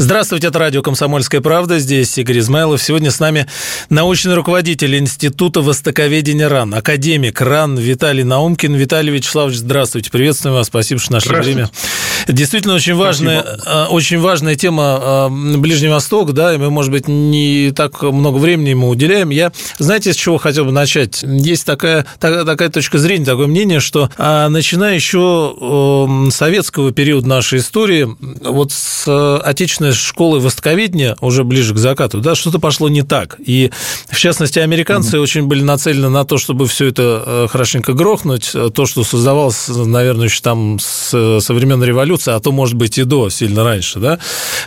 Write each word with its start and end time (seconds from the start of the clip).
Здравствуйте, 0.00 0.46
это 0.46 0.60
радио 0.60 0.80
«Комсомольская 0.80 1.40
правда». 1.40 1.80
Здесь 1.80 2.16
Игорь 2.18 2.38
Измайлов. 2.38 2.80
Сегодня 2.80 3.10
с 3.10 3.18
нами 3.18 3.48
научный 3.90 4.34
руководитель 4.34 4.96
Института 4.96 5.60
востоковедения 5.60 6.48
РАН, 6.48 6.72
академик 6.76 7.40
РАН 7.40 7.76
Виталий 7.76 8.22
Наумкин. 8.22 8.76
Виталий 8.76 9.12
Вячеславович, 9.12 9.56
здравствуйте. 9.56 10.12
Приветствуем 10.12 10.54
вас. 10.54 10.68
Спасибо, 10.68 11.00
что 11.00 11.14
нашли 11.14 11.34
время. 11.34 11.68
Действительно, 12.28 12.74
очень 12.74 12.94
важная, 12.94 13.42
Спасибо. 13.42 13.86
очень 13.90 14.20
важная 14.20 14.54
тема 14.54 14.98
а, 15.00 15.28
Ближний 15.30 15.88
Восток, 15.88 16.32
да, 16.32 16.54
и 16.54 16.58
мы, 16.58 16.70
может 16.70 16.92
быть, 16.92 17.08
не 17.08 17.72
так 17.74 18.02
много 18.02 18.36
времени 18.36 18.70
ему 18.70 18.88
уделяем. 18.88 19.30
Я, 19.30 19.52
знаете, 19.78 20.12
с 20.12 20.16
чего 20.16 20.36
хотел 20.36 20.66
бы 20.66 20.72
начать? 20.72 21.22
Есть 21.22 21.64
такая, 21.64 22.04
такая 22.20 22.68
точка 22.68 22.98
зрения, 22.98 23.24
такое 23.24 23.46
мнение, 23.46 23.80
что 23.80 24.10
а, 24.18 24.48
начиная 24.48 24.94
еще 24.94 26.28
советского 26.30 26.92
периода 26.92 27.28
нашей 27.28 27.60
истории, 27.60 28.08
вот 28.44 28.72
с 28.72 29.38
отечественной 29.38 29.92
школы 29.92 30.40
востоковедения 30.40 31.16
уже 31.20 31.44
ближе 31.44 31.74
к 31.74 31.78
закату, 31.78 32.20
да, 32.20 32.34
что-то 32.34 32.58
пошло 32.58 32.88
не 32.88 33.02
так. 33.02 33.36
И, 33.44 33.70
в 34.10 34.16
частности, 34.16 34.58
американцы 34.58 35.16
mm-hmm. 35.16 35.20
очень 35.20 35.42
были 35.44 35.62
нацелены 35.62 36.10
на 36.10 36.24
то, 36.24 36.36
чтобы 36.36 36.66
все 36.66 36.86
это 36.86 37.22
э, 37.24 37.46
хорошенько 37.50 37.94
грохнуть. 37.94 38.52
То, 38.74 38.86
что 38.86 39.02
создавалось, 39.04 39.68
наверное, 39.68 40.26
еще 40.26 40.40
там 40.42 40.78
с, 40.78 41.40
со 41.40 41.54
времен 41.54 41.82
революции, 41.82 42.17
а 42.26 42.40
то, 42.40 42.52
может 42.52 42.74
быть, 42.74 42.98
и 42.98 43.04
до, 43.04 43.30
сильно 43.30 43.64
раньше, 43.64 44.00
да, 44.00 44.18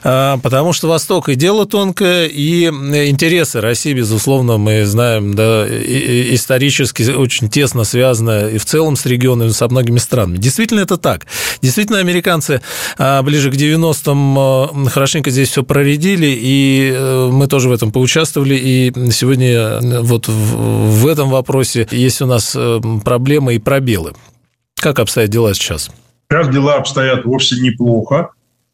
а, 0.03 0.37
потому 0.37 0.73
что 0.73 0.87
Восток 0.87 1.29
и 1.29 1.35
дело 1.35 1.65
тонкое, 1.65 2.27
и 2.27 2.65
интересы 2.65 3.61
России, 3.61 3.93
безусловно, 3.93 4.57
мы 4.57 4.85
знаем, 4.85 5.33
да, 5.33 5.67
исторически 5.67 7.03
очень 7.11 7.49
тесно 7.49 7.83
связаны 7.83 8.51
и 8.53 8.57
в 8.57 8.65
целом 8.65 8.95
с 8.95 9.05
регионами, 9.05 9.49
со 9.49 9.67
многими 9.67 9.97
странами. 9.97 10.37
Действительно, 10.37 10.79
это 10.79 10.97
так. 10.97 11.27
Действительно, 11.61 11.99
американцы 11.99 12.61
а, 12.97 13.21
ближе 13.21 13.51
к 13.51 13.55
90-м 13.55 14.87
хорошо 14.87 15.01
хорошенько 15.01 15.31
здесь 15.31 15.49
все 15.49 15.63
проредили, 15.63 16.27
и 16.39 16.93
э, 16.93 17.29
мы 17.33 17.47
тоже 17.47 17.69
в 17.69 17.71
этом 17.71 17.91
поучаствовали, 17.91 18.55
и 18.55 18.93
сегодня 19.11 19.49
э, 19.49 19.99
вот 19.99 20.27
в 20.27 21.07
этом 21.07 21.29
вопросе 21.29 21.87
есть 21.91 22.21
у 22.21 22.27
нас 22.27 22.53
э, 22.55 22.79
проблемы 23.03 23.55
и 23.55 23.59
пробелы. 23.59 24.13
Как 24.75 24.99
обстоят 24.99 25.31
дела 25.31 25.55
сейчас? 25.55 25.89
Сейчас 26.31 26.47
дела 26.47 26.75
обстоят 26.75 27.25
вовсе 27.25 27.59
неплохо, 27.59 28.29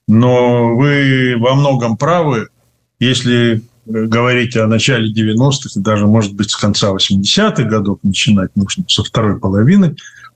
но 0.08 0.76
вы 0.76 1.36
во 1.40 1.56
многом 1.56 1.98
правы, 1.98 2.50
если 3.00 3.64
говорить 3.88 4.56
о 4.56 4.68
начале 4.68 5.12
90-х, 5.12 5.70
и 5.76 5.80
даже, 5.80 6.06
может 6.06 6.36
быть, 6.36 6.52
с 6.52 6.56
конца 6.56 6.94
80-х 6.94 7.64
годов 7.64 7.98
начинать 8.04 8.56
нужно, 8.56 8.84
со 8.88 9.04
второй 9.04 9.40
половины, 9.40 9.96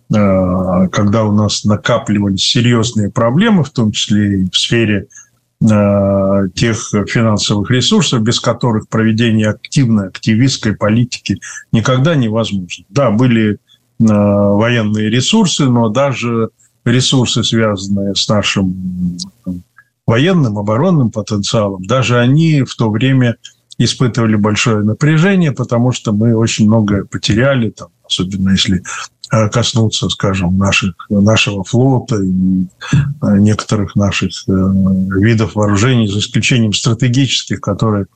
когда 0.10 1.24
у 1.24 1.32
нас 1.32 1.64
накапливались 1.64 2.42
серьезные 2.42 3.12
проблемы, 3.12 3.64
в 3.64 3.70
том 3.70 3.92
числе 3.92 4.42
и 4.42 4.50
в 4.50 4.58
сфере 4.58 5.08
Э, 5.64 6.48
тех 6.56 6.78
финансовых 7.08 7.70
ресурсов, 7.70 8.24
без 8.24 8.40
которых 8.40 8.90
проведение 8.90 9.50
активной, 9.50 10.08
активистской 10.08 10.76
политики 10.76 11.40
никогда 11.72 12.16
невозможно. 12.16 12.84
Да, 12.90 13.12
были 13.12 13.54
э, 13.54 13.58
военные 14.00 15.12
ресурсы, 15.12 15.66
но 15.66 15.90
даже 15.90 16.50
ресурсы, 16.86 17.44
связанные 17.44 18.16
с 18.16 18.28
нашим 18.28 19.18
военным, 20.06 20.58
оборонным 20.58 21.12
потенциалом, 21.12 21.86
даже 21.86 22.20
они 22.20 22.64
в 22.64 22.76
то 22.76 22.90
время 22.90 23.38
испытывали 23.78 24.36
большое 24.36 24.84
напряжение, 24.84 25.52
потому 25.52 25.92
что 25.92 26.12
мы 26.12 26.36
очень 26.36 26.68
многое 26.68 27.06
потеряли, 27.06 27.70
там, 27.70 27.90
особенно 28.04 28.52
если 28.52 28.84
Э, 29.34 29.48
коснуться, 29.48 30.10
скажем, 30.10 30.58
наших, 30.58 30.94
нашего 31.10 31.64
флота 31.64 32.18
и 32.22 32.66
э, 33.22 33.38
некоторых 33.38 33.96
наших 33.96 34.32
э, 34.50 34.52
видов 34.52 35.56
вооружений, 35.56 36.08
за 36.08 36.20
исключением 36.20 36.74
стратегических, 36.74 37.62
которые 37.62 38.08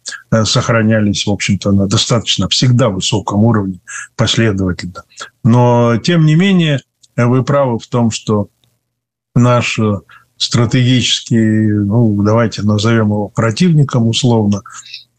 сохранялись, 0.43 1.25
в 1.25 1.31
общем-то, 1.31 1.71
на 1.71 1.87
достаточно 1.87 2.49
всегда 2.49 2.89
высоком 2.89 3.45
уровне 3.45 3.79
последовательно. 4.17 5.03
Но, 5.45 5.95
тем 6.03 6.25
не 6.25 6.35
менее, 6.35 6.81
вы 7.15 7.43
правы 7.43 7.79
в 7.79 7.87
том, 7.87 8.11
что 8.11 8.49
наш 9.35 9.79
стратегический, 10.38 11.68
ну, 11.69 12.22
давайте 12.23 12.62
назовем 12.63 13.07
его 13.07 13.29
противником 13.29 14.07
условно, 14.07 14.62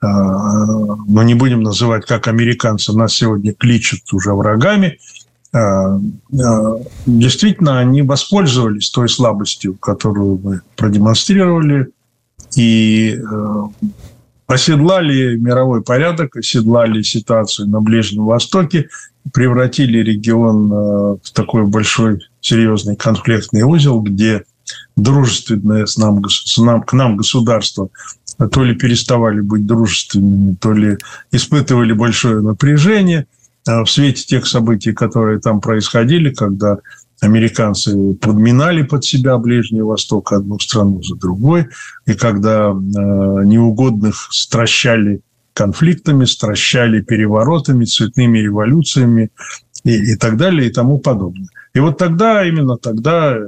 но 0.03 1.23
не 1.23 1.35
будем 1.35 1.63
называть, 1.63 2.05
как 2.05 2.29
американцы 2.29 2.93
нас 2.93 3.15
сегодня 3.15 3.55
кличут 3.55 4.01
уже 4.13 4.35
врагами– 4.35 4.99
Э, 5.57 5.99
э, 6.33 6.77
действительно 7.07 7.79
они 7.79 8.03
воспользовались 8.03 8.91
той 8.91 9.09
слабостью, 9.09 9.75
которую 9.75 10.39
мы 10.43 10.61
продемонстрировали, 10.77 11.89
и 12.57 13.19
оседлали 14.47 15.37
мировой 15.37 15.83
порядок, 15.83 16.37
оседлали 16.37 17.03
ситуацию 17.03 17.69
на 17.69 17.81
Ближнем 17.81 18.25
Востоке, 18.25 18.89
превратили 19.33 19.99
регион 19.99 20.69
в 20.69 21.33
такой 21.33 21.65
большой 21.67 22.21
серьезный 22.41 22.97
конфликтный 22.97 23.63
узел, 23.63 24.01
где 24.01 24.45
дружественное 24.97 25.87
с 25.87 25.97
нам, 25.97 26.23
с 26.29 26.59
нам, 26.59 26.83
к 26.83 26.93
нам 26.93 27.17
государство 27.17 27.89
то 28.53 28.65
ли 28.65 28.75
переставали 28.75 29.41
быть 29.41 29.67
дружественными, 29.67 30.57
то 30.61 30.73
ли 30.73 30.99
испытывали 31.33 31.93
большое 31.93 32.41
напряжение– 32.43 33.27
Э, 33.67 33.83
в 33.83 33.87
свете 33.87 34.25
тех 34.25 34.47
событий, 34.47 34.93
которые 34.93 35.41
там 35.41 35.61
происходили, 35.61 36.33
когда 36.33 36.79
американцы 37.21 38.15
подминали 38.15 38.83
под 38.83 39.05
себя 39.05 39.39
Ближний 39.39 39.83
Восток 39.83 40.33
одну 40.33 40.59
страну 40.59 41.03
за 41.03 41.17
другой, 41.17 41.69
и 42.07 42.15
когда 42.15 42.71
э, 42.71 42.75
неугодных 42.75 44.29
стращали 44.31 45.21
конфликтами, 45.57 46.27
стращали 46.27 47.01
переворотами, 47.01 47.85
цветными 47.85 48.39
революциями 48.39 49.31
и, 49.85 50.13
и 50.13 50.17
так 50.17 50.37
далее 50.37 50.69
и 50.69 50.73
тому 50.73 50.99
подобное. 50.99 51.49
И 51.75 51.81
вот 51.81 51.99
тогда, 51.99 52.47
именно 52.47 52.77
тогда 52.77 53.37
э, 53.37 53.47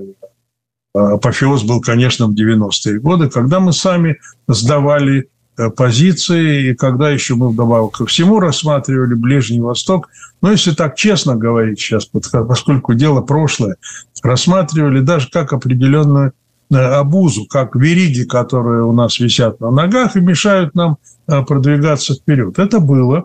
апофеоз 0.94 1.64
был, 1.64 1.80
конечно, 1.80 2.26
в 2.26 2.34
90-е 2.34 2.98
годы, 3.00 3.28
когда 3.28 3.60
мы 3.60 3.72
сами 3.72 4.18
сдавали 4.48 5.28
Э, 5.58 5.70
позиции, 5.70 6.70
и 6.70 6.74
когда 6.74 7.10
еще 7.10 7.34
мы 7.34 7.48
вдобавок 7.48 7.98
ко 7.98 8.06
всему 8.06 8.38
рассматривали 8.38 9.14
Ближний 9.14 9.60
Восток, 9.60 10.08
ну, 10.40 10.52
если 10.52 10.70
так 10.70 10.94
честно 10.94 11.34
говорить 11.34 11.80
сейчас, 11.80 12.06
поскольку 12.06 12.94
дело 12.94 13.22
прошлое, 13.22 13.76
рассматривали 14.22 15.00
даже 15.00 15.28
как 15.30 15.52
определенную 15.52 16.32
обузу, 16.70 17.46
как 17.46 17.76
вериги, 17.76 18.24
которые 18.24 18.84
у 18.84 18.92
нас 18.92 19.18
висят 19.18 19.60
на 19.60 19.70
ногах 19.70 20.16
и 20.16 20.20
мешают 20.20 20.74
нам 20.74 20.98
э, 21.26 21.42
продвигаться 21.42 22.14
вперед. 22.14 22.58
Это 22.58 22.80
было, 22.80 23.24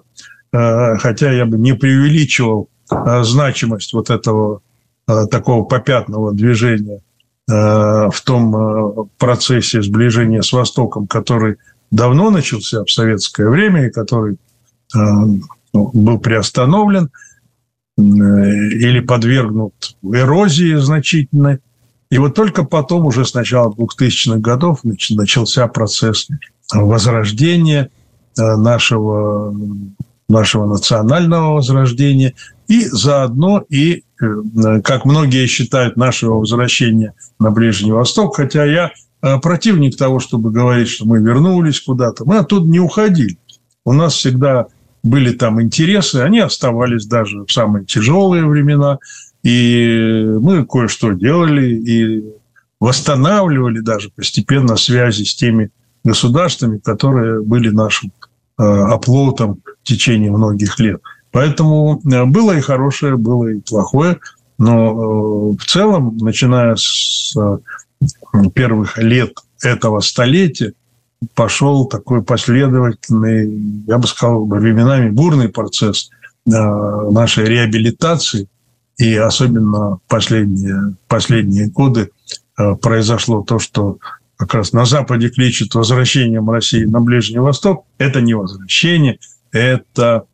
хотя 0.52 1.32
я 1.32 1.48
бы 1.48 1.58
не 1.58 1.74
преувеличивал 1.74 2.70
значимость 2.88 3.92
вот 3.94 4.12
этого 4.12 4.62
такого 5.32 5.64
попятного 5.64 6.32
движения 6.32 7.00
в 7.48 8.22
том 8.24 9.10
процессе 9.18 9.82
сближения 9.82 10.44
с 10.44 10.54
Востоком, 10.54 11.08
который 11.08 11.58
давно 11.94 12.32
начался 12.32 12.84
в 12.84 12.92
советское 12.92 13.48
время 13.48 13.86
и 13.88 13.92
который 13.92 14.34
э, 14.34 14.38
ну, 14.96 15.92
был 15.94 16.18
приостановлен 16.18 17.10
э, 17.98 18.02
или 18.02 19.00
подвергнут 19.00 19.96
эрозии 20.02 20.76
значительной. 20.76 21.60
И 22.14 22.18
вот 22.18 22.36
только 22.36 22.64
потом, 22.64 23.06
уже 23.06 23.26
с 23.26 23.34
начала 23.34 23.74
2000-х 23.74 24.38
годов, 24.38 24.80
начался 24.84 25.68
процесс 25.68 26.28
возрождения 26.74 27.90
э, 28.38 28.56
нашего, 28.56 29.56
нашего 30.30 30.66
национального 30.66 31.56
возрождения 31.56 32.34
и 32.68 32.86
заодно 32.86 33.64
и, 33.70 34.04
как 34.84 35.06
многие 35.06 35.48
считают, 35.48 35.98
нашего 35.98 36.36
возвращения 36.36 37.14
на 37.40 37.52
Ближний 37.52 37.92
Восток, 37.92 38.38
хотя 38.38 38.64
я 38.64 38.92
Э, 39.24 39.40
противник 39.40 39.96
того, 39.96 40.20
чтобы 40.20 40.52
говорить, 40.52 40.90
что 40.90 41.06
мы 41.06 41.20
вернулись 41.20 41.80
куда-то. 41.80 42.26
Мы 42.26 42.40
оттуда 42.40 42.70
не 42.70 42.80
уходили. 42.80 43.38
У 43.86 43.94
нас 43.94 44.16
всегда 44.16 44.68
были 45.02 45.32
там 45.32 45.62
интересы, 45.62 46.18
они 46.18 46.40
оставались 46.40 47.06
даже 47.06 47.46
в 47.46 47.52
самые 47.52 47.86
тяжелые 47.86 48.46
времена. 48.46 49.00
И 49.44 50.26
мы 50.40 50.66
кое-что 50.66 51.12
делали 51.12 51.76
и 51.76 52.24
восстанавливали 52.80 53.80
даже 53.80 54.10
постепенно 54.10 54.78
связи 54.78 55.24
с 55.24 55.36
теми 55.36 55.70
государствами, 56.04 56.78
которые 56.78 57.42
были 57.42 57.70
нашим 57.70 58.12
оплотом 58.58 59.60
в 59.82 59.88
течение 59.88 60.32
многих 60.32 60.80
лет. 60.80 61.02
Поэтому 61.32 62.00
было 62.04 62.58
и 62.58 62.62
хорошее, 62.62 63.18
было 63.18 63.48
и 63.48 63.60
плохое, 63.60 64.18
но 64.58 65.52
в 65.52 65.66
целом, 65.66 66.18
начиная 66.18 66.76
с 66.78 67.36
первых 68.54 68.98
лет 68.98 69.34
этого 69.62 70.02
столетия, 70.02 70.74
пошел 71.36 71.86
такой 71.86 72.22
последовательный, 72.22 73.84
я 73.88 73.98
бы 73.98 74.08
сказал, 74.08 74.46
временами 74.46 75.10
бурный 75.10 75.50
процесс 75.50 76.10
нашей 76.46 77.46
реабилитации. 77.46 78.48
И 78.98 79.16
особенно 79.16 80.00
последние, 80.08 80.96
последние 81.08 81.68
годы 81.68 82.12
э, 82.58 82.76
произошло 82.76 83.42
то, 83.42 83.60
что 83.60 83.98
как 84.38 84.54
раз 84.54 84.74
на 84.74 84.86
Западе 84.86 85.30
кличут 85.30 85.74
возвращением 85.74 86.50
России 86.50 86.86
на 86.86 87.00
Ближний 87.00 87.40
Восток. 87.40 87.86
Это 87.98 88.22
не 88.22 88.34
возвращение, 88.34 89.20
это 89.52 90.26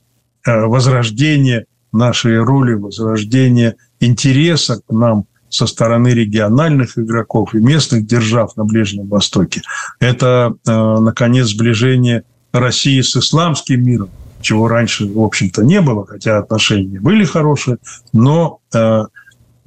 э, 0.45 0.59
возрождение 0.65 1.65
нашей 1.91 2.39
роли, 2.39 2.73
возрождение 2.73 3.75
интереса 4.00 4.81
к 4.81 4.91
нам 4.91 5.25
со 5.50 5.65
стороны 5.65 6.09
региональных 6.09 6.97
игроков 6.97 7.56
и 7.56 7.59
местных 7.59 8.06
держав 8.06 8.56
на 8.56 8.65
Ближнем 8.65 9.07
Востоке. 9.07 9.61
Это, 10.00 10.53
э, 10.67 10.71
наконец, 11.00 11.47
сближение 11.47 12.23
России 12.51 13.01
с 13.01 13.15
исламским 13.15 13.83
миром, 13.83 14.09
чего 14.41 14.68
раньше, 14.68 15.07
в 15.07 15.21
общем-то, 15.21 15.63
не 15.63 15.81
было, 15.81 16.06
хотя 16.06 16.38
отношения 16.38 17.00
были 17.00 17.25
хорошие, 17.25 17.77
но 18.13 18.59
э, 18.74 19.03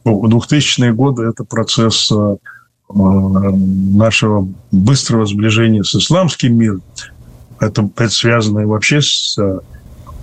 2000-е 0.04 0.92
годы– 0.92 1.22
это 1.24 1.44
процесс 1.44 2.10
э, 2.10 2.36
э, 2.36 2.94
нашего 2.94 4.48
быстрого 4.70 5.26
сближения 5.26 5.82
с 5.82 5.94
исламским 5.94 6.56
миром. 6.56 6.82
Это, 7.60 7.88
это 7.96 8.08
связано 8.08 8.60
и 8.60 8.64
вообще 8.64 9.00
с 9.00 9.38
э, 9.38 9.60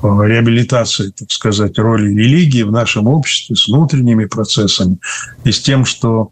реабилитацией, 0.01 1.11
так 1.11 1.31
сказать, 1.31 1.77
роли 1.77 2.09
религии 2.09 2.63
в 2.63 2.71
нашем 2.71 3.07
обществе, 3.07 3.55
с 3.55 3.67
внутренними 3.67 4.25
процессами 4.25 4.97
и 5.43 5.51
с 5.51 5.61
тем, 5.61 5.85
что 5.85 6.31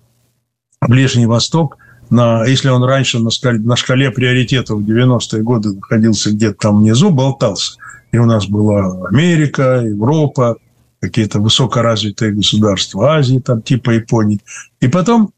Ближний 0.82 1.26
Восток– 1.26 1.78
на, 2.10 2.46
если 2.46 2.70
он 2.70 2.84
раньше 2.84 3.20
на 3.20 3.32
шкале, 3.32 3.60
на 3.60 3.76
шкале 3.76 4.12
приоритетов 4.12 4.80
в 4.80 4.90
90-е 4.90 5.42
годы 5.42 5.74
находился 5.74 6.32
где-то 6.32 6.58
там 6.60 6.80
внизу, 6.80 7.10
болтался, 7.10 7.78
и 8.12 8.18
у 8.18 8.26
нас 8.26 8.48
была 8.48 9.08
Америка, 9.08 9.84
Европа, 9.86 10.58
какие-то 11.00 11.40
высокоразвитые 11.40 12.34
государства 12.34 13.16
Азии, 13.16 13.40
там 13.40 13.62
типа 13.62 13.92
Японии. 13.92 14.40
И 14.80 14.88
потом 14.88 15.32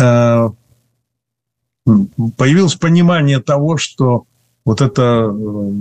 э, 0.00 0.48
появилось 2.36 2.74
понимание 2.76 3.40
того, 3.40 3.76
что 3.76 4.24
вот 4.64 4.80
эта 4.80 5.30
э, 5.30 5.72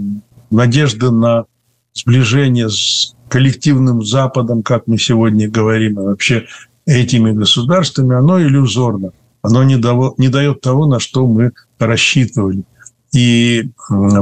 надежда 0.52 1.12
на 1.12 1.46
сближение 1.94 2.70
с 2.70 3.16
коллективным 3.30 4.04
Западом, 4.04 4.64
как 4.64 4.88
мы 4.88 4.98
сегодня 4.98 5.50
говорим, 5.50 6.00
а 6.00 6.04
вообще 6.04 6.46
этими 6.86 7.32
государствами, 7.32 8.16
оно 8.16 8.42
иллюзорно. 8.42 9.12
Оно 9.42 9.64
не, 9.64 9.78
дало, 9.78 10.16
не 10.18 10.28
дает 10.28 10.60
того, 10.60 10.86
на 10.86 11.00
что 11.00 11.26
мы 11.26 11.52
рассчитывали. 11.78 12.64
И 13.14 13.70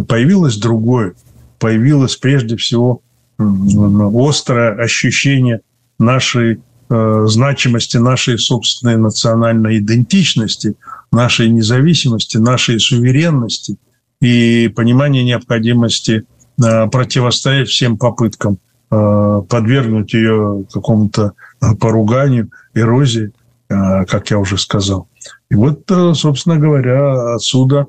появилось 0.08 0.58
другое– 0.58 1.14
появилось 1.60 2.16
прежде 2.16 2.56
всего 2.58 3.02
острое 3.40 4.76
ощущение 4.76 5.62
нашей 6.00 6.60
э, 6.90 7.26
значимости, 7.28 7.98
нашей 7.98 8.38
собственной 8.40 8.98
национальной 8.98 9.78
идентичности, 9.78 10.76
нашей 11.12 11.50
независимости, 11.50 12.38
нашей 12.38 12.80
суверенности 12.80 13.78
и 14.22 14.72
понимание 14.76 15.24
необходимости 15.24 16.24
э, 16.64 16.88
противостоять 16.90 17.70
всем 17.70 17.98
попыткам 17.98 18.58
э, 18.90 19.42
подвергнуть 19.48 20.14
ее 20.14 20.66
какому-то 20.72 21.34
поруганию, 21.80 22.50
эрозии, 22.76 23.32
как 23.68 24.30
я 24.30 24.38
уже 24.38 24.58
сказал. 24.58 25.10
И 25.50 25.56
вот, 25.56 25.84
собственно 26.14 26.58
говоря, 26.58 27.34
отсюда 27.34 27.88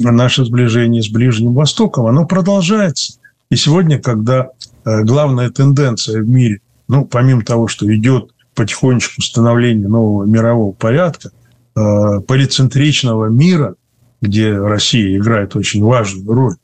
наше 0.00 0.44
сближение 0.44 1.02
с 1.02 1.08
Ближним 1.08 1.54
Востоком, 1.54 2.06
оно 2.06 2.26
продолжается. 2.26 3.14
И 3.50 3.56
сегодня, 3.56 3.98
когда 3.98 4.48
э, 4.84 5.02
главная 5.02 5.50
тенденция 5.50 6.22
в 6.22 6.28
мире, 6.28 6.60
ну, 6.88 7.04
помимо 7.04 7.42
того, 7.42 7.68
что 7.68 7.92
идет 7.94 8.30
потихонечку 8.54 9.22
становление 9.22 9.88
нового 9.88 10.24
мирового 10.24 10.72
порядка, 10.72 11.30
э, 11.76 12.20
полицентричного 12.26 13.26
мира, 13.26 13.74
где 14.22 14.56
Россия 14.56 15.16
играет 15.16 15.56
очень 15.56 15.82
важную 15.82 16.32
роль, 16.32 16.54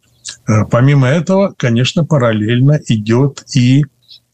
э, 0.48 0.64
помимо 0.70 1.08
этого, 1.08 1.54
конечно, 1.56 2.04
параллельно 2.04 2.80
идет 2.88 3.44
и 3.54 3.84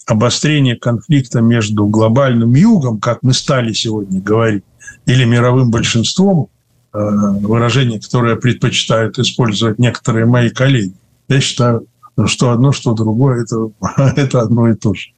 обострение 0.06 0.76
конфликта 0.76 1.40
между 1.40 1.86
глобальным 1.86 2.54
югом, 2.54 3.00
как 3.00 3.22
мы 3.22 3.32
стали 3.32 3.72
сегодня 3.72 4.20
говорить, 4.20 4.64
или 5.06 5.24
мировым 5.24 5.70
большинством, 5.70 6.48
Э, 6.94 6.98
выражение, 6.98 7.98
которое 7.98 8.36
предпочитают 8.36 9.18
использовать 9.18 9.78
некоторые 9.78 10.26
мои 10.26 10.50
коллеги. 10.50 10.92
Я 11.26 11.40
считаю, 11.40 11.86
что 12.26 12.50
одно, 12.50 12.72
что 12.72 12.92
другое, 12.92 13.44
это, 13.44 13.70
это 14.20 14.42
одно 14.42 14.68
и 14.68 14.74
то 14.74 14.92
же. 14.92 15.08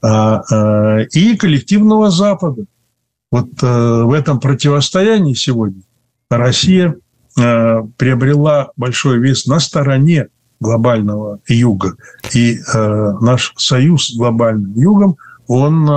А, 0.00 0.42
а, 0.50 1.00
и 1.12 1.36
коллективного 1.36 2.10
Запада. 2.10 2.64
Вот 3.30 3.48
а, 3.62 4.04
в 4.04 4.12
этом 4.12 4.40
противостоянии 4.40 5.34
сегодня 5.34 5.82
Россия 6.30 6.96
а, 7.38 7.82
приобрела 7.98 8.70
большой 8.78 9.18
вес 9.18 9.44
на 9.44 9.60
стороне 9.60 10.28
глобального 10.60 11.40
юга. 11.46 11.96
И 12.34 12.58
наш 13.20 13.52
союз 13.58 14.08
с 14.08 14.16
глобальным 14.16 14.72
югом, 14.74 15.16
он 15.46 15.88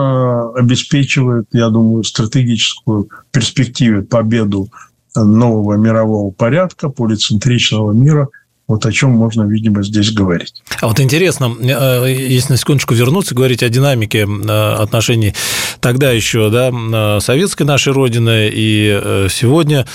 обеспечивает, 0.55 1.47
я 1.51 1.69
думаю, 1.69 2.03
стратегическую 2.03 3.09
перспективу 3.31 4.03
победу 4.03 4.69
нового 5.15 5.75
мирового 5.75 6.31
порядка, 6.31 6.89
полицентричного 6.89 7.91
мира– 7.91 8.27
вот 8.71 8.85
о 8.85 8.91
чем 8.91 9.11
можно, 9.11 9.43
видимо, 9.43 9.83
здесь 9.83 10.11
говорить. 10.11 10.63
А 10.79 10.87
вот 10.87 10.99
интересно, 11.01 11.53
э, 11.59 12.15
если 12.29 12.53
на 12.53 12.57
секундочку 12.57 12.93
вернуться, 12.93 13.35
говорить 13.35 13.63
о 13.63 13.69
динамике 13.69 14.25
э, 14.25 14.73
отношений 14.75 15.33
тогда 15.81 16.11
еще, 16.11 16.49
да, 16.49 16.71
э, 16.71 17.19
советской 17.19 17.63
нашей 17.63 17.91
Родины 17.91 18.49
и 18.51 19.27
сегодня 19.29 19.85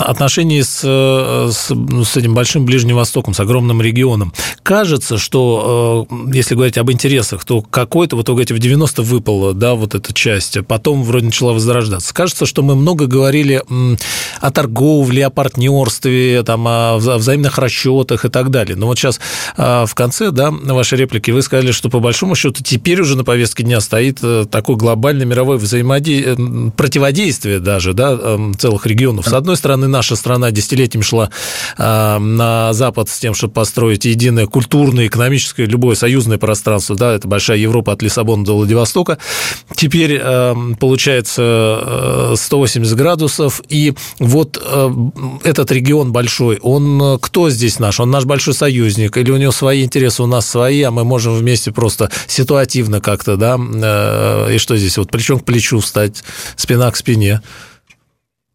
отношений 0.00 0.62
с, 0.62 0.80
с, 0.80 1.70
ну, 1.70 2.04
с 2.04 2.16
этим 2.16 2.34
большим 2.34 2.64
Ближним 2.64 2.96
Востоком, 2.96 3.34
с 3.34 3.40
огромным 3.40 3.82
регионом. 3.82 4.32
Кажется, 4.62 5.18
что, 5.18 6.06
если 6.32 6.54
говорить 6.54 6.78
об 6.78 6.90
интересах, 6.90 7.44
то 7.44 7.60
какой-то, 7.60 8.16
вот 8.16 8.28
вы 8.28 8.34
говорите, 8.34 8.54
в 8.54 8.58
90 8.58 9.02
выпала, 9.02 9.52
да, 9.52 9.74
вот 9.74 9.94
эта 9.94 10.14
часть, 10.14 10.56
а 10.56 10.62
потом 10.62 11.02
вроде 11.02 11.26
начала 11.26 11.52
возрождаться. 11.52 12.14
Кажется, 12.14 12.46
что 12.46 12.62
мы 12.62 12.76
много 12.76 13.06
говорили 13.06 13.62
о 14.40 14.50
торговле, 14.50 15.26
о 15.26 15.30
партнерстве, 15.30 16.29
там, 16.44 16.66
о 16.66 16.96
взаимных 16.96 17.58
расчетах 17.58 18.24
и 18.24 18.28
так 18.28 18.50
далее. 18.50 18.76
Но 18.76 18.86
вот 18.86 18.98
сейчас 18.98 19.20
а, 19.56 19.86
в 19.86 19.94
конце 19.94 20.30
да, 20.30 20.50
вашей 20.50 20.98
реплики 20.98 21.30
вы 21.30 21.42
сказали, 21.42 21.72
что 21.72 21.88
по 21.88 22.00
большому 22.00 22.34
счету 22.34 22.62
теперь 22.62 23.00
уже 23.00 23.16
на 23.16 23.24
повестке 23.24 23.62
дня 23.62 23.80
стоит 23.80 24.18
э, 24.22 24.46
такое 24.50 24.76
глобальное 24.76 25.26
мировое 25.26 25.58
взаимодействие, 25.58 26.36
э, 26.38 26.70
противодействие 26.76 27.60
даже 27.60 27.92
да, 27.92 28.12
эм, 28.12 28.54
целых 28.56 28.86
регионов. 28.86 29.26
С 29.26 29.32
одной 29.32 29.56
стороны, 29.56 29.88
наша 29.88 30.16
страна 30.16 30.50
десятилетиями 30.50 31.02
шла 31.02 31.30
а, 31.78 32.18
на 32.18 32.72
Запад 32.72 33.08
с 33.08 33.18
тем, 33.18 33.34
чтобы 33.34 33.54
построить 33.54 34.04
единое 34.04 34.46
культурное, 34.46 35.06
экономическое, 35.06 35.66
любое 35.66 35.94
союзное 35.94 36.38
пространство. 36.38 36.96
Да, 36.96 37.12
это 37.12 37.28
большая 37.28 37.58
Европа 37.58 37.92
от 37.92 38.02
Лиссабона 38.02 38.44
до 38.44 38.56
Владивостока. 38.56 39.18
Теперь 39.74 40.16
эм, 40.16 40.76
получается 40.76 42.34
180 42.36 42.92
э, 42.92 42.96
градусов, 42.96 43.62
и 43.68 43.94
вот 44.18 44.60
этот 45.44 45.72
регион 45.72 46.09
большой, 46.10 46.58
он 46.62 47.00
э, 47.02 47.18
кто 47.20 47.50
здесь 47.50 47.78
наш? 47.78 48.00
Он 48.00 48.10
наш 48.10 48.24
большой 48.24 48.54
союзник? 48.54 49.16
Или 49.16 49.30
у 49.30 49.36
него 49.36 49.52
свои 49.52 49.84
интересы, 49.84 50.22
у 50.22 50.26
нас 50.26 50.48
свои, 50.48 50.82
а 50.82 50.90
мы 50.90 51.04
можем 51.04 51.34
вместе 51.34 51.72
просто 51.72 52.10
ситуативно 52.26 53.00
как-то, 53.00 53.36
да? 53.36 53.58
Э, 53.58 54.54
и 54.54 54.58
что 54.58 54.76
здесь? 54.76 54.98
Вот 54.98 55.10
плечом 55.10 55.40
к 55.40 55.44
плечу 55.44 55.80
встать, 55.80 56.22
спина 56.56 56.90
к 56.90 56.96
спине. 56.96 57.42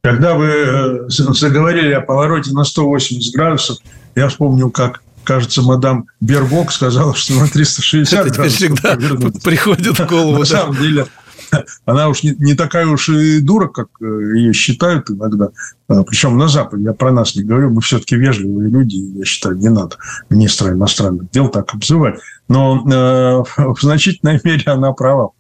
Когда 0.04 0.36
вы 0.36 0.48
э, 0.48 1.10
заговорили 1.10 1.94
о 1.94 2.02
повороте 2.02 2.52
на 2.52 2.64
180 2.64 3.34
градусов, 3.34 3.78
я 4.16 4.28
вспомнил, 4.30 4.70
как 4.70 5.02
кажется, 5.24 5.62
мадам 5.62 6.06
Бербок 6.22 6.72
сказала, 6.72 7.16
что 7.16 7.34
на 7.34 7.48
360 7.48 8.14
Это 8.14 8.30
градусов 8.30 8.58
всегда 8.58 8.98
приходит 9.44 10.00
в 10.00 10.08
голову. 10.08 10.40
На 10.40 10.46
самом 10.46 10.78
деле, 10.78 11.08
она 11.86 12.10
уж 12.10 12.24
не, 12.24 12.36
не 12.40 12.54
такая 12.54 12.88
уж 12.88 13.10
и 13.10 13.40
дура, 13.40 13.68
как 13.68 13.88
э, 14.02 14.06
ее 14.06 14.54
считают 14.54 15.10
иногда. 15.10 15.50
А, 15.88 16.04
Причем 16.04 16.38
на 16.38 16.48
Западе, 16.48 16.84
я 16.84 16.94
про 16.94 17.12
нас 17.12 17.36
не 17.36 17.44
говорю, 17.44 17.72
мы 17.72 17.82
все-таки 17.82 18.16
вежливые 18.16 18.70
люди, 18.70 18.96
я 18.96 19.25
считаю, 19.25 19.58
не 19.58 19.70
надо 19.70 19.98
министра 20.30 20.72
иностранных 20.72 21.30
дел 21.32 21.50
так 21.50 21.74
обзывать. 21.74 22.20
Но 22.48 22.84
э, 22.86 23.44
в 23.74 23.82
значительной 23.82 24.40
мере 24.44 24.64
она 24.66 24.92
права. 24.94 25.32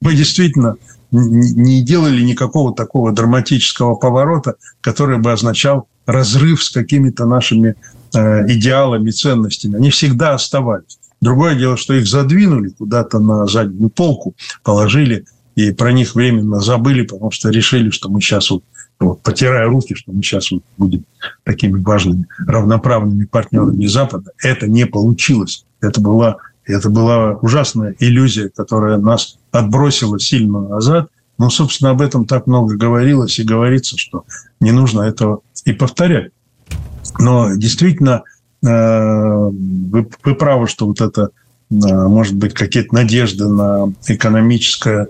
Мы 0.00 0.14
действительно 0.14 0.76
не 1.10 1.82
делали 1.82 2.22
никакого 2.22 2.74
такого 2.74 3.12
драматического 3.12 3.96
поворота, 3.96 4.56
который 4.80 5.18
бы 5.18 5.30
означал 5.30 5.86
разрыв 6.06 6.62
с 6.62 6.70
какими-то 6.70 7.26
нашими 7.26 7.76
э, 8.14 8.52
идеалами, 8.52 9.10
ценностями. 9.10 9.76
Они 9.76 9.90
всегда 9.90 10.34
оставались. 10.34 10.98
Другое 11.20 11.54
дело, 11.54 11.76
что 11.76 11.94
их 11.94 12.08
задвинули 12.08 12.70
куда-то 12.70 13.20
на 13.20 13.46
заднюю 13.46 13.90
полку, 13.90 14.34
положили 14.64 15.24
и 15.54 15.72
про 15.72 15.92
них 15.92 16.14
временно 16.14 16.60
забыли, 16.60 17.02
потому 17.02 17.30
что 17.30 17.50
решили, 17.50 17.90
что 17.90 18.08
мы 18.08 18.20
сейчас 18.20 18.50
вот, 18.50 18.64
вот 18.98 19.22
потирая 19.22 19.66
руки, 19.66 19.94
что 19.94 20.12
мы 20.12 20.22
сейчас 20.22 20.50
вот 20.50 20.62
будем 20.78 21.04
такими 21.44 21.80
важными, 21.82 22.26
равноправными 22.38 23.24
партнерами 23.24 23.86
Запада. 23.86 24.32
Это 24.42 24.66
не 24.66 24.86
получилось. 24.86 25.64
Это 25.80 26.00
была, 26.00 26.38
это 26.64 26.88
была 26.88 27.32
ужасная 27.34 27.94
иллюзия, 27.98 28.48
которая 28.48 28.98
нас 28.98 29.38
отбросила 29.50 30.18
сильно 30.18 30.60
назад. 30.60 31.08
Но, 31.38 31.50
собственно, 31.50 31.90
об 31.90 32.00
этом 32.00 32.24
так 32.24 32.46
много 32.46 32.76
говорилось 32.76 33.38
и 33.38 33.44
говорится, 33.44 33.98
что 33.98 34.24
не 34.60 34.70
нужно 34.70 35.02
этого 35.02 35.40
и 35.64 35.72
повторять. 35.72 36.30
Но 37.18 37.54
действительно, 37.54 38.22
э, 38.64 38.68
вы, 38.68 40.08
вы 40.24 40.34
правы, 40.34 40.68
что 40.68 40.86
вот 40.86 41.00
это, 41.00 41.30
э, 41.70 41.74
может 41.74 42.36
быть, 42.36 42.54
какие-то 42.54 42.94
надежды 42.94 43.48
на 43.48 43.92
экономическое 44.06 45.08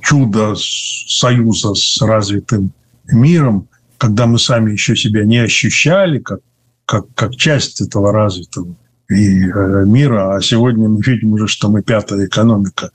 чудо 0.00 0.54
союза 0.56 1.74
с 1.74 2.00
развитым 2.00 2.72
миром, 3.10 3.68
когда 3.98 4.26
мы 4.26 4.38
сами 4.38 4.72
еще 4.72 4.96
себя 4.96 5.24
не 5.24 5.38
ощущали 5.38 6.18
как, 6.18 6.40
как, 6.86 7.04
как 7.14 7.36
часть 7.36 7.80
этого 7.80 8.12
развитого 8.12 8.74
э, 9.10 9.14
мира, 9.14 10.34
а 10.34 10.40
сегодня 10.40 10.88
мы 10.88 11.02
видим 11.02 11.34
уже, 11.34 11.46
что 11.46 11.68
мы 11.68 11.82
пятая 11.82 12.26
экономика, 12.26 12.90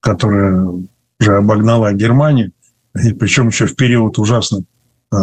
которая 0.00 0.68
уже 1.20 1.36
обогнала 1.36 1.92
Германию, 1.94 2.52
и 3.02 3.12
причем 3.12 3.48
еще 3.48 3.66
в 3.66 3.76
период 3.76 4.18
ужасно 4.18 4.62
э, 5.10 5.16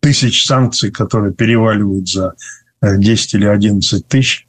тысяч 0.00 0.44
санкций, 0.44 0.90
которые 0.90 1.32
переваливают 1.32 2.08
за 2.08 2.34
10 2.82 3.34
э, 3.34 3.38
или 3.38 3.46
11 3.46 4.08
тысяч. 4.08 4.48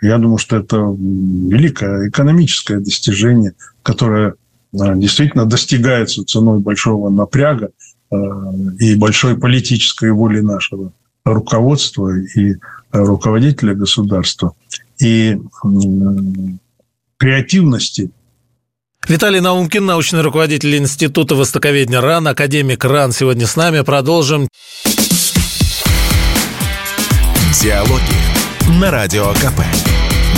Я 0.00 0.18
думаю, 0.18 0.38
что 0.38 0.56
это 0.56 0.76
великое 0.76 2.08
экономическое 2.08 2.78
достижение, 2.78 3.54
которое 3.82 4.34
действительно 4.72 5.44
достигается 5.46 6.24
ценой 6.24 6.60
большого 6.60 7.10
напряга 7.10 7.70
и 8.78 8.94
большой 8.94 9.36
политической 9.38 10.12
воли 10.12 10.40
нашего 10.40 10.92
руководства 11.24 12.16
и 12.16 12.56
руководителя 12.92 13.74
государства, 13.74 14.52
и 15.00 15.38
креативности 17.16 18.10
Виталий 19.06 19.40
Наумкин, 19.40 19.86
научный 19.86 20.20
руководитель 20.20 20.76
Института 20.76 21.34
востоковедения 21.34 22.00
РАН, 22.00 22.28
академик 22.28 22.84
РАН, 22.84 23.12
сегодня 23.12 23.46
с 23.46 23.56
нами. 23.56 23.80
Продолжим. 23.80 24.48
Диалоги 27.62 28.27
на 28.68 28.90
Радио 28.90 29.32
КП. 29.34 29.62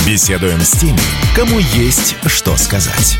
Беседуем 0.06 0.60
с 0.60 0.72
теми, 0.72 0.98
кому 1.34 1.58
есть 1.58 2.14
что 2.26 2.56
сказать. 2.56 3.18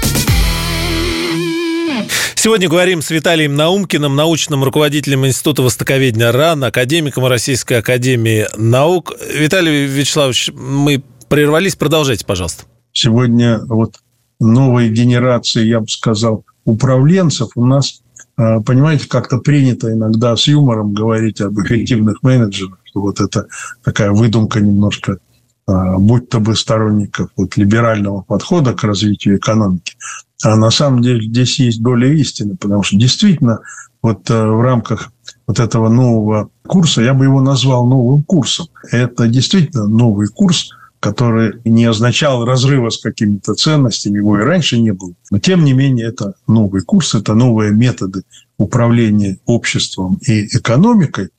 Сегодня 2.37 2.69
говорим 2.69 3.03
с 3.03 3.11
Виталием 3.11 3.55
Наумкиным, 3.57 4.15
научным 4.15 4.63
руководителем 4.63 5.27
Института 5.27 5.63
востоковедения 5.63 6.31
РАН, 6.31 6.65
академиком 6.65 7.27
Российской 7.27 7.81
Академии 7.81 8.47
Наук. 8.57 9.13
Виталий 9.35 9.87
Вячеславович, 9.87 10.53
мы 10.55 11.03
прервались, 11.29 11.77
продолжайте, 11.77 12.25
пожалуйста. 12.25 12.65
Сегодня 12.93 13.61
вот 13.67 13.97
новой 14.39 14.89
генерации, 14.89 15.67
я 15.67 15.81
бы 15.81 15.89
сказал, 15.89 16.45
управленцев 16.65 17.51
у 17.57 17.67
нас, 17.67 18.01
а, 18.37 18.61
понимаете, 18.61 19.09
как-то 19.09 19.39
принято 19.39 19.93
иногда 19.93 20.37
с 20.37 20.47
юмором 20.47 20.95
говорить 20.95 21.41
об 21.41 21.59
эффективных 21.61 22.23
менеджерах, 22.23 22.79
что 22.91 23.01
вот 23.01 23.21
это 23.21 23.47
такая 23.85 24.11
выдумка 24.11 24.61
немножко, 24.61 25.19
а, 25.67 25.99
будь 25.99 26.29
то 26.29 26.41
бы 26.41 26.57
сторонников 26.57 27.31
вот 27.37 27.57
либерального 27.57 28.23
подхода 28.23 28.73
к 28.73 28.83
развитию 28.85 29.37
экономики. 29.37 29.95
А 30.43 30.57
на 30.57 30.71
самом 30.71 31.03
деле 31.03 31.23
здесь 31.27 31.59
есть 31.61 31.83
доля 31.83 32.13
истины, 32.13 32.57
потому 32.57 32.83
что 32.83 32.97
действительно 32.97 33.61
вот 34.03 34.29
а, 34.31 34.47
в 34.49 34.61
рамках 34.61 35.13
вот 35.47 35.61
этого 35.61 35.89
нового 35.89 36.51
курса, 36.67 37.03
я 37.03 37.15
бы 37.15 37.25
его 37.25 37.41
назвал 37.41 37.87
новым 37.87 38.23
курсом. 38.23 38.67
Это 38.91 39.29
действительно 39.29 39.87
новый 39.87 40.29
курс– 40.29 40.71
который 41.01 41.55
не 41.65 41.87
означал 41.87 42.45
разрыва 42.45 42.91
с 42.91 42.99
какими-то 42.99 43.55
ценностями, 43.55 44.19
его 44.19 44.39
и 44.39 44.45
раньше 44.45 44.79
не 44.79 44.93
было. 44.93 45.15
Но, 45.31 45.39
тем 45.39 45.65
не 45.65 45.73
менее, 45.73 46.07
это 46.07 46.35
новый 46.47 46.83
курс, 46.83 47.15
это 47.15 47.35
новые 47.35 47.73
методы 47.73 48.23
управления 48.59 49.39
обществом 49.47 50.21
и 50.27 50.45
экономикой 50.55 51.31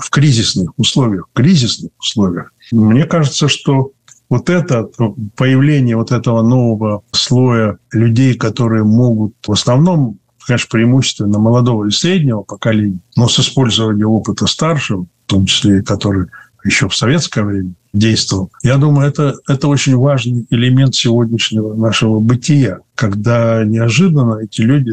в 0.00 0.10
кризисных 0.10 0.70
условиях, 0.76 1.26
в 1.30 1.36
кризисных 1.36 1.90
условиях. 1.98 2.52
Мне 2.72 3.04
кажется, 3.04 3.48
что 3.48 3.92
вот 4.28 4.48
это 4.48 4.88
появление 5.36 5.96
вот 5.96 6.12
этого 6.12 6.42
нового 6.42 7.02
слоя 7.12 7.78
людей, 7.92 8.34
которые 8.34 8.84
могут 8.84 9.34
в 9.46 9.52
основном, 9.52 10.18
конечно, 10.46 10.68
преимущественно 10.70 11.38
молодого 11.38 11.86
и 11.86 11.90
среднего 11.90 12.42
поколения, 12.42 13.00
но 13.16 13.28
с 13.28 13.38
использованием 13.40 14.08
опыта 14.08 14.46
старшего, 14.46 15.06
в 15.26 15.30
том 15.30 15.46
числе, 15.46 15.82
который 15.82 16.28
еще 16.64 16.88
в 16.88 16.94
советское 16.94 17.42
время 17.42 17.72
действовал. 17.92 18.50
Я 18.62 18.76
думаю, 18.76 19.08
это, 19.08 19.34
это 19.48 19.68
очень 19.68 19.96
важный 19.96 20.46
элемент 20.50 20.94
сегодняшнего 20.94 21.74
нашего 21.74 22.20
бытия, 22.20 22.80
когда 22.94 23.64
неожиданно 23.64 24.38
эти 24.42 24.60
люди 24.60 24.92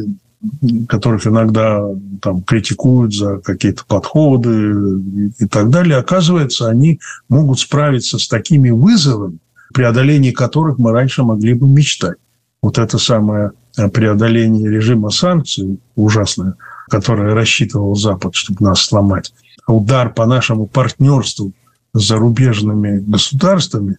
которых 0.88 1.26
иногда 1.26 1.82
там 2.22 2.42
критикуют 2.42 3.14
за 3.14 3.38
какие-то 3.38 3.84
подходы 3.86 5.32
и 5.38 5.46
так 5.46 5.70
далее, 5.70 5.96
оказывается, 5.96 6.68
они 6.68 7.00
могут 7.28 7.58
справиться 7.58 8.18
с 8.18 8.28
такими 8.28 8.70
вызовами, 8.70 9.38
преодоление 9.74 10.32
которых 10.32 10.78
мы 10.78 10.92
раньше 10.92 11.22
могли 11.22 11.54
бы 11.54 11.66
мечтать. 11.66 12.16
Вот 12.62 12.78
это 12.78 12.98
самое 12.98 13.52
преодоление 13.92 14.70
режима 14.70 15.10
санкций 15.10 15.78
ужасное, 15.94 16.54
которое 16.88 17.34
рассчитывал 17.34 17.94
Запад, 17.94 18.34
чтобы 18.34 18.64
нас 18.64 18.80
сломать, 18.80 19.32
удар 19.66 20.12
по 20.12 20.26
нашему 20.26 20.66
партнерству 20.66 21.52
с 21.94 22.06
зарубежными 22.06 22.98
государствами, 22.98 23.96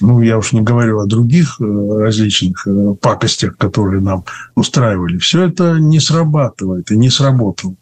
ну, 0.00 0.20
я 0.22 0.38
уж 0.38 0.52
не 0.52 0.62
говорю 0.62 1.00
о 1.00 1.06
других 1.06 1.60
э, 1.60 1.64
различных 1.64 2.66
э, 2.66 2.94
пакостях, 3.00 3.56
которые 3.56 4.00
нам 4.00 4.24
устраивали, 4.54 5.18
все 5.18 5.46
это 5.48 5.78
не 5.78 6.00
срабатывает 6.00 6.90
и 6.90 6.96
не 6.96 7.10
сработало. 7.10 7.74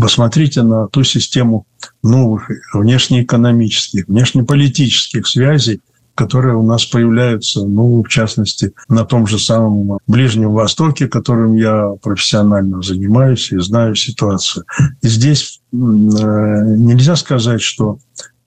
Посмотрите 0.00 0.62
на 0.62 0.88
ту 0.88 1.04
систему 1.04 1.66
новых 2.02 2.50
внешнеэкономических, 2.72 4.08
внешнеполитических 4.08 5.26
связей, 5.26 5.80
которые 6.14 6.54
у 6.54 6.62
нас 6.62 6.84
появляются, 6.84 7.64
ну, 7.64 8.02
в 8.02 8.08
частности, 8.08 8.72
на 8.88 9.04
том 9.04 9.26
же 9.26 9.38
самом 9.38 9.98
Ближнем 10.06 10.52
Востоке, 10.52 11.08
которым 11.08 11.56
я 11.56 11.92
профессионально 12.02 12.82
занимаюсь 12.82 13.50
и 13.52 13.58
знаю 13.58 13.94
ситуацию. 13.94 14.64
И 15.02 15.08
здесь 15.08 15.60
э, 15.72 15.76
нельзя 15.76 17.16
сказать, 17.16 17.62
что 17.62 17.98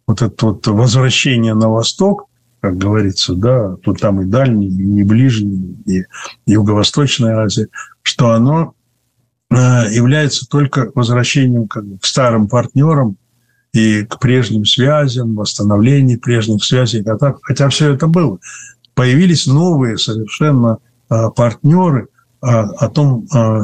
вот 0.06 0.22
это 0.22 0.46
вот 0.46 0.68
возвращение 0.68 1.54
на 1.54 1.70
восток, 1.70 2.28
как 2.64 2.78
говорится, 2.78 3.36
да, 3.36 3.76
тут 3.84 4.00
там 4.00 4.22
и 4.22 4.26
дальний, 4.26 4.70
и 4.70 5.04
ближний, 5.04 5.76
и 5.86 6.06
Юго-Восточная 6.46 7.44
Азия, 7.44 7.68
что 8.04 8.32
оно 8.32 8.74
э, 9.50 9.56
является 9.92 10.48
только 10.48 10.90
возвращением 10.96 11.68
к 11.68 11.84
старым 12.04 12.48
партнерам 12.48 13.18
и 13.74 14.06
к 14.06 14.18
прежним 14.18 14.64
связям, 14.64 15.36
восстановлению 15.36 16.22
прежних 16.22 16.64
связей, 16.64 17.04
хотя, 17.04 17.36
хотя 17.42 17.68
все 17.68 17.96
это 17.96 18.08
было. 18.08 18.40
Появились 18.94 19.46
новые 19.46 19.98
совершенно 19.98 20.78
э, 21.10 21.16
партнеры, 21.36 22.08
о 22.40 22.90
том, 22.90 23.26
о 23.32 23.64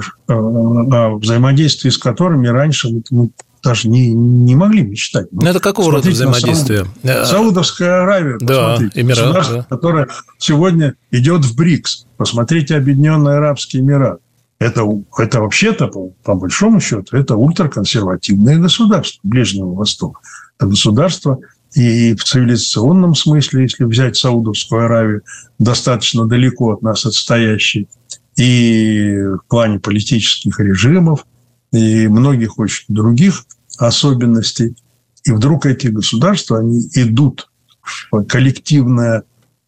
взаимодействии 1.18 1.90
с 1.90 1.98
которыми 1.98 2.48
раньше 2.48 2.88
мы 3.12 3.30
даже 3.64 3.90
не, 3.90 4.14
не 4.14 4.56
могли 4.56 4.84
мечтать. 4.84 5.28
Ну, 5.32 5.48
это 5.48 5.60
какого 5.60 5.92
рода 5.92 6.10
взаимодействие? 6.10 6.86
Сауд... 7.04 7.28
Саудовская 7.28 8.04
Аравия, 8.04 8.38
да, 8.40 8.78
Эмират, 8.96 9.50
да. 9.50 9.66
которая 9.70 10.08
сегодня 10.38 10.96
идет 11.12 11.46
в 11.46 11.56
БРИКС. 11.56 12.06
Посмотрите 12.18 12.76
Объединенные 12.76 13.38
Арабские 13.38 13.82
Эмираты. 13.82 14.22
Это, 14.60 14.86
это 15.18 15.40
вообще-то, 15.40 15.88
по, 15.88 16.10
по 16.24 16.36
большому 16.36 16.82
счету, 16.82 17.16
это 17.16 17.36
ультраконсервативное 17.36 18.58
государство 18.58 19.20
Ближнего 19.24 19.74
Востока. 19.74 20.20
Это 20.58 20.68
государство 20.68 21.40
и 21.76 22.16
в 22.16 22.24
цивилизационном 22.24 23.16
смысле, 23.16 23.64
если 23.64 23.84
взять 23.84 24.18
Саудовскую 24.18 24.86
Аравию, 24.86 25.22
достаточно 25.60 26.26
далеко 26.26 26.74
от 26.74 26.82
нас 26.82 27.06
отстоящий, 27.06 27.88
и 28.36 29.14
в 29.22 29.48
плане 29.48 29.80
политических 29.80 30.60
режимов, 30.60 31.26
и 31.72 32.08
многих 32.08 32.60
очень 32.60 32.86
других 32.90 33.46
особенностей. 33.78 34.76
И 35.24 35.32
вдруг 35.32 35.66
эти 35.66 35.88
государства, 35.88 36.60
они 36.60 36.90
идут 36.94 37.50
в 37.82 38.24
коллективное 38.24 39.24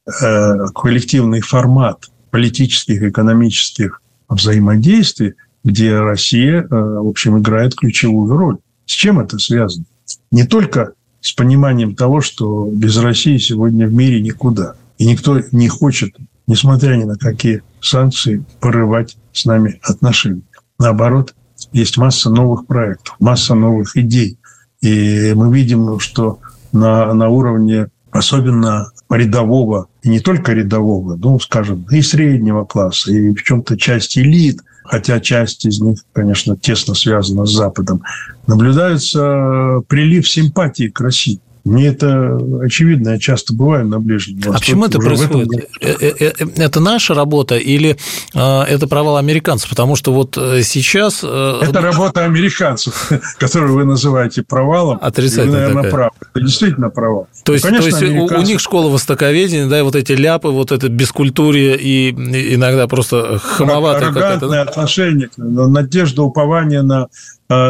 э, 0.05 0.65
коллективный 0.73 1.41
формат 1.41 2.09
политических 2.29 3.03
экономических 3.03 4.01
взаимодействий, 4.29 5.33
где 5.63 5.99
Россия, 5.99 6.65
в 6.69 7.07
общем, 7.07 7.39
играет 7.39 7.75
ключевую 7.75 8.35
роль. 8.35 8.57
С 8.85 8.93
чем 8.93 9.19
это 9.19 9.37
связано? 9.37 9.85
Не 10.31 10.45
только 10.45 10.93
с 11.19 11.33
пониманием 11.33 11.95
того, 11.95 12.21
что 12.21 12.67
без 12.71 12.97
России 12.97 13.37
сегодня 13.37 13.87
в 13.87 13.93
мире 13.93 14.21
никуда. 14.21 14.75
И 14.97 15.05
никто 15.05 15.39
не 15.51 15.67
хочет, 15.67 16.15
несмотря 16.47 16.95
ни 16.95 17.03
на 17.03 17.15
какие 17.15 17.61
санкции, 17.79 18.43
порывать 18.59 19.17
с 19.33 19.45
нами 19.45 19.79
отношения. 19.83 20.41
Наоборот, 20.79 21.35
есть 21.71 21.97
масса 21.97 22.29
новых 22.29 22.65
проектов, 22.65 23.15
масса 23.19 23.55
новых 23.55 23.95
идей. 23.97 24.37
И 24.81 25.33
мы 25.35 25.53
видим, 25.53 25.99
что 25.99 26.39
на, 26.71 27.13
на 27.13 27.29
уровне 27.29 27.87
особенно 28.11 28.91
рядового, 29.09 29.87
и 30.03 30.09
не 30.09 30.19
только 30.19 30.53
рядового, 30.53 31.15
ну, 31.15 31.39
скажем, 31.39 31.85
и 31.89 32.01
среднего 32.01 32.65
класса, 32.65 33.11
и 33.11 33.33
в 33.33 33.43
чем-то 33.43 33.77
часть 33.77 34.17
элит, 34.17 34.61
хотя 34.83 35.19
часть 35.19 35.65
из 35.65 35.79
них, 35.81 35.99
конечно, 36.13 36.57
тесно 36.57 36.93
связана 36.93 37.45
с 37.45 37.51
Западом, 37.51 38.01
наблюдается 38.47 39.81
прилив 39.87 40.29
симпатии 40.29 40.89
к 40.89 40.99
России. 40.99 41.39
Мне 41.63 41.87
это 41.87 42.39
очевидно, 42.61 43.09
я 43.09 43.19
часто 43.19 43.53
бываю 43.53 43.87
на 43.87 43.99
Ближнем 43.99 44.37
Востоке. 44.37 44.55
А 44.55 44.59
почему 44.59 44.85
это 44.85 44.97
происходит? 44.97 45.47
Этом... 45.51 45.69
Э, 45.79 45.95
э, 45.99 46.31
э, 46.39 46.45
это 46.57 46.79
наша 46.79 47.13
работа 47.13 47.57
или 47.57 47.97
это 48.33 48.87
провал 48.87 49.17
американцев? 49.17 49.69
Потому 49.69 49.95
что 49.95 50.11
вот 50.11 50.33
сейчас... 50.33 51.23
Это 51.23 51.81
работа 51.81 52.25
американцев, 52.25 53.11
которую 53.37 53.75
вы 53.75 53.85
называете 53.85 54.41
провалом. 54.41 54.97
Отрицательно 55.01 55.51
вы, 55.51 55.59
наверное, 55.59 55.91
правы. 55.91 56.11
Это 56.33 56.45
действительно 56.45 56.89
провал. 56.89 57.27
То 57.43 57.53
есть, 57.53 57.63
ну, 57.65 57.69
конечно, 57.69 57.91
то 57.91 58.05
есть 58.05 58.11
американцев... 58.11 58.39
у 58.39 58.41
них 58.41 58.59
школа 58.59 58.89
востоковедения, 58.89 59.67
да, 59.67 59.79
и 59.79 59.81
вот 59.83 59.95
эти 59.95 60.13
ляпы, 60.13 60.49
вот 60.49 60.71
это 60.71 60.89
бескультурие 60.89 61.77
и 61.79 62.09
иногда 62.09 62.87
просто 62.87 63.37
хамоватое 63.37 64.11
какое-то... 64.11 64.61
отношение, 64.61 65.29
надежда, 65.37 66.23
упование 66.23 66.81
на 66.81 67.07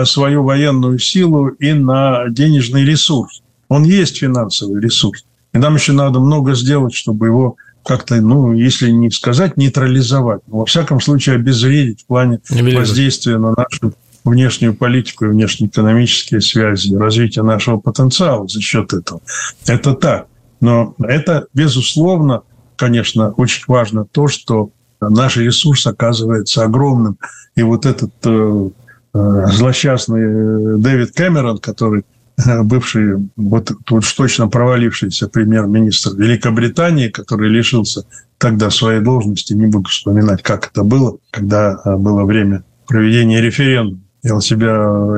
свою 0.06 0.44
военную 0.44 0.98
силу 1.00 1.48
и 1.48 1.74
на 1.74 2.30
денежный 2.30 2.86
ресурс. 2.86 3.42
Он 3.72 3.84
есть 3.84 4.18
финансовый 4.18 4.82
ресурс. 4.82 5.24
И 5.54 5.58
нам 5.58 5.76
еще 5.76 5.94
надо 5.94 6.20
много 6.20 6.56
сделать, 6.56 6.94
чтобы 6.94 7.28
его 7.28 7.56
как-то, 7.86 8.18
ну, 8.18 8.52
если 8.52 8.92
не 8.92 9.10
сказать 9.10 9.56
нейтрализовать, 9.56 10.42
но 10.48 10.58
во 10.58 10.66
всяком 10.66 11.00
случае 11.00 11.36
обезвредить 11.36 12.02
в 12.02 12.06
плане 12.06 12.42
воздействия 12.50 13.38
на 13.38 13.54
нашу 13.56 13.94
внешнюю 14.26 14.76
политику 14.76 15.24
и 15.24 15.30
внешнеэкономические 15.30 16.42
связи, 16.42 16.94
развитие 16.96 17.46
нашего 17.46 17.78
потенциала 17.78 18.46
за 18.46 18.60
счет 18.60 18.92
этого. 18.92 19.22
Это 19.66 19.94
так. 19.94 20.28
Но 20.60 20.94
это, 21.02 21.48
безусловно, 21.54 22.42
конечно, 22.76 23.32
очень 23.38 23.64
важно 23.68 24.04
то, 24.04 24.28
что 24.28 24.72
наш 25.00 25.38
ресурс 25.38 25.88
оказывается 25.88 26.66
огромным. 26.66 27.18
И 27.56 27.64
вот 27.64 27.86
этот 27.86 28.12
э, 28.26 28.70
э 29.14 29.46
злосчастный 29.54 30.78
Дэвид 30.78 31.14
Кэмерон, 31.14 31.60
который 31.60 32.04
бывший, 32.64 33.30
вот 33.36 33.72
уж 33.90 34.14
точно 34.14 34.48
провалившийся 34.48 35.28
премьер-министр 35.28 36.16
Великобритании, 36.16 37.10
который 37.10 37.50
лишился 37.50 38.06
тогда 38.38 38.70
своей 38.70 39.02
должности, 39.02 39.54
не 39.54 39.68
буду 39.68 39.90
вспоминать, 39.90 40.42
как 40.42 40.70
это 40.72 40.84
было, 40.84 41.18
когда 41.30 41.80
а, 41.84 41.98
было 41.98 42.24
время 42.24 42.64
проведения 42.88 43.42
референдума. 43.42 44.02
И 44.24 44.30
он 44.30 44.42
себя 44.42 44.74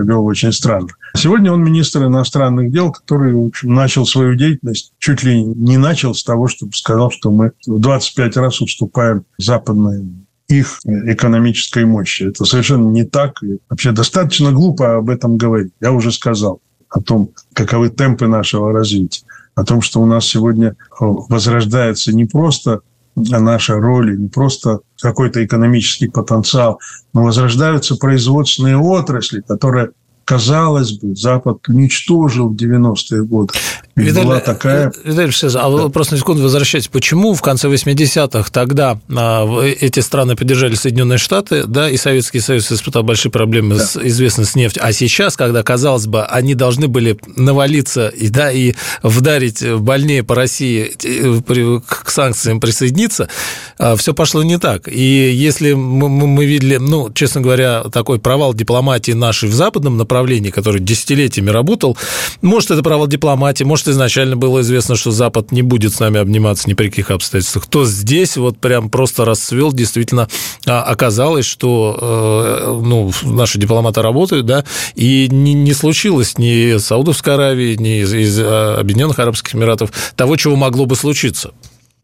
вел 0.06 0.26
очень 0.26 0.54
странно. 0.54 0.88
Сегодня 1.18 1.52
он 1.52 1.62
министр 1.62 2.06
иностранных 2.06 2.72
дел, 2.72 2.92
который 2.92 3.34
в 3.34 3.48
общем, 3.48 3.74
начал 3.74 4.06
свою 4.06 4.36
деятельность, 4.36 4.94
чуть 4.98 5.24
ли 5.24 5.44
не 5.44 5.78
начал 5.78 6.16
с 6.16 6.24
того, 6.24 6.48
чтобы 6.48 6.72
сказал, 6.74 7.12
что 7.12 7.30
мы 7.30 7.52
в 7.68 7.80
25 7.80 8.38
раз 8.38 8.62
уступаем 8.62 9.26
западной 9.38 10.06
их 10.48 10.80
экономической 10.86 11.86
мощи. 11.86 12.24
Это 12.24 12.46
совершенно 12.46 12.88
не 12.90 13.04
так. 13.04 13.44
И 13.44 13.60
вообще 13.70 13.92
достаточно 13.92 14.54
глупо 14.54 14.96
об 14.96 15.10
этом 15.10 15.36
говорить. 15.38 15.74
Я 15.82 15.92
уже 15.92 16.12
сказал 16.12 16.62
о 16.94 17.02
том, 17.02 17.32
каковы 17.54 17.90
темпы 17.90 18.28
нашего 18.28 18.72
развития, 18.72 19.26
о 19.56 19.64
том, 19.64 19.82
что 19.82 20.00
у 20.00 20.06
нас 20.06 20.26
сегодня 20.26 20.70
э, 20.70 20.74
возрождается 21.00 22.16
не 22.16 22.26
просто 22.26 22.82
наша 23.16 23.76
роль, 23.76 24.18
не 24.18 24.28
просто 24.28 24.80
какой-то 25.00 25.44
экономический 25.44 26.08
потенциал, 26.08 26.80
но 27.14 27.24
возрождаются 27.24 27.96
производственные 27.96 28.78
отрасли, 28.78 29.42
которые 29.42 29.92
казалось 30.26 30.92
бы, 30.94 31.16
Запад 31.16 31.58
уничтожил 31.68 32.50
в 32.50 32.56
90-е 32.56 33.24
годы. 33.24 33.54
Виталий, 33.96 34.28
была 34.28 34.40
такая... 34.40 34.88
Э, 34.88 34.92
Виталий 35.04 35.26
Алексеевич, 35.26 35.58
а 35.62 35.70
вы 35.70 35.90
просто 35.90 36.16
на 36.16 36.20
секунду 36.20 36.42
возвращайтесь. 36.42 36.88
Почему 36.88 37.34
в 37.34 37.42
конце 37.42 37.68
80-х 37.68 38.50
тогда 38.52 39.00
а, 39.16 39.62
эти 39.62 40.00
страны 40.00 40.36
поддержали 40.36 40.74
Соединенные 40.74 41.20
Штаты, 41.20 41.66
да, 41.66 41.90
и 41.90 41.98
Советский 41.98 42.40
Союз 42.40 42.72
испытал 42.72 43.04
большие 43.04 43.32
проблемы, 43.32 43.76
да. 43.76 43.86
с, 43.86 43.98
известно, 43.98 44.46
с 44.46 44.56
нефтью, 44.56 44.84
а 44.84 44.92
сейчас, 44.94 45.38
когда, 45.38 45.62
казалось 45.62 46.08
бы, 46.08 46.24
они 46.24 46.56
должны 46.56 46.88
были 46.88 47.20
навалиться 47.36 48.08
и, 48.08 48.30
да, 48.30 48.52
и 48.52 48.74
вдарить 49.04 49.64
больнее 49.76 50.24
по 50.24 50.34
России 50.36 50.92
э, 51.04 51.80
к 51.86 52.10
санкциям 52.10 52.60
присоединиться, 52.60 53.30
а, 53.78 53.96
все 53.96 54.14
пошло 54.14 54.42
не 54.42 54.58
так. 54.58 54.88
И 54.88 55.32
если 55.32 55.74
мы, 55.74 56.10
мы 56.10 56.46
видели, 56.46 56.78
ну, 56.78 57.12
честно 57.14 57.42
говоря, 57.42 57.84
такой 57.92 58.18
провал 58.18 58.56
дипломатии 58.56 59.12
нашей 59.12 59.50
в 59.50 59.54
западном 59.54 59.98
направлении, 59.98 60.13
который 60.50 60.82
десятилетиями 60.82 61.52
работал, 61.52 61.98
может, 62.42 62.72
это 62.72 62.82
провал 62.82 63.08
дипломатии, 63.08 63.64
может, 63.64 63.84
может, 63.84 63.96
изначально 63.96 64.38
было 64.38 64.62
известно, 64.62 64.96
что 64.96 65.12
Запад 65.12 65.52
не 65.52 65.62
будет 65.62 65.94
с 65.94 66.00
нами 66.00 66.20
обниматься 66.20 66.70
ни 66.70 66.74
при 66.74 66.90
каких 66.90 67.12
обстоятельствах, 67.12 67.66
то 67.66 67.86
здесь 67.86 68.38
вот 68.38 68.58
прям 68.58 68.90
просто 68.90 69.26
расцвел, 69.26 69.74
действительно 69.74 70.30
а, 70.66 70.84
оказалось, 70.84 71.46
что 71.46 71.98
э, 72.00 72.82
ну, 72.82 73.12
наши 73.24 73.60
дипломаты 73.60 74.02
работают, 74.02 74.46
да, 74.46 74.64
и 74.96 75.28
не, 75.30 75.54
не 75.54 75.74
случилось 75.74 76.38
ни 76.38 76.78
Саудовской 76.78 77.34
Аравии, 77.34 77.76
ни 77.76 78.02
из, 78.04 78.14
из 78.14 78.40
а, 78.40 78.78
Объединенных 78.80 79.20
Арабских 79.20 79.56
Эмиратов 79.56 79.92
того, 80.16 80.38
чего 80.38 80.56
могло 80.56 80.86
бы 80.86 80.96
случиться. 80.96 81.52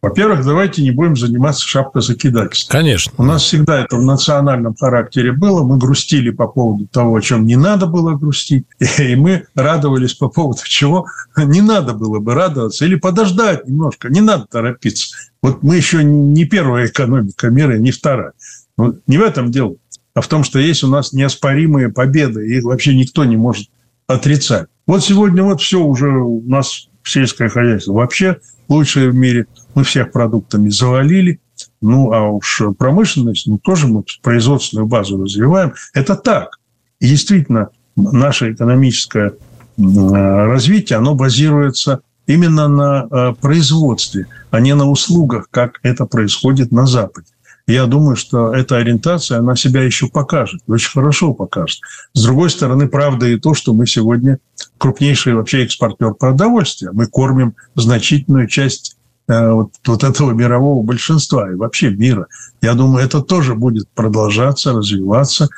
Во-первых, 0.02 0.46
давайте 0.46 0.82
не 0.82 0.92
будем 0.92 1.18
заниматься 1.18 1.68
шапкозакидательством. 1.68 2.72
Конечно. 2.72 3.12
У 3.18 3.24
нас 3.24 3.44
всегда 3.44 3.82
это 3.82 3.98
в 3.98 4.04
национальном 4.04 4.74
характере 4.74 5.34
было. 5.34 5.64
Мы 5.64 5.78
грустили 5.78 6.30
по 6.30 6.48
поводу 6.48 6.88
того, 6.88 7.16
о 7.16 7.22
чем 7.22 7.46
не 7.46 7.58
надо 7.58 7.86
было 7.86 8.16
грустить. 8.16 8.66
И 9.00 9.16
мы 9.16 9.46
радовались 9.56 10.14
по 10.14 10.30
поводу 10.30 10.62
чего 10.64 11.06
не 11.36 11.60
надо 11.62 11.94
было 11.94 12.20
бы 12.20 12.34
радоваться. 12.34 12.86
Или 12.86 12.96
подождать 12.96 13.68
немножко. 13.68 14.08
Не 14.10 14.22
надо 14.22 14.46
торопиться. 14.50 15.16
Вот 15.42 15.64
мы 15.64 15.76
еще 15.76 16.02
не 16.02 16.46
первая 16.46 16.88
экономика 16.88 17.50
мира, 17.50 17.78
не 17.78 17.92
вторая. 17.92 18.32
Но 18.78 18.96
не 19.06 19.18
в 19.18 19.22
этом 19.22 19.52
дело, 19.52 19.76
а 20.14 20.22
в 20.22 20.28
том, 20.30 20.46
что 20.46 20.60
есть 20.60 20.84
у 20.84 20.88
нас 20.88 21.12
неоспоримые 21.12 21.90
победы. 21.90 22.48
И 22.48 22.58
их 22.60 22.64
вообще 22.64 22.96
никто 22.96 23.26
не 23.26 23.36
может 23.36 23.68
отрицать. 24.08 24.68
Вот 24.88 25.04
сегодня 25.04 25.44
вот 25.44 25.62
все 25.62 25.82
уже 25.82 26.10
у 26.10 26.42
нас 26.48 26.88
сельское 27.04 27.50
хозяйство 27.50 27.92
вообще 27.92 28.38
лучшее 28.70 29.10
в 29.10 29.16
мире– 29.16 29.46
мы 29.76 29.84
всех 29.84 30.12
продуктами 30.12 30.70
завалили. 30.70 31.40
Ну, 31.82 32.14
а 32.14 32.30
уж 32.30 32.62
промышленность, 32.78 33.48
ну, 33.48 33.58
тоже 33.58 33.88
мы 33.88 34.04
производственную 34.22 34.88
базу 34.88 35.22
развиваем. 35.22 35.74
Это 35.94 36.16
так. 36.16 36.60
И 37.00 37.08
действительно, 37.08 37.70
наше 37.96 38.54
экономическое 38.54 39.34
развитие, 39.78 40.98
оно 40.98 41.16
базируется 41.16 42.02
именно 42.28 42.68
на 42.68 43.08
э, 43.10 43.34
производстве, 43.42 44.28
а 44.52 44.60
не 44.60 44.76
на 44.76 44.90
услугах, 44.90 45.48
как 45.50 45.80
это 45.84 46.06
происходит 46.06 46.72
на 46.72 46.86
Западе. 46.86 47.28
Я 47.66 47.86
думаю, 47.86 48.16
что 48.16 48.54
эта 48.54 48.78
ориентация, 48.78 49.40
она 49.40 49.56
себя 49.56 49.84
еще 49.84 50.08
покажет, 50.08 50.62
очень 50.68 50.92
хорошо 50.92 51.34
покажет. 51.34 51.80
С 52.14 52.24
другой 52.24 52.50
стороны, 52.50 52.88
правда 52.88 53.28
и 53.28 53.40
то, 53.40 53.54
что 53.54 53.74
мы 53.74 53.86
сегодня 53.86 54.40
крупнейший 54.80 55.36
вообще 55.36 55.64
экспортер 55.64 56.14
продовольствия. 56.14 56.92
Мы 56.92 57.06
кормим 57.06 57.56
значительную 57.76 58.48
часть 58.48 58.98
вот, 59.30 59.72
вот 59.86 60.04
этого 60.04 60.32
мирового 60.32 60.84
большинства 60.84 61.52
и 61.52 61.56
вообще 61.56 61.92
мира. 61.92 62.28
Я 62.62 62.74
думаю, 62.74 63.06
это 63.06 63.22
тоже 63.22 63.54
будет 63.54 63.88
продолжаться, 63.90 64.74
развиваться. 64.74 65.50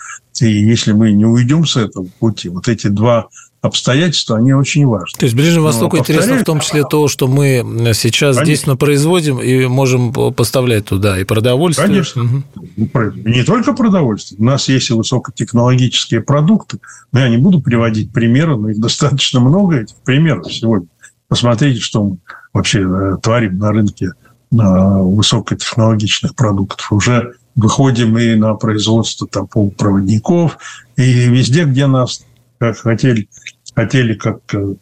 И 0.41 0.45
если 0.45 0.91
мы 0.91 1.13
не 1.13 1.25
уйдем 1.25 1.65
с 1.65 1.77
этого 1.77 2.05
пути, 2.19 2.49
вот 2.49 2.67
эти 2.67 2.87
два 2.87 3.29
обстоятельства, 3.61 4.37
они 4.37 4.53
очень 4.53 4.87
важны. 4.87 5.17
То 5.19 5.25
есть 5.25 5.35
Ближнему 5.35 5.65
Востоку 5.65 5.95
Но, 5.95 6.01
интересно 6.01 6.37
в 6.39 6.43
том 6.43 6.59
числе 6.59 6.83
то, 6.83 7.07
что 7.07 7.27
мы 7.27 7.63
сейчас 7.93 8.35
Конечно. 8.35 8.45
действительно 8.45 8.75
производим 8.75 9.39
и 9.39 9.67
можем 9.67 10.11
поставлять 10.11 10.85
туда 10.85 11.19
и 11.19 11.23
продовольствие. 11.23 11.87
Конечно. 11.87 12.23
Угу. 12.23 12.99
Не 13.23 13.43
только 13.43 13.73
продовольствие. 13.73 14.39
У 14.41 14.43
нас 14.43 14.67
есть 14.67 14.89
и 14.89 14.93
высокотехнологические 14.93 16.21
продукты. 16.21 16.79
Но 17.11 17.19
я 17.19 17.29
не 17.29 17.37
буду 17.37 17.61
приводить 17.61 18.11
примеры, 18.11 18.57
но 18.57 18.69
их 18.69 18.79
достаточно 18.79 19.39
много, 19.39 19.77
этих 19.77 19.95
примеров 19.97 20.51
сегодня. 20.51 20.87
Посмотрите, 21.27 21.79
что 21.79 22.03
мы 22.03 22.17
вообще 22.53 22.81
э, 22.81 23.17
творим 23.21 23.57
на 23.57 23.71
рынке 23.71 24.11
высокотехнологичных 24.51 26.35
продуктов. 26.35 26.91
Уже 26.91 27.35
выходим 27.55 28.17
и 28.17 28.35
на 28.35 28.53
производство 28.55 29.27
там, 29.27 29.47
полупроводников, 29.47 30.57
и 30.97 31.29
везде, 31.29 31.63
где 31.63 31.87
нас 31.87 32.25
как 32.59 32.77
хотели, 32.77 33.29
хотели 33.73 34.13
как 34.13 34.39
э, 34.53 34.75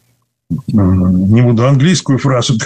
не 0.66 1.42
буду 1.42 1.66
английскую 1.66 2.18
фразу, 2.18 2.58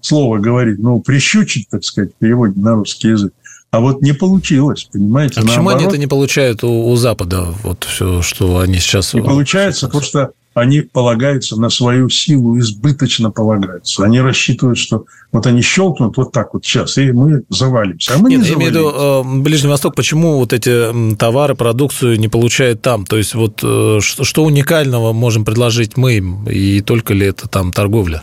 слово 0.00 0.38
говорить, 0.38 0.78
но 0.78 1.00
прищучить, 1.00 1.68
так 1.68 1.84
сказать, 1.84 2.14
переводе 2.18 2.60
на 2.60 2.74
русский 2.74 3.08
язык. 3.08 3.32
А 3.70 3.80
вот 3.80 4.02
не 4.02 4.12
получилось, 4.12 4.88
понимаете? 4.92 5.40
А 5.40 5.42
почему 5.42 5.70
они 5.70 5.86
это 5.86 5.96
не 5.96 6.06
получают 6.06 6.62
у, 6.62 6.88
у 6.90 6.96
Запада? 6.96 7.46
Вот 7.62 7.84
все, 7.84 8.20
что 8.20 8.58
они 8.58 8.78
сейчас... 8.78 9.14
Не 9.14 9.22
получается, 9.22 9.86
потому 9.86 10.04
что 10.04 10.32
они 10.54 10.80
полагаются 10.80 11.58
на 11.60 11.70
свою 11.70 12.08
силу, 12.08 12.58
избыточно 12.58 13.30
полагаются. 13.30 14.04
Они 14.04 14.20
рассчитывают, 14.20 14.78
что 14.78 15.06
вот 15.30 15.46
они 15.46 15.62
щелкнут 15.62 16.16
вот 16.16 16.32
так 16.32 16.52
вот 16.54 16.64
сейчас, 16.64 16.98
и 16.98 17.12
мы 17.12 17.42
завалимся. 17.48 18.14
А 18.14 18.18
мы 18.18 18.30
Нет, 18.30 18.42
не 18.42 18.48
я 18.48 18.54
имею 18.54 18.70
в 18.70 18.74
виду 18.74 18.90
э, 18.90 19.40
Ближний 19.42 19.70
Восток, 19.70 19.94
почему 19.94 20.38
вот 20.38 20.52
эти 20.52 21.16
товары, 21.16 21.54
продукцию 21.54 22.18
не 22.18 22.28
получают 22.28 22.82
там? 22.82 23.06
То 23.06 23.16
есть 23.16 23.34
вот 23.34 23.60
э, 23.62 23.98
что, 24.00 24.24
что 24.24 24.44
уникального 24.44 25.12
можем 25.12 25.44
предложить 25.44 25.96
мы 25.96 26.14
им, 26.14 26.44
и 26.48 26.80
только 26.82 27.14
ли 27.14 27.26
это 27.26 27.48
там 27.48 27.72
торговля? 27.72 28.22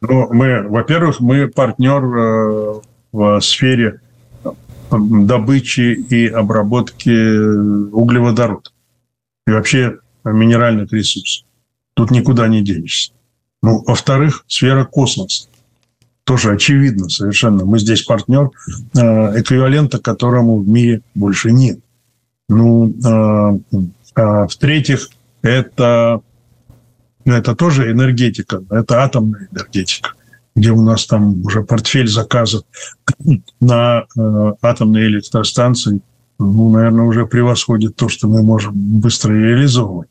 Ну, 0.00 0.32
мы, 0.32 0.62
во-первых, 0.68 1.20
мы 1.20 1.48
партнер 1.48 2.02
э, 2.04 2.80
в 3.12 3.40
сфере 3.40 4.00
добычи 4.90 5.94
и 6.08 6.26
обработки 6.28 7.90
углеводородов 7.90 8.72
и 9.46 9.50
вообще 9.50 9.98
минеральных 10.24 10.92
ресурсов. 10.92 11.47
Тут 11.98 12.12
никуда 12.12 12.46
не 12.46 12.62
денешься. 12.62 13.10
Ну, 13.60 13.82
во-вторых, 13.84 14.44
сфера 14.46 14.84
космоса. 14.84 15.48
Тоже 16.22 16.52
очевидно 16.52 17.08
совершенно. 17.08 17.64
Мы 17.64 17.80
здесь 17.80 18.02
партнер, 18.02 18.50
э, 18.94 19.40
эквивалента 19.40 19.98
которому 19.98 20.60
в 20.60 20.68
мире 20.68 21.00
больше 21.16 21.50
нет. 21.50 21.80
Ну, 22.48 22.90
э, 22.90 23.80
а 24.14 24.46
в-третьих, 24.46 25.10
это, 25.42 26.20
это 27.24 27.56
тоже 27.56 27.90
энергетика, 27.90 28.62
это 28.70 29.02
атомная 29.02 29.48
энергетика 29.50 30.10
где 30.54 30.70
у 30.72 30.82
нас 30.82 31.06
там 31.06 31.44
уже 31.44 31.62
портфель 31.62 32.08
заказов 32.08 32.62
на 33.60 34.06
э, 34.16 34.52
атомные 34.60 35.06
электростанции, 35.06 36.00
ну, 36.40 36.70
наверное, 36.70 37.04
уже 37.04 37.26
превосходит 37.26 37.94
то, 37.94 38.08
что 38.08 38.26
мы 38.26 38.42
можем 38.42 38.72
быстро 38.74 39.32
реализовывать. 39.32 40.08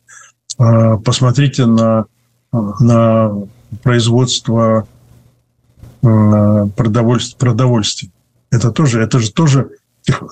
Э, 0.59 0.97
посмотрите 1.03 1.65
на, 1.65 2.05
на 2.51 3.33
производство 3.83 4.87
продовольствия, 6.01 7.37
продовольствия. 7.37 8.11
Это 8.51 8.71
тоже, 8.71 9.01
это 9.01 9.19
же 9.19 9.31
тоже 9.31 9.69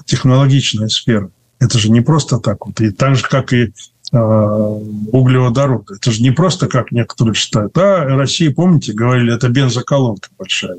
технологичная 0.05 0.87
сфера. 0.87 1.29
Это 1.59 1.79
же 1.79 1.91
не 1.91 2.01
просто 2.01 2.39
так 2.39 2.65
вот. 2.65 2.79
И 2.79 2.91
так 2.91 3.15
же, 3.15 3.23
как 3.27 3.51
и 3.51 3.73
Э, 4.11 4.79
углеводороды. 5.11 5.95
Это 5.95 6.11
же 6.11 6.21
не 6.21 6.29
просто, 6.29 6.67
как 6.67 6.91
некоторые 6.91 7.33
считают. 7.33 7.75
А 7.77 8.05
Россия, 8.05 8.53
помните, 8.53 8.93
говорили, 8.93 9.33
это 9.33 9.49
бензоколонка 9.49 10.29
большая. 10.37 10.77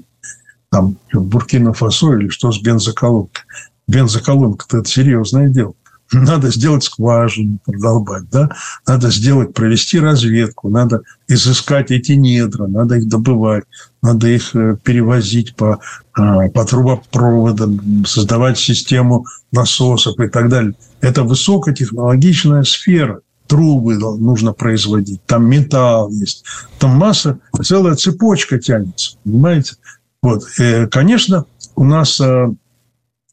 Там 0.71 0.97
Буркина-Фасо 1.13 2.15
или 2.15 2.29
что 2.29 2.53
с 2.53 2.61
бензоколонкой. 2.61 3.43
Бензоколонка-то 3.89 4.79
это 4.79 4.89
серьезное 4.89 5.49
дело. 5.49 5.75
Надо 6.13 6.51
сделать 6.51 6.85
скважину, 6.85 7.59
продолбать, 7.65 8.29
да? 8.31 8.51
Надо 8.87 9.11
сделать, 9.11 9.55
провести 9.55 9.99
разведку, 9.99 10.69
надо 10.69 11.03
изыскать 11.27 11.91
эти 11.91 12.13
недра, 12.13 12.67
надо 12.67 12.97
их 12.97 13.09
добывать, 13.09 13.65
надо 14.03 14.29
их 14.29 14.55
э, 14.55 14.77
перевозить 14.83 15.57
по, 15.57 15.81
э, 16.17 16.49
по 16.51 16.65
трубопроводам, 16.65 18.05
создавать 18.07 18.59
систему 18.59 19.27
насосов 19.51 20.19
и 20.21 20.29
так 20.29 20.49
далее. 20.49 20.75
Это 21.01 21.25
высокотехнологичная 21.25 22.63
сфера. 22.63 23.21
Трубы 23.49 23.95
нужно 23.97 24.53
производить, 24.53 25.25
там 25.25 25.49
металл 25.49 26.11
есть, 26.11 26.45
там 26.81 26.91
масса, 26.97 27.39
целая 27.63 27.95
цепочка 27.95 28.59
тянется, 28.59 29.19
понимаете? 29.23 29.77
Вот. 30.23 30.43
И, 30.59 30.63
э, 30.63 30.87
конечно, 30.89 31.47
у 31.75 31.85
нас 31.85 32.21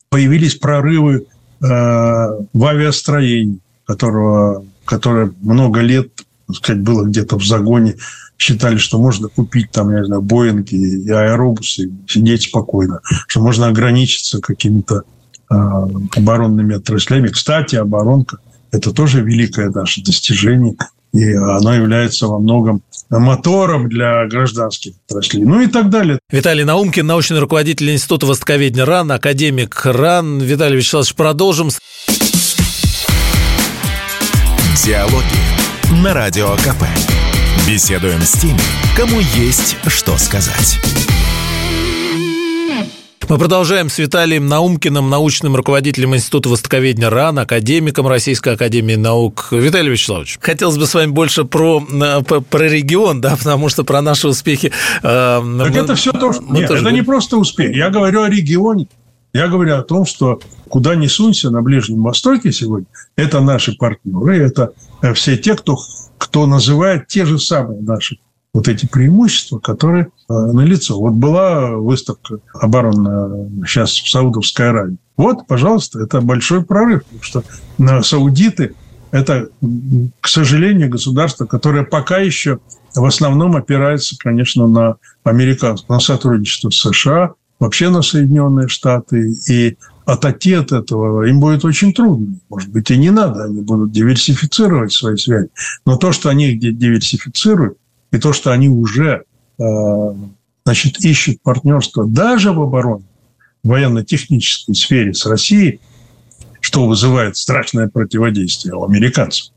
появились 0.10 0.56
прорывы 0.56 1.26
в 1.64 2.66
авиастроении, 2.66 3.60
которого, 3.86 4.66
которое 4.84 5.32
много 5.42 5.80
лет, 5.80 6.10
так 6.48 6.56
сказать, 6.58 6.82
было 6.82 7.06
где-то 7.06 7.38
в 7.38 7.46
загоне. 7.46 7.96
Считали, 8.38 8.78
что 8.78 9.00
можно 9.00 9.30
купить 9.30 9.72
там, 9.72 9.92
я 9.92 10.00
не 10.00 10.06
знаю, 10.06 10.22
Боинги 10.22 10.76
и 10.76 11.10
аэробусы, 11.10 11.86
и 11.86 11.94
сидеть 12.08 12.44
спокойно, 12.44 13.00
что 13.28 13.42
можно 13.42 13.68
ограничиться 13.68 14.42
какими-то 14.42 15.04
э, 15.50 15.56
оборонными 16.18 16.76
отраслями. 16.76 17.30
Кстати, 17.30 17.76
оборонка– 17.76 18.40
это 18.72 18.92
тоже 18.92 19.22
великое 19.22 19.70
наше 19.70 20.04
достижение, 20.04 20.76
и 21.14 21.32
оно 21.34 21.74
является 21.74 22.28
во 22.28 22.40
многом 22.40 22.82
мотором 23.20 23.90
для 23.90 24.26
гражданских 24.28 24.94
отраслей, 25.08 25.44
ну 25.44 25.62
и 25.62 25.68
так 25.68 25.90
далее. 25.90 26.20
Виталий 26.30 26.64
Наумкин, 26.64 27.06
научный 27.06 27.40
руководитель 27.40 27.92
Института 27.92 28.26
востоковедения 28.26 28.86
РАН, 28.86 29.12
академик 29.12 29.86
РАН. 29.86 30.40
Виталий 30.40 30.78
Вячеславович, 30.78 31.14
продолжим. 31.16 31.70
Диалоги 34.84 36.02
на 36.04 36.14
Радио 36.14 36.56
КП. 36.58 36.84
Беседуем 37.68 38.22
с 38.22 38.34
теми, 38.34 38.60
кому 38.98 39.20
есть 39.36 39.78
что 39.88 40.18
сказать. 40.18 40.80
Мы 43.34 43.40
продолжаем 43.40 43.90
с 43.90 43.98
Виталием 43.98 44.46
Наумкиным, 44.46 45.10
научным 45.10 45.56
руководителем 45.56 46.16
Института 46.16 46.50
востоковедения 46.50 47.10
РАН, 47.10 47.40
академиком 47.40 48.08
Российской 48.08 48.54
Академии 48.54 48.94
Наук. 48.94 49.48
Виталий 49.50 49.90
Вячеславович, 49.90 50.38
хотелось 50.40 50.78
бы 50.78 50.86
с 50.86 50.94
вами 50.94 51.10
больше 51.10 51.44
про, 51.44 51.82
про 51.82 52.64
регион, 52.68 53.22
да, 53.22 53.36
потому 53.36 53.70
что 53.70 53.84
про 53.84 54.04
наши 54.04 54.28
успехи... 54.28 54.72
Э, 55.02 55.02
так 55.02 55.44
мы, 55.44 55.66
это 55.66 55.96
все 55.96 56.12
то, 56.12 56.32
что... 56.32 56.44
Нет, 56.44 56.70
это 56.70 56.92
не 56.92 57.02
просто 57.02 57.38
успех. 57.38 57.76
Я 57.76 57.90
говорю 57.90 58.22
о 58.22 58.30
регионе. 58.30 58.88
Я 59.34 59.48
говорю 59.48 59.78
о 59.78 59.82
том, 59.82 60.06
что 60.06 60.40
куда 60.70 60.94
ни 60.94 61.08
сунься 61.08 61.50
на 61.50 61.64
Ближнем 61.64 62.04
Востоке 62.04 62.52
сегодня, 62.52 62.86
это 63.16 63.40
наши 63.40 63.76
партнеры, 63.76 64.38
это 64.38 64.74
э, 65.02 65.12
все 65.16 65.38
те, 65.38 65.56
кто, 65.56 65.80
кто 66.20 66.46
называет 66.46 67.08
те 67.08 67.26
же 67.26 67.40
самые 67.40 67.82
наши 67.82 68.20
вот 68.54 68.68
эти 68.68 68.86
преимущества, 68.86 69.60
которые 69.60 70.06
э, 70.30 70.34
налицо. 70.34 71.00
Вот 71.00 71.14
была 71.14 71.72
выставка 71.72 72.38
оборонная 72.54 73.50
сейчас 73.66 73.92
в 73.92 74.10
Саудовской 74.10 74.70
Аравии. 74.70 74.98
Вот, 75.18 75.48
пожалуйста, 75.48 76.00
это 76.00 76.22
большой 76.22 76.64
прорыв, 76.64 77.04
потому 77.06 77.24
что 77.24 77.44
на 77.78 78.04
саудиты 78.04 78.76
это, 79.12 79.50
к 80.22 80.28
сожалению, 80.28 80.90
государство, 80.90 81.46
которое 81.46 81.84
пока 81.84 82.18
еще 82.18 82.60
в 82.96 83.06
основном 83.06 83.56
опирается, 83.56 84.16
конечно, 84.18 84.68
на 84.68 84.96
американское, 85.24 85.96
на 85.96 86.00
сотрудничество 86.00 86.72
с 86.72 86.78
США, 86.78 87.34
вообще 87.60 87.90
на 87.90 88.02
Соединенные 88.02 88.68
Штаты. 88.68 89.34
И 89.48 89.78
отойти 90.06 90.54
от 90.54 90.72
этого 90.72 91.24
им 91.26 91.40
будет 91.40 91.64
очень 91.64 91.94
трудно. 91.94 92.40
Может 92.50 92.72
быть, 92.72 92.90
и 92.90 92.98
не 92.98 93.12
надо, 93.12 93.46
они 93.46 93.62
будут 93.62 93.92
диверсифицировать 93.92 94.92
свои 94.92 95.16
связи. 95.16 95.50
Но 95.86 95.98
то, 95.98 96.12
что 96.12 96.30
они 96.30 96.56
диверсифицируют, 96.56 97.78
и 98.14 98.20
то, 98.20 98.32
что 98.32 98.52
они 98.52 98.70
уже 98.70 99.24
э, 99.60 99.64
значит, 100.66 101.00
ищут 101.04 101.42
партнерство 101.42 102.06
даже 102.06 102.54
в 102.54 102.62
обороне, 102.62 103.06
в 103.64 103.70
военно-технической 103.70 104.76
сфере 104.76 105.14
с 105.14 105.26
Россией, 105.26 105.82
что 106.62 106.88
вызывает 106.88 107.36
страшное 107.36 107.90
противодействие 107.90 108.76
у 108.76 108.86
американцев. 108.86 109.52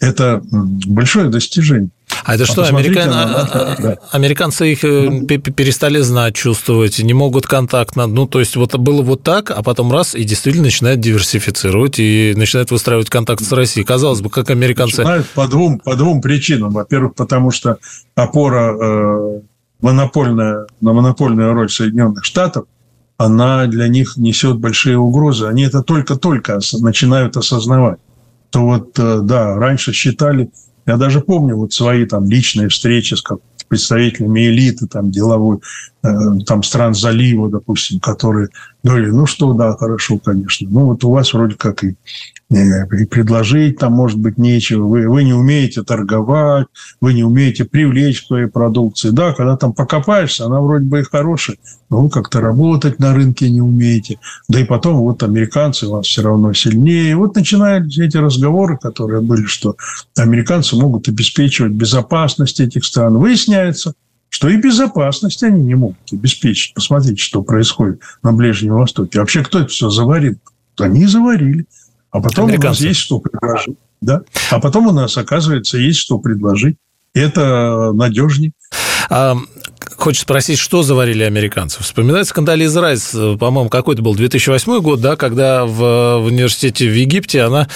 Это 0.00 0.42
большое 0.50 1.28
достижение. 1.28 1.90
А 2.24 2.34
это 2.34 2.46
что, 2.46 2.64
американ... 2.64 3.10
на... 3.10 3.76
да. 3.78 3.98
американцы 4.12 4.72
их 4.72 4.82
ну, 4.82 5.26
перестали 5.26 6.00
знать, 6.00 6.34
чувствовать, 6.34 6.98
не 6.98 7.12
могут 7.12 7.46
контакт, 7.46 7.96
ну, 7.96 8.26
то 8.26 8.40
есть 8.40 8.56
вот 8.56 8.74
было 8.76 9.02
вот 9.02 9.22
так, 9.22 9.50
а 9.50 9.62
потом 9.62 9.92
раз, 9.92 10.14
и 10.14 10.24
действительно 10.24 10.64
начинают 10.64 11.00
диверсифицировать 11.00 11.98
и 11.98 12.34
начинают 12.36 12.70
выстраивать 12.70 13.10
контакт 13.10 13.42
с 13.42 13.52
Россией. 13.52 13.84
Казалось 13.84 14.22
бы, 14.22 14.30
как 14.30 14.50
американцы... 14.50 15.02
Начинают 15.02 15.28
по 15.28 15.46
двум, 15.46 15.78
по 15.78 15.94
двум 15.96 16.22
причинам. 16.22 16.70
Во-первых, 16.70 17.14
потому 17.14 17.50
что 17.50 17.78
опора 18.14 18.74
э, 18.74 19.40
монопольная, 19.82 20.66
на 20.80 20.92
монопольную 20.94 21.52
роль 21.52 21.70
Соединенных 21.70 22.24
Штатов, 22.24 22.64
она 23.18 23.66
для 23.66 23.88
них 23.88 24.16
несет 24.16 24.56
большие 24.58 24.96
угрозы. 24.96 25.46
Они 25.46 25.64
это 25.64 25.82
только-только 25.82 26.58
начинают 26.80 27.36
осознавать 27.36 27.98
то 28.50 28.64
вот, 28.64 28.98
э, 28.98 29.20
да, 29.22 29.56
раньше 29.56 29.92
считали, 29.92 30.50
я 30.86 30.96
даже 30.96 31.20
помню 31.20 31.56
вот 31.56 31.72
свои 31.72 32.04
там 32.04 32.28
личные 32.28 32.68
встречи 32.68 33.14
с 33.14 33.22
представителями 33.68 34.48
элиты 34.48 34.88
там 34.88 35.12
деловой, 35.12 35.60
там 36.02 36.62
стран 36.64 36.94
залива, 36.94 37.48
допустим, 37.48 38.00
которые 38.00 38.48
говорили, 38.82 39.10
ну 39.10 39.26
что, 39.26 39.52
да, 39.52 39.76
хорошо, 39.76 40.18
конечно. 40.18 40.68
Ну 40.68 40.86
вот 40.86 41.04
у 41.04 41.10
вас 41.10 41.32
вроде 41.32 41.54
как 41.54 41.84
и 41.84 41.94
и 42.50 43.04
предложить 43.06 43.78
там, 43.78 43.92
может 43.92 44.18
быть, 44.18 44.36
нечего. 44.36 44.86
Вы, 44.86 45.08
вы 45.08 45.22
не 45.22 45.32
умеете 45.32 45.84
торговать, 45.84 46.66
вы 47.00 47.14
не 47.14 47.22
умеете 47.22 47.64
привлечь 47.64 48.22
к 48.22 48.26
своей 48.26 48.46
продукции. 48.48 49.10
Да, 49.10 49.32
когда 49.32 49.56
там 49.56 49.72
покопаешься, 49.72 50.46
она 50.46 50.60
вроде 50.60 50.84
бы 50.84 51.00
и 51.00 51.04
хорошая, 51.04 51.58
но 51.90 52.02
вы 52.02 52.10
как-то 52.10 52.40
работать 52.40 52.98
на 52.98 53.14
рынке 53.14 53.48
не 53.50 53.60
умеете. 53.60 54.18
Да 54.48 54.58
и 54.58 54.64
потом 54.64 54.96
вот 54.96 55.22
американцы 55.22 55.86
вас 55.86 56.06
все 56.06 56.22
равно 56.22 56.52
сильнее. 56.52 57.16
Вот 57.16 57.36
начинают 57.36 57.96
эти 57.96 58.16
разговоры, 58.16 58.76
которые 58.78 59.20
были, 59.20 59.44
что 59.44 59.76
американцы 60.16 60.74
могут 60.74 61.08
обеспечивать 61.08 61.72
безопасность 61.72 62.58
этих 62.58 62.84
стран. 62.84 63.18
Выясняется, 63.18 63.94
что 64.28 64.48
и 64.48 64.56
безопасность 64.56 65.44
они 65.44 65.62
не 65.62 65.76
могут 65.76 65.98
обеспечить. 66.12 66.74
Посмотрите, 66.74 67.22
что 67.22 67.42
происходит 67.42 68.00
на 68.24 68.32
Ближнем 68.32 68.74
Востоке. 68.74 69.20
Вообще, 69.20 69.44
кто 69.44 69.60
это 69.60 69.68
все 69.68 69.88
заварил? 69.88 70.36
Они 70.78 71.06
заварили. 71.06 71.66
А 72.10 72.20
потом 72.20 72.52
у 72.52 72.58
нас 72.58 72.80
есть 72.80 73.00
что 73.00 73.20
предложить. 73.20 73.76
Да? 74.00 74.22
А 74.50 74.60
потом 74.60 74.86
у 74.86 74.92
нас, 74.92 75.16
оказывается, 75.16 75.78
есть 75.78 75.98
что 75.98 76.18
предложить. 76.18 76.76
Это 77.12 77.92
надежнее. 77.92 78.52
А, 79.08 79.36
хочется 80.02 80.22
спросить, 80.22 80.58
что 80.58 80.82
заварили 80.82 81.22
американцы? 81.22 81.82
Вспоминается 81.82 82.30
скандализ 82.30 82.74
Райс, 82.76 83.10
по-моему, 83.38 83.68
какой-то 83.68 84.02
был 84.02 84.14
2008 84.14 84.80
год, 84.80 85.00
да, 85.00 85.16
когда 85.16 85.66
в, 85.66 86.18
в 86.18 86.24
университете 86.26 86.88
в 86.88 86.94
Египте 86.94 87.42
она 87.42 87.68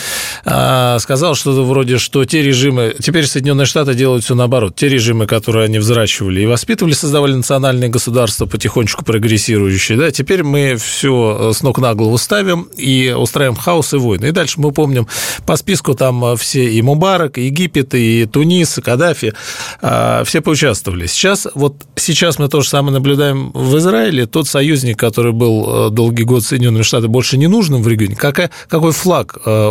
а, 0.45 0.99
сказала 0.99 1.35
что-то 1.35 1.65
вроде, 1.65 1.99
что 1.99 2.25
те 2.25 2.43
режимы, 2.43 2.95
теперь 2.99 3.27
Соединенные 3.27 3.67
Штаты 3.67 3.95
делают 3.95 4.25
все 4.25 4.35
наоборот, 4.35 4.75
те 4.75 4.89
режимы, 4.89 5.27
которые 5.27 5.67
они 5.67 5.79
взращивали 5.79 6.41
и 6.41 6.47
воспитывали, 6.47 6.95
создавали 6.95 7.35
национальные 7.35 7.91
государства, 7.91 8.47
потихонечку 8.47 9.05
прогрессирующие, 9.05 9.99
да, 9.99 10.11
теперь 10.11 10.43
мы 10.43 10.77
все 10.77 11.53
с 11.53 11.63
ног 11.63 11.79
на 11.79 11.95
голову 11.95 12.17
ставим 12.19 12.69
и 12.77 13.15
устраиваем 13.17 13.57
хаос 13.57 13.93
и 13.93 13.97
войны. 13.97 14.27
И 14.27 14.31
дальше 14.31 14.61
мы 14.61 14.73
помним 14.73 15.07
по 15.47 15.57
списку 15.57 15.95
там 15.95 16.37
все 16.37 16.65
и 16.71 16.81
Мубарак, 16.81 17.39
и 17.39 17.47
Египет, 17.47 17.95
и 17.95 18.27
Тунис, 18.27 18.79
и 18.79 18.83
Каддафи, 18.83 19.35
а, 19.83 20.25
все 20.25 20.41
поучаствовали. 20.41 21.07
Сейчас 21.07 21.47
вот 21.55 21.77
сейчас 21.97 22.13
мы 22.38 22.48
то 22.48 22.61
же 22.61 22.68
самое 22.68 22.92
наблюдаем 22.92 23.50
в 23.53 23.77
Израиле. 23.79 24.27
Тот 24.27 24.48
союзник, 24.48 24.98
который 24.98 25.33
был 25.33 25.88
э, 25.88 25.90
долгий 25.90 26.24
год 26.24 26.44
Соединенными 26.44 26.83
Штатами, 26.83 27.11
больше 27.11 27.37
не 27.37 27.46
нужным 27.46 27.83
в 27.83 27.88
регионе. 27.88 28.16
Какая, 28.16 28.50
какой 28.68 28.92
флаг? 28.92 29.38
Э, 29.44 29.70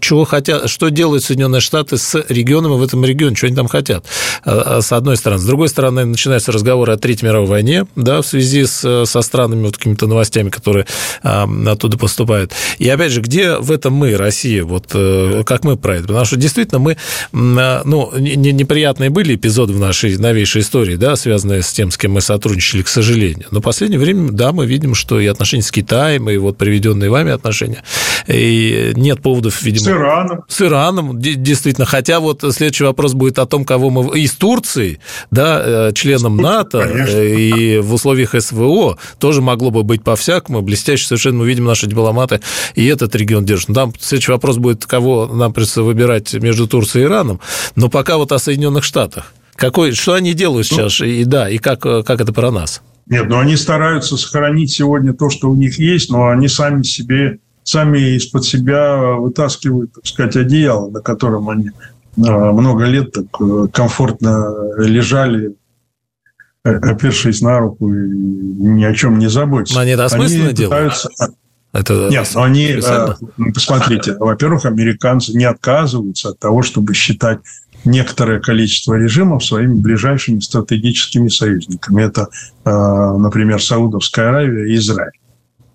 чего 0.00 0.24
хотят, 0.24 0.68
что 0.68 0.88
делают 0.88 1.24
Соединенные 1.24 1.60
Штаты 1.60 1.96
с 1.96 2.24
регионом 2.28 2.78
в 2.78 2.82
этом 2.82 3.04
регионе? 3.04 3.36
Что 3.36 3.46
они 3.46 3.56
там 3.56 3.68
хотят? 3.68 4.06
Э, 4.44 4.80
с 4.82 4.92
одной 4.92 5.16
стороны. 5.16 5.40
С 5.40 5.44
другой 5.44 5.68
стороны, 5.68 6.04
начинаются 6.04 6.52
разговоры 6.52 6.92
о 6.92 6.96
Третьей 6.96 7.28
мировой 7.28 7.48
войне, 7.48 7.86
да, 7.96 8.22
в 8.22 8.26
связи 8.26 8.66
с, 8.66 9.04
со 9.06 9.22
странными 9.22 9.64
вот 9.64 9.76
какими-то 9.76 10.06
новостями, 10.06 10.50
которые 10.50 10.86
оттуда 11.22 11.96
поступают. 11.96 12.52
И 12.78 12.88
опять 12.88 13.12
же, 13.12 13.20
где 13.20 13.56
в 13.56 13.70
этом 13.70 13.94
мы, 13.94 14.16
Россия, 14.16 14.64
вот 14.64 14.86
как 15.46 15.64
мы 15.64 15.76
про 15.76 15.96
это? 15.96 16.08
Потому 16.08 16.24
что 16.24 16.36
действительно 16.36 16.78
мы, 16.78 16.96
ну, 17.32 18.12
неприятные 18.16 19.10
были 19.10 19.36
эпизоды 19.36 19.72
в 19.72 19.78
нашей 19.78 20.16
новейшей 20.16 20.62
истории, 20.62 20.96
да, 20.96 21.16
связанные 21.16 21.62
с 21.62 21.72
тем, 21.72 21.83
с 21.90 21.96
кем 21.96 22.12
мы 22.12 22.20
сотрудничали, 22.20 22.82
к 22.82 22.88
сожалению. 22.88 23.46
Но 23.50 23.60
в 23.60 23.62
последнее 23.62 23.98
время, 23.98 24.30
да, 24.30 24.52
мы 24.52 24.66
видим, 24.66 24.94
что 24.94 25.20
и 25.20 25.26
отношения 25.26 25.62
с 25.62 25.70
Китаем, 25.70 26.28
и 26.30 26.36
вот 26.36 26.56
приведенные 26.56 27.10
вами 27.10 27.32
отношения, 27.32 27.82
и 28.26 28.92
нет 28.96 29.22
поводов, 29.22 29.62
видимо... 29.62 29.84
С 29.84 29.88
Ираном. 29.88 30.44
С 30.48 30.62
Ираном, 30.62 31.20
действительно. 31.20 31.86
Хотя 31.86 32.20
вот 32.20 32.40
следующий 32.40 32.84
вопрос 32.84 33.14
будет 33.14 33.38
о 33.38 33.46
том, 33.46 33.64
кого 33.64 33.90
мы... 33.90 34.18
И 34.18 34.26
с 34.26 34.32
Турцией, 34.32 35.00
да, 35.30 35.62
э, 35.64 35.92
членом 35.94 36.36
НАТО, 36.36 36.86
Конечно. 36.86 37.18
и 37.18 37.78
в 37.78 37.94
условиях 37.94 38.34
СВО 38.38 38.98
тоже 39.18 39.42
могло 39.42 39.70
бы 39.70 39.82
быть 39.82 40.02
по-всякому. 40.02 40.62
Блестяще 40.62 41.06
совершенно 41.06 41.38
мы 41.38 41.46
видим, 41.46 41.64
наши 41.64 41.86
дипломаты 41.86 42.40
и 42.74 42.86
этот 42.86 43.14
регион 43.14 43.44
держат. 43.44 43.68
Но 43.68 43.74
там 43.74 43.92
следующий 43.98 44.32
вопрос 44.32 44.56
будет, 44.56 44.86
кого 44.86 45.26
нам 45.26 45.52
придется 45.52 45.82
выбирать 45.82 46.32
между 46.34 46.66
Турцией 46.66 47.04
и 47.04 47.06
Ираном. 47.06 47.40
Но 47.76 47.88
пока 47.88 48.16
вот 48.16 48.32
о 48.32 48.38
Соединенных 48.38 48.84
Штатах. 48.84 49.32
Какой, 49.64 49.92
что 49.92 50.14
они 50.14 50.34
делают 50.34 50.66
ну, 50.70 50.76
сейчас? 50.76 51.00
И 51.00 51.24
да, 51.24 51.48
и 51.48 51.58
как, 51.58 51.80
как 51.80 52.20
это 52.20 52.32
про 52.32 52.50
нас? 52.50 52.82
Нет, 53.06 53.28
ну 53.28 53.38
они 53.38 53.56
стараются 53.56 54.16
сохранить 54.16 54.72
сегодня 54.72 55.12
то, 55.12 55.30
что 55.30 55.50
у 55.50 55.54
них 55.54 55.78
есть, 55.78 56.10
но 56.10 56.28
они 56.28 56.48
сами 56.48 56.82
себе, 56.82 57.38
сами 57.62 58.16
из-под 58.16 58.44
себя 58.44 59.14
вытаскивают, 59.16 59.92
так 59.92 60.06
сказать, 60.06 60.36
одеяло, 60.36 60.90
на 60.90 61.00
котором 61.00 61.48
они 61.48 61.70
а, 62.18 62.52
много 62.52 62.84
лет 62.84 63.12
так 63.12 63.26
э, 63.40 63.66
комфортно 63.72 64.54
лежали, 64.78 65.54
э, 66.64 66.70
опершись 66.76 67.40
на 67.40 67.58
руку 67.58 67.92
и 67.92 68.08
ни 68.08 68.84
о 68.84 68.94
чем 68.94 69.18
не 69.18 69.28
заботятся. 69.28 69.74
Но 69.74 69.80
они 69.80 69.92
это 69.92 70.04
осмысленно 70.04 70.46
они 70.46 70.54
делают? 70.54 70.70
Пытаются... 70.70 71.08
Это 71.74 72.08
Нет, 72.08 72.30
но 72.34 72.44
они, 72.44 72.66
э, 72.66 73.14
ну, 73.36 73.52
посмотрите, 73.52 74.16
во-первых, 74.16 74.64
американцы 74.64 75.32
не 75.36 75.44
отказываются 75.44 76.28
от 76.28 76.38
того, 76.38 76.62
чтобы 76.62 76.94
считать 76.94 77.40
некоторое 77.84 78.38
количество 78.38 78.94
режимов 78.94 79.44
своими 79.44 79.74
ближайшими 79.74 80.38
стратегическими 80.38 81.28
союзниками. 81.28 82.02
Это, 82.02 82.28
э, 82.64 82.70
например, 82.70 83.60
Саудовская 83.60 84.28
Аравия 84.28 84.72
и 84.72 84.76
Израиль. 84.76 85.18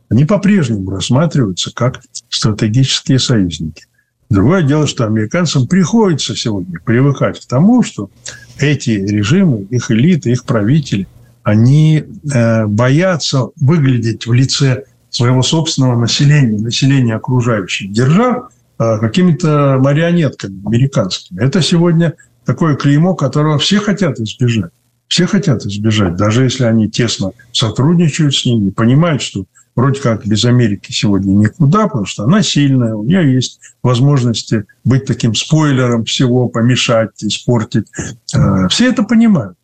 Они 0.08 0.24
по-прежнему 0.24 0.90
рассматриваются 0.90 1.72
как 1.74 2.00
стратегические 2.30 3.20
союзники. 3.20 3.84
Другое 4.30 4.64
дело, 4.64 4.88
что 4.88 5.06
американцам 5.06 5.68
приходится 5.68 6.34
сегодня 6.34 6.80
привыкать 6.80 7.42
к 7.42 7.46
тому, 7.46 7.84
что 7.84 8.10
эти 8.58 8.92
режимы, 8.92 9.68
их 9.70 9.92
элиты, 9.92 10.32
их 10.32 10.46
правители, 10.46 11.08
они 11.44 12.06
э, 12.34 12.66
боятся 12.68 13.50
выглядеть 13.60 14.28
в 14.28 14.32
лице 14.32 14.86
своего 15.10 15.42
собственного 15.42 16.00
населения, 16.00 16.60
населения 16.60 17.16
окружающих 17.16 17.92
держав– 17.92 18.50
Э, 18.82 18.98
какими-то 18.98 19.78
марионетками 19.78 20.66
американскими. 20.66 21.44
Это 21.44 21.62
сегодня 21.62 22.14
такое 22.46 22.76
клеймо, 22.76 23.14
которого 23.14 23.60
все 23.60 23.80
хотят 23.80 24.22
избежать. 24.22 24.72
Все 25.10 25.26
хотят 25.26 25.66
избежать, 25.66 26.16
даже 26.16 26.44
если 26.44 26.64
они 26.64 26.88
тесно 26.90 27.32
сотрудничают 27.52 28.34
с 28.34 28.46
ними, 28.46 28.70
понимают, 28.70 29.22
что 29.22 29.44
вроде 29.76 30.00
как 30.00 30.26
без 30.26 30.46
Америки 30.46 30.94
сегодня 30.94 31.32
никуда, 31.32 31.88
потому 31.88 32.06
что 32.06 32.24
она 32.24 32.42
сильная, 32.42 32.94
у 32.94 33.04
нее 33.04 33.34
есть 33.34 33.60
возможности 33.84 34.64
быть 34.86 35.04
таким 35.04 35.36
спойлером 35.36 36.06
всего, 36.06 36.48
помешать, 36.48 37.22
испортить. 37.22 37.88
Э, 38.34 38.70
все 38.70 38.90
это 38.90 39.04
понимают. 39.04 39.58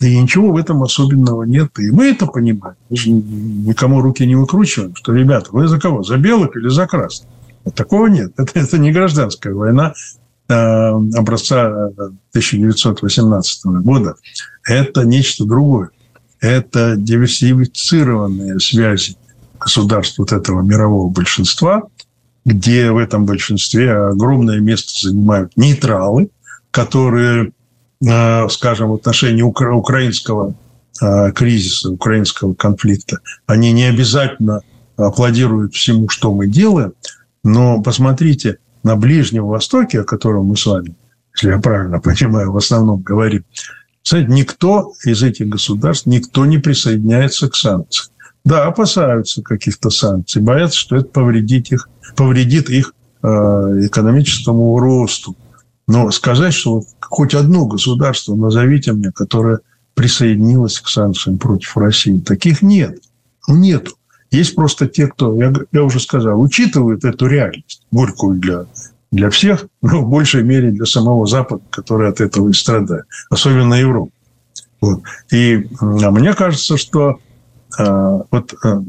И 0.00 0.20
ничего 0.20 0.52
в 0.52 0.56
этом 0.56 0.82
особенного 0.82 1.44
нет. 1.44 1.70
И 1.78 1.90
мы 1.90 2.06
это 2.06 2.26
понимаем. 2.26 2.76
Мы 2.90 2.96
же 2.96 3.10
никому 3.10 4.02
руки 4.02 4.26
не 4.26 4.34
выкручиваем, 4.34 4.94
что, 4.94 5.14
ребята, 5.14 5.48
вы 5.52 5.68
за 5.68 5.80
кого? 5.80 6.02
За 6.02 6.18
белых 6.18 6.54
или 6.56 6.68
за 6.68 6.86
красных? 6.86 7.30
Такого 7.74 8.06
нет. 8.06 8.32
Это, 8.38 8.60
это 8.60 8.78
не 8.78 8.92
гражданская 8.92 9.52
война 9.52 9.94
э, 10.48 10.54
образца 10.54 11.66
1918 11.66 13.64
года. 13.82 14.14
Это 14.64 15.04
нечто 15.04 15.44
другое. 15.44 15.90
Это 16.40 16.94
диверсифицированные 16.96 18.60
связи 18.60 19.16
государств 19.58 20.18
вот 20.18 20.32
этого 20.32 20.62
мирового 20.62 21.08
большинства, 21.08 21.84
где 22.44 22.92
в 22.92 22.98
этом 22.98 23.24
большинстве 23.24 23.92
огромное 23.92 24.60
место 24.60 25.08
занимают 25.08 25.56
нейтралы, 25.56 26.30
которые, 26.70 27.52
скажем, 28.02 28.90
в 28.90 28.94
отношении 28.94 29.42
украинского 29.42 30.54
э, 31.00 31.32
кризиса, 31.32 31.90
украинского 31.90 32.54
конфликта, 32.54 33.18
они 33.46 33.72
не 33.72 33.84
обязательно 33.84 34.60
аплодируют 34.96 35.74
всему, 35.74 36.08
что 36.08 36.32
мы 36.32 36.46
делаем, 36.46 36.92
но 37.42 37.82
посмотрите, 37.82 38.58
на 38.86 38.94
Ближнем 38.94 39.46
Востоке, 39.46 40.00
о 40.00 40.04
котором 40.04 40.46
мы 40.46 40.56
с 40.56 40.64
вами, 40.64 40.94
если 41.34 41.50
я 41.50 41.58
правильно 41.58 42.00
понимаю, 42.00 42.52
в 42.52 42.56
основном 42.56 43.00
говорим, 43.02 43.44
кстати, 44.02 44.26
никто 44.28 44.92
из 45.04 45.24
этих 45.24 45.48
государств, 45.48 46.06
никто 46.06 46.46
не 46.46 46.58
присоединяется 46.58 47.48
к 47.48 47.56
санкциям. 47.56 48.12
Да, 48.44 48.66
опасаются 48.66 49.42
каких-то 49.42 49.90
санкций, 49.90 50.40
боятся, 50.40 50.78
что 50.78 50.94
это 50.94 51.08
повредит 51.08 51.72
их, 51.72 51.88
повредит 52.14 52.70
их 52.70 52.94
э, 53.22 53.26
экономическому 53.26 54.78
росту. 54.78 55.34
Но 55.86 56.10
сказать, 56.10 56.52
что 56.52 56.82
хоть 57.00 57.34
одно 57.34 57.66
государство 57.66 58.34
назовите 58.34 58.92
мне, 58.92 59.12
которое 59.12 59.60
присоединилось 59.94 60.80
к 60.80 60.88
санкциям 60.88 61.38
против 61.38 61.76
России, 61.76 62.18
таких 62.20 62.62
нет. 62.62 62.98
Ну, 63.46 63.56
нету. 63.56 63.92
Есть 64.30 64.54
просто 64.56 64.88
те, 64.88 65.06
кто, 65.06 65.34
я, 65.40 65.52
я 65.72 65.84
уже 65.84 66.00
сказал, 66.00 66.40
учитывают 66.40 67.04
эту 67.04 67.26
реальность, 67.26 67.82
горькую 67.92 68.38
для, 68.38 68.66
для 69.12 69.30
всех, 69.30 69.66
но 69.82 70.02
в 70.02 70.08
большей 70.08 70.42
мере 70.42 70.72
для 70.72 70.84
самого 70.84 71.26
Запада, 71.26 71.62
который 71.70 72.08
от 72.08 72.20
этого 72.20 72.48
и 72.48 72.52
страдает, 72.52 73.04
особенно 73.30 73.74
Европа. 73.74 74.10
Вот. 74.80 75.02
И 75.30 75.68
а 75.80 76.10
мне 76.10 76.34
кажется, 76.34 76.76
что 76.76 77.18
э, 77.78 78.20
вот 78.30 78.54
э, 78.64 78.80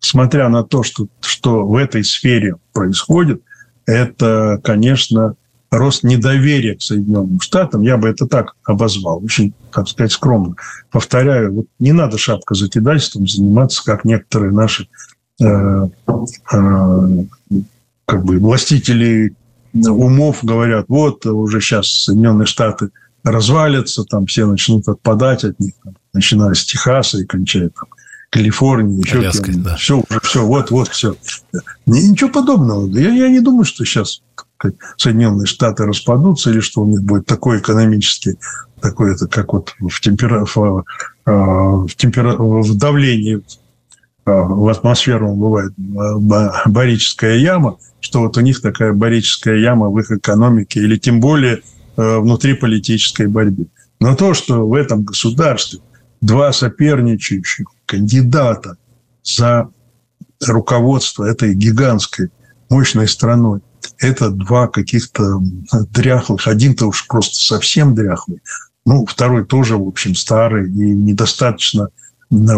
смотря 0.00 0.48
на 0.48 0.62
то, 0.62 0.82
что, 0.82 1.08
что 1.20 1.66
в 1.66 1.76
этой 1.76 2.04
сфере 2.04 2.56
происходит, 2.72 3.42
это, 3.86 4.60
конечно, 4.62 5.34
рост 5.78 6.04
недоверия 6.04 6.76
к 6.76 6.82
Соединенным 6.82 7.40
Штатам, 7.40 7.82
я 7.82 7.96
бы 7.96 8.08
это 8.08 8.26
так 8.26 8.54
обозвал, 8.64 9.22
очень, 9.24 9.52
так 9.72 9.88
сказать, 9.88 10.12
скромно. 10.12 10.54
Повторяю, 10.90 11.52
вот 11.52 11.66
не 11.78 11.92
надо 11.92 12.18
шапка 12.18 12.54
закидательством 12.54 13.26
заниматься, 13.26 13.84
как 13.84 14.04
некоторые 14.04 14.52
наши 14.52 14.88
э, 15.40 15.46
э, 15.46 17.24
как 18.06 18.24
бы 18.24 18.38
властители 18.38 19.34
умов 19.74 20.38
говорят, 20.42 20.86
вот 20.88 21.26
уже 21.26 21.60
сейчас 21.60 21.88
Соединенные 22.04 22.46
Штаты 22.46 22.90
развалятся, 23.24 24.04
там 24.04 24.26
все 24.26 24.46
начнут 24.46 24.86
отпадать 24.88 25.44
от 25.44 25.58
них, 25.58 25.72
там, 25.82 25.94
начиная 26.12 26.54
с 26.54 26.64
Техаса 26.64 27.18
и 27.18 27.24
кончая 27.24 27.70
там 27.70 27.88
Калифорнии, 28.30 29.00
еще 29.00 29.18
Аляской, 29.18 29.54
да. 29.54 29.76
все, 29.76 30.02
уже 30.08 30.20
все, 30.20 30.44
вот, 30.44 30.70
вот, 30.72 30.88
все. 30.88 31.16
Ничего 31.86 32.30
подобного. 32.30 32.86
Я, 32.98 33.10
я 33.10 33.28
не 33.28 33.38
думаю, 33.38 33.64
что 33.64 33.84
сейчас 33.84 34.22
Соединенные 34.96 35.46
Штаты 35.46 35.84
распадутся 35.84 36.50
или 36.50 36.60
что 36.60 36.82
у 36.82 36.86
них 36.86 37.02
будет 37.02 37.26
такой 37.26 37.58
экономический, 37.58 38.36
такой 38.80 39.14
это 39.14 39.26
как 39.26 39.52
вот 39.52 39.74
в, 39.78 40.00
темпера, 40.00 40.44
в, 40.44 40.84
а, 41.24 41.32
в, 41.86 41.94
темпера, 41.96 42.36
в 42.36 42.76
давлении 42.76 43.42
а, 44.24 44.42
в 44.42 44.68
атмосферу 44.68 45.34
бывает 45.34 45.72
барическая 46.66 47.36
яма, 47.36 47.78
что 48.00 48.20
вот 48.20 48.36
у 48.36 48.40
них 48.40 48.60
такая 48.60 48.92
барическая 48.92 49.56
яма 49.56 49.88
в 49.88 49.98
их 49.98 50.10
экономике 50.10 50.80
или 50.80 50.96
тем 50.96 51.20
более 51.20 51.60
а, 51.96 52.20
внутри 52.20 52.54
политической 52.54 53.26
борьбы. 53.26 53.66
Но 54.00 54.14
то, 54.16 54.34
что 54.34 54.66
в 54.68 54.74
этом 54.74 55.04
государстве 55.04 55.80
два 56.20 56.52
соперничающих 56.52 57.66
кандидата 57.86 58.76
за 59.22 59.68
руководство 60.46 61.24
этой 61.24 61.54
гигантской 61.54 62.30
мощной 62.70 63.08
страной, 63.08 63.60
это 63.98 64.30
два 64.30 64.68
каких-то 64.68 65.40
дряхлых. 65.90 66.46
Один-то 66.46 66.86
уж 66.86 67.06
просто 67.06 67.36
совсем 67.36 67.94
дряхлый. 67.94 68.40
Ну, 68.86 69.06
второй 69.06 69.44
тоже, 69.44 69.76
в 69.76 69.86
общем, 69.86 70.14
старый 70.14 70.68
и 70.68 70.90
недостаточно 70.90 71.88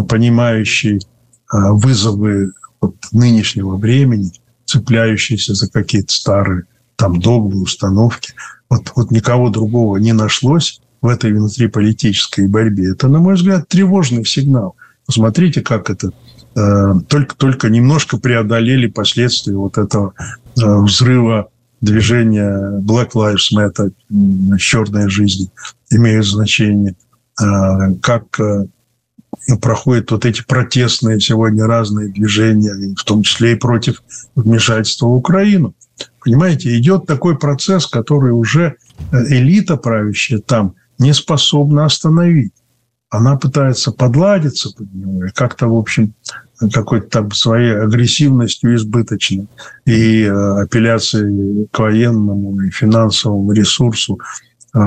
понимающий 0.09 1.01
а, 1.49 1.73
вызовы 1.73 2.53
вот 2.81 2.97
нынешнего 3.13 3.77
времени, 3.77 4.33
цепляющийся 4.65 5.55
за 5.55 5.71
какие-то 5.71 6.13
старые 6.13 6.65
там 6.97 7.21
догмы, 7.21 7.61
установки. 7.61 8.33
Вот, 8.69 8.93
вот 8.97 9.11
никого 9.11 9.51
другого 9.51 9.99
не 9.99 10.13
нашлось 10.13 10.81
в 11.03 11.09
этой 11.09 11.33
внутриполитической 11.33 12.49
борьбе. 12.49 12.93
Это, 12.93 13.09
на 13.09 13.21
мой 13.21 13.35
взгляд, 13.35 13.69
тревожный 13.69 14.25
сигнал. 14.25 14.75
Посмотрите, 15.05 15.61
как 15.61 15.91
это 15.91 16.11
Э, 16.57 16.95
только, 17.07 17.37
только 17.37 17.69
немножко 17.69 18.17
преодолели 18.17 18.87
последствия 18.87 19.55
вот 19.55 19.77
этого 19.77 20.15
э, 20.19 20.23
взрыва 20.57 21.49
движения 21.81 22.81
Black 22.81 23.13
Lives 23.13 23.53
Matter, 23.55 23.93
черная 24.59 25.09
жизнь 25.09 25.51
имеет 25.91 26.25
значение, 26.25 26.97
э, 27.41 27.45
как 28.01 28.39
проходят 29.61 30.11
вот 30.11 30.25
эти 30.25 30.43
протестные 30.45 31.21
сегодня 31.21 31.67
разные 31.67 32.09
движения, 32.09 32.95
в 32.97 33.05
том 33.05 33.23
числе 33.23 33.53
и 33.53 33.57
против 33.57 34.03
вмешательства 34.35 35.07
в 35.07 35.15
Украину. 35.15 35.75
Понимаете, 36.25 36.77
идет 36.77 37.07
такой 37.07 37.39
процесс, 37.39 37.87
который 37.87 38.33
уже 38.33 38.77
элита 39.13 39.77
правящая 39.77 40.41
там 40.41 40.75
не 40.99 41.13
способна 41.13 41.85
остановить. 41.85 42.53
Она 43.09 43.37
пытается 43.37 43.93
подладиться 43.93 44.71
под 44.77 44.93
него 44.93 45.27
и 45.27 45.31
как-то, 45.31 45.69
в 45.69 45.77
общем, 45.77 46.15
какой-то 46.73 47.09
там 47.09 47.33
своей 47.33 47.77
агрессивностью 47.77 48.75
избыточной 48.75 49.47
и 49.85 50.23
э, 50.23 50.63
апелляцией 50.63 51.69
к 51.71 51.79
военному 51.79 52.61
и 52.63 52.71
финансовому 52.71 53.53
ресурсу 53.53 54.19
э, 54.75 54.81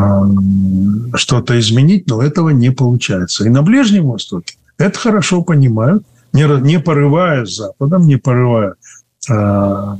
что-то 1.15 1.59
изменить, 1.59 2.07
но 2.07 2.21
этого 2.21 2.49
не 2.49 2.71
получается. 2.71 3.45
И 3.45 3.49
на 3.49 3.61
Ближнем 3.61 4.07
Востоке 4.07 4.55
это 4.77 4.97
хорошо 4.97 5.41
понимают, 5.43 6.03
не, 6.33 6.45
не 6.61 6.79
порывая 6.79 7.45
с 7.45 7.55
Западом, 7.55 8.07
не 8.07 8.17
порывая 8.17 8.75
э, 9.29 9.97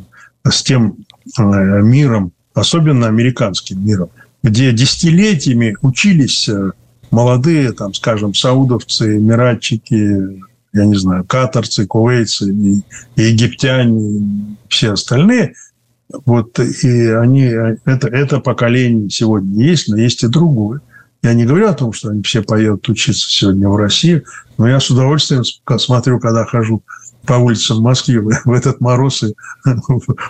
с 0.49 0.63
тем 0.63 0.97
э, 1.38 1.41
миром, 1.82 2.32
особенно 2.53 3.08
американским 3.08 3.86
миром, 3.86 4.10
где 4.43 4.71
десятилетиями 4.71 5.75
учились 5.82 6.49
э, 6.49 6.71
молодые, 7.12 7.73
там, 7.73 7.93
скажем, 7.93 8.34
саудовцы, 8.34 9.17
эмиратчики, 9.17 10.41
я 10.73 10.86
не 10.86 10.95
знаю, 10.95 11.23
катарцы, 11.25 11.86
кувейцы, 11.86 12.51
и, 12.51 12.84
и 13.15 13.21
египтяне, 13.21 14.17
и 14.17 14.23
все 14.67 14.91
остальные, 14.91 15.55
вот, 16.25 16.60
и 16.60 17.08
они, 17.08 17.43
это, 17.86 18.08
это 18.08 18.39
поколение 18.39 19.10
сегодня 19.10 19.63
есть, 19.63 19.89
но 19.89 19.97
есть 19.97 20.23
и 20.23 20.27
другое. 20.27 20.82
Я 21.21 21.34
не 21.34 21.45
говорю 21.45 21.67
о 21.67 21.73
том, 21.73 21.91
что 21.91 22.10
они 22.10 22.23
все 22.23 22.41
поедут 22.41 22.88
учиться 22.89 23.29
сегодня 23.29 23.67
в 23.67 23.75
Россию, 23.75 24.23
но 24.58 24.67
я 24.67 24.79
с 24.79 24.89
удовольствием 24.89 25.43
смотрю, 25.77 26.19
когда 26.19 26.45
хожу 26.45 26.82
по 27.25 27.34
улицам 27.34 27.82
Москвы 27.82 28.21
в 28.45 28.51
этот 28.51 28.82
мороз 28.82 29.23
и 29.23 29.36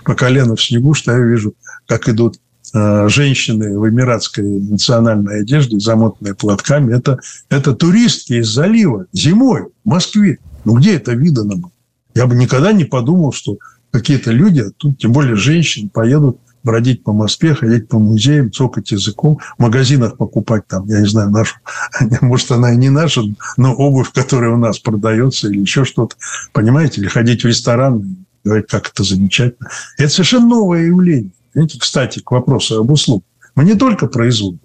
по 0.04 0.16
колено 0.16 0.56
в 0.56 0.64
снегу, 0.64 0.94
что 0.94 1.12
я 1.12 1.20
вижу, 1.20 1.54
как 1.88 2.10
идут 2.10 2.40
женщины 2.74 3.80
в 3.80 3.90
эмиратской 3.90 4.44
национальной 4.44 5.42
одежде, 5.42 5.80
замотанные 5.80 6.36
платками, 6.36 6.96
это, 6.96 7.20
это 7.50 7.74
туристки 7.74 8.34
из 8.34 8.50
залива 8.50 9.06
зимой 9.14 9.68
в 9.84 9.90
Москве. 9.90 10.40
Ну, 10.66 10.78
где 10.78 10.96
это 10.96 11.14
видано 11.14 11.56
было? 11.56 11.72
Я 12.16 12.26
бы 12.26 12.36
никогда 12.36 12.72
не 12.74 12.86
подумал, 12.86 13.32
что 13.32 13.58
какие-то 13.92 14.32
люди, 14.32 14.66
тут 14.78 14.98
тем 14.98 15.12
более 15.12 15.36
женщины, 15.36 15.90
поедут 15.90 16.38
бродить 16.64 17.04
по 17.04 17.14
Москве, 17.14 17.56
ходить 17.56 17.88
по 17.88 18.00
музеям, 18.00 18.52
цокать 18.52 18.92
языком, 18.92 19.40
в 19.58 19.62
магазинах 19.62 20.18
покупать 20.18 20.68
там, 20.68 20.86
я 20.88 21.00
не 21.00 21.08
знаю, 21.08 21.30
нашу, 21.30 21.56
может, 22.22 22.52
она 22.52 22.74
и 22.74 22.78
не 22.78 22.90
наша, 22.90 23.22
но 23.58 23.74
обувь, 23.74 24.12
которая 24.12 24.52
у 24.52 24.58
нас 24.58 24.80
продается 24.80 25.48
или 25.48 25.62
еще 25.62 25.86
что-то, 25.86 26.16
понимаете, 26.52 27.02
или 27.02 27.08
ходить 27.08 27.44
в 27.44 27.48
ресторан 27.48 28.26
говорить, 28.44 28.68
как 28.68 28.90
это 28.90 29.04
замечательно. 29.04 29.70
Это 29.98 30.10
совершенно 30.10 30.48
новое 30.48 30.88
явление. 30.88 31.32
Видите, 31.60 31.80
кстати, 31.80 32.20
к 32.20 32.32
вопросу 32.32 32.80
об 32.80 32.90
услугах. 32.90 33.28
Мы 33.54 33.66
не 33.66 33.76
только 33.76 34.08
производим. 34.08 34.60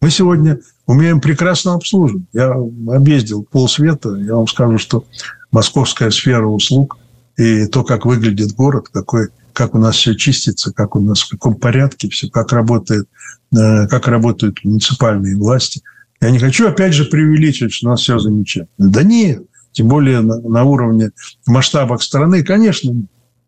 Мы 0.00 0.10
сегодня 0.10 0.58
умеем 0.86 1.20
прекрасно 1.20 1.74
обслуживать. 1.74 2.24
Я 2.32 2.52
объездил 2.52 3.44
полсвета, 3.44 4.14
я 4.14 4.36
вам 4.36 4.48
скажу, 4.48 4.78
что 4.78 5.04
московская 5.52 6.10
сфера 6.10 6.46
услуг 6.46 6.96
и 7.36 7.66
то, 7.66 7.84
как 7.84 8.06
выглядит 8.06 8.54
город, 8.54 8.88
какой, 8.90 9.28
как 9.52 9.74
у 9.74 9.78
нас 9.78 9.96
все 9.96 10.14
чистится, 10.14 10.72
как 10.72 10.96
у 10.96 11.00
нас 11.00 11.20
в 11.20 11.28
каком 11.28 11.56
порядке 11.56 12.08
все, 12.08 12.30
как 12.30 12.52
работает, 12.52 13.06
э, 13.52 13.86
как 13.88 14.08
работают 14.08 14.64
муниципальные 14.64 15.36
власти. 15.36 15.82
Я 16.22 16.30
не 16.30 16.38
хочу, 16.38 16.66
опять 16.66 16.94
же, 16.94 17.04
преувеличивать, 17.04 17.74
что 17.74 17.88
у 17.88 17.90
нас 17.90 18.00
все 18.00 18.18
замечательно. 18.18 18.90
Да 18.90 19.02
нет, 19.02 19.42
тем 19.72 19.88
более 19.88 20.20
на, 20.20 20.40
на 20.40 20.64
уровне 20.64 21.10
масштабах 21.46 22.02
страны, 22.02 22.42
конечно, 22.42 22.94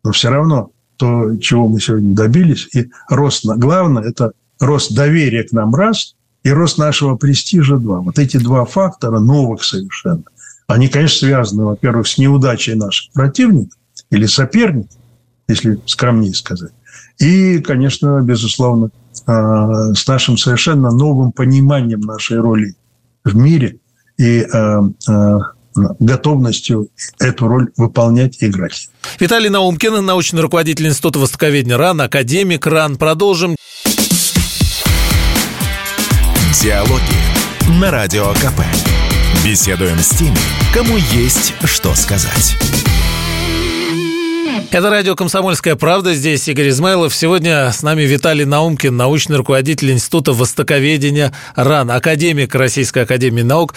но 0.03 0.11
все 0.11 0.29
равно 0.29 0.69
то, 1.03 1.35
чего 1.35 1.67
мы 1.67 1.81
сегодня 1.81 2.15
добились. 2.15 2.69
И 2.73 2.89
рост, 3.09 3.43
главное, 3.45 4.03
это 4.03 4.31
рост 4.61 4.95
доверия 4.95 5.43
к 5.43 5.51
нам 5.51 5.75
раз, 5.75 6.15
и 6.43 6.49
рост 6.49 6.77
нашего 6.77 7.17
престижа 7.17 7.75
два. 7.75 7.99
Вот 7.99 8.19
эти 8.19 8.37
два 8.37 8.63
фактора 8.63 9.19
новых 9.19 9.65
совершенно. 9.65 10.23
Они, 10.65 10.87
конечно, 10.87 11.27
связаны, 11.27 11.65
во-первых, 11.65 12.07
с 12.07 12.17
неудачей 12.17 12.75
наших 12.75 13.11
противников 13.11 13.77
или 14.11 14.25
соперников, 14.25 14.95
если 15.49 15.77
скромнее 15.87 16.33
сказать. 16.33 16.71
И, 17.19 17.59
конечно, 17.59 18.21
безусловно, 18.21 18.89
а, 19.25 19.93
с 19.93 20.07
нашим 20.07 20.37
совершенно 20.37 20.89
новым 20.89 21.33
пониманием 21.33 21.99
нашей 21.99 22.39
роли 22.39 22.75
в 23.25 23.35
мире 23.35 23.79
и 24.17 24.41
а, 24.53 24.89
а, 25.09 25.39
готовностью 25.99 26.89
эту 27.19 27.47
роль 27.47 27.69
выполнять 27.77 28.41
и 28.41 28.47
играть. 28.47 28.89
Виталий 29.19 29.49
Наумкин, 29.49 30.05
научный 30.05 30.41
руководитель 30.41 30.87
Института 30.87 31.19
востоковедения 31.19 31.77
РАН, 31.77 32.01
академик 32.01 32.65
РАН. 32.65 32.97
Продолжим. 32.97 33.55
Диалоги 36.61 37.79
на 37.79 37.91
Радио 37.91 38.31
КП. 38.33 38.61
Беседуем 39.43 39.99
с 39.99 40.09
теми, 40.09 40.37
кому 40.73 40.95
есть 41.11 41.53
что 41.65 41.93
сказать. 41.95 42.55
Это 44.71 44.89
радио 44.89 45.15
«Комсомольская 45.15 45.75
правда». 45.75 46.13
Здесь 46.13 46.47
Игорь 46.47 46.69
Измайлов. 46.69 47.15
Сегодня 47.15 47.71
с 47.71 47.83
нами 47.83 48.03
Виталий 48.03 48.45
Наумкин, 48.45 48.95
научный 48.95 49.37
руководитель 49.37 49.91
Института 49.91 50.33
востоковедения 50.33 51.31
РАН, 51.55 51.91
академик 51.91 52.53
Российской 52.55 53.03
Академии 53.03 53.43
Наук. 53.43 53.75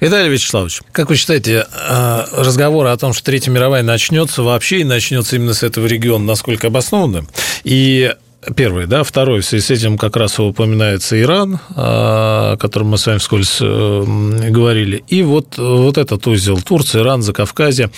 Виталий 0.00 0.30
Вячеславович, 0.30 0.82
как 0.92 1.10
вы 1.10 1.16
считаете, 1.16 1.66
э, 1.70 2.24
разговоры 2.32 2.88
о 2.88 2.96
том, 2.96 3.12
что 3.12 3.24
Третья 3.24 3.50
мировая 3.50 3.82
начнется 3.82 4.42
вообще 4.42 4.80
и 4.80 4.84
начнется 4.84 5.36
именно 5.36 5.54
с 5.54 5.62
этого 5.62 5.86
региона, 5.86 6.24
насколько 6.24 6.68
обоснованы? 6.68 7.26
И 7.64 8.14
Первый, 8.54 8.86
да. 8.86 9.02
Второй, 9.02 9.40
в 9.40 9.44
связи 9.44 9.64
с 9.64 9.70
этим 9.70 9.98
как 9.98 10.16
раз 10.16 10.38
упоминается 10.38 11.20
Иран, 11.20 11.58
о 11.74 12.56
котором 12.56 12.88
мы 12.88 12.98
с 12.98 13.06
вами 13.06 13.18
вскользь 13.18 13.58
э, 13.60 14.04
говорили. 14.50 15.02
И 15.08 15.22
вот, 15.22 15.58
вот 15.58 15.98
этот 15.98 16.24
узел 16.28 16.60
Турция, 16.60 17.02
Иран, 17.02 17.22
Закавказье. 17.22 17.86
А, 17.86 17.90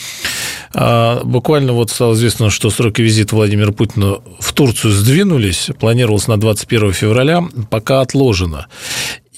буквально 0.72 1.72
вот 1.72 1.90
стало 1.90 2.14
известно, 2.14 2.50
что 2.50 2.70
сроки 2.70 3.02
визита 3.02 3.34
Владимира 3.34 3.72
Путина 3.72 4.18
в 4.38 4.52
Турцию 4.52 4.92
сдвинулись. 4.92 5.70
Планировалось 5.78 6.28
на 6.28 6.38
21 6.38 6.92
февраля, 6.92 7.42
пока 7.70 8.00
отложено. 8.00 8.66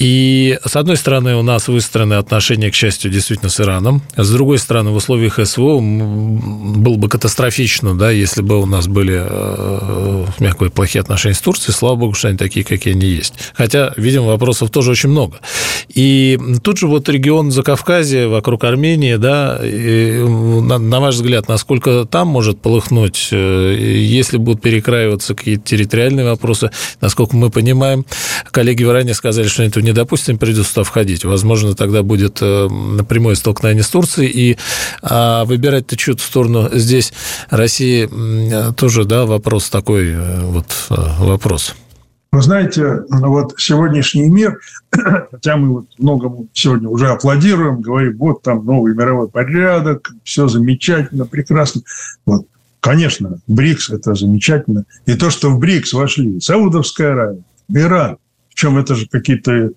И, 0.03 0.59
с 0.65 0.75
одной 0.75 0.97
стороны, 0.97 1.37
у 1.37 1.43
нас 1.43 1.69
выстроены 1.69 2.15
отношения, 2.15 2.73
к 2.73 2.75
счастью, 2.75 3.09
действительно 3.09 3.51
с 3.51 3.61
Ираном. 3.61 4.03
С 4.17 4.33
другой 4.33 4.59
стороны, 4.59 4.91
в 4.91 4.97
условиях 4.97 5.39
СВО 5.47 5.79
было 5.79 6.97
бы 6.97 7.09
катастрофично, 7.09 7.97
да, 7.97 8.11
если 8.11 8.43
бы 8.43 8.61
у 8.61 8.67
нас 8.67 8.89
были, 8.89 9.23
э, 9.25 10.27
мягко 10.41 10.59
говоря, 10.59 10.73
плохие 10.73 11.03
отношения 11.03 11.37
с 11.37 11.41
Турцией. 11.41 11.73
Слава 11.73 11.95
богу, 11.95 12.15
что 12.15 12.27
они 12.27 12.37
такие, 12.37 12.65
какие 12.65 12.95
они 12.95 13.07
есть. 13.07 13.35
Хотя, 13.55 13.93
видимо, 13.97 14.27
вопросов 14.27 14.71
тоже 14.71 14.91
очень 14.91 15.09
много. 15.09 15.39
И 15.95 16.37
тут 16.65 16.79
же 16.79 16.89
вот 16.89 17.09
регион 17.09 17.53
Закавказья, 17.53 18.27
вокруг 18.27 18.65
Армении, 18.65 19.15
да, 19.15 19.61
на, 19.63 20.79
на 20.79 20.99
ваш 20.99 21.15
взгляд, 21.15 21.47
насколько 21.47 22.07
там 22.11 22.27
может 22.27 22.61
полыхнуть, 22.61 23.29
э, 23.31 23.77
если 23.79 24.37
будут 24.37 24.63
перекраиваться 24.63 25.37
какие-то 25.37 25.63
территориальные 25.63 26.27
вопросы, 26.27 26.73
насколько 27.01 27.37
мы 27.37 27.51
понимаем, 27.51 28.05
коллеги 28.51 28.83
в 28.83 28.91
Иране 28.91 29.15
сказали, 29.15 29.47
что 29.47 29.63
они 29.63 29.71
этого 29.71 29.85
не 29.85 29.92
не 29.93 29.95
допустим, 29.95 30.39
придется 30.39 30.75
туда 30.75 30.85
входить. 30.85 31.25
Возможно, 31.25 31.75
тогда 31.75 32.03
будет 32.03 32.39
э, 32.41 32.69
прямое 33.09 33.35
столкновение 33.35 33.85
с 33.85 33.91
Турцией. 33.91 34.31
И 34.31 34.59
а 35.03 35.45
выбирать-то 35.45 35.97
чью-то 35.97 36.23
сторону 36.23 36.69
здесь 36.73 37.13
России 37.51 38.09
тоже, 38.73 39.05
да, 39.05 39.27
вопрос 39.27 39.69
такой, 39.69 40.09
э, 40.09 40.41
вот 40.47 40.67
э, 40.91 40.95
вопрос. 41.19 41.75
Вы 42.33 42.41
знаете, 42.41 43.03
вот 43.11 43.55
сегодняшний 43.59 44.31
мир, 44.31 44.59
хотя 45.31 45.59
мы 45.59 45.69
вот 45.69 45.87
многому 45.99 46.49
сегодня 46.55 46.89
уже 46.89 47.09
аплодируем, 47.09 47.83
говорим, 47.83 48.17
вот 48.17 48.43
там 48.43 48.65
новый 48.65 48.95
мировой 48.95 49.29
порядок, 49.29 50.11
все 50.25 50.49
замечательно, 50.49 51.27
прекрасно. 51.27 51.83
Вот, 52.25 52.47
конечно, 52.81 53.39
БРИКС– 53.47 53.91
это 53.91 54.15
замечательно. 54.15 54.85
И 55.05 55.15
то, 55.15 55.29
что 55.29 55.51
в 55.51 55.59
БРИКС 55.59 55.93
вошли 55.93 56.41
Саудовская 56.41 57.13
Аравия, 57.13 57.43
Иран, 57.69 58.17
причем 58.55 58.79
это 58.79 58.95
же 58.95 59.07
какие-то 59.11 59.73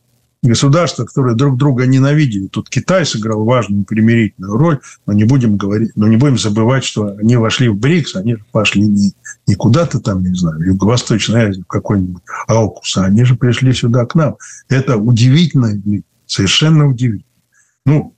государства, 0.47 1.05
которые 1.05 1.35
друг 1.35 1.57
друга 1.57 1.85
ненавидели. 1.85 2.47
Тут 2.47 2.69
Китай 2.69 3.05
сыграл 3.05 3.43
важную 3.43 3.83
примирительную 3.83 4.57
роль, 4.57 4.79
но 5.05 5.13
не 5.13 5.23
будем 5.23 5.57
говорить, 5.57 5.91
но 5.95 6.07
не 6.07 6.17
будем 6.17 6.37
забывать, 6.37 6.83
что 6.83 7.15
они 7.17 7.35
вошли 7.35 7.67
в 7.67 7.75
БРИКС, 7.75 8.15
они 8.15 8.37
пошли 8.51 8.81
не, 8.81 9.13
не 9.47 9.55
куда-то 9.55 9.99
там, 9.99 10.23
не 10.23 10.35
знаю, 10.35 10.59
в 10.59 10.63
Юго-Восточной 10.63 11.49
Азии, 11.49 11.61
в 11.61 11.67
какой-нибудь 11.67 12.23
Аукус, 12.47 12.97
а 12.97 13.05
они 13.05 13.23
же 13.23 13.35
пришли 13.35 13.73
сюда 13.73 14.05
к 14.05 14.15
нам. 14.15 14.35
Это 14.69 14.97
удивительно, 14.97 15.73
совершенно 16.25 16.87
удивительно. 16.87 17.23
Ну, 17.85 18.15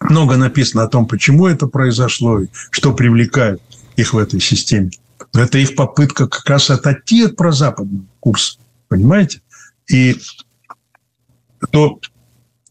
много 0.00 0.36
написано 0.36 0.84
о 0.84 0.88
том, 0.88 1.06
почему 1.06 1.46
это 1.46 1.66
произошло 1.66 2.40
и 2.40 2.48
что 2.70 2.92
привлекает 2.92 3.60
их 3.96 4.14
в 4.14 4.18
этой 4.18 4.40
системе. 4.40 4.90
Это 5.34 5.58
их 5.58 5.74
попытка 5.74 6.26
как 6.26 6.48
раз 6.48 6.70
отойти 6.70 7.24
от 7.24 7.36
прозападного 7.36 8.04
курса. 8.18 8.58
Понимаете? 8.88 9.42
И 9.88 10.18
то, 11.70 12.00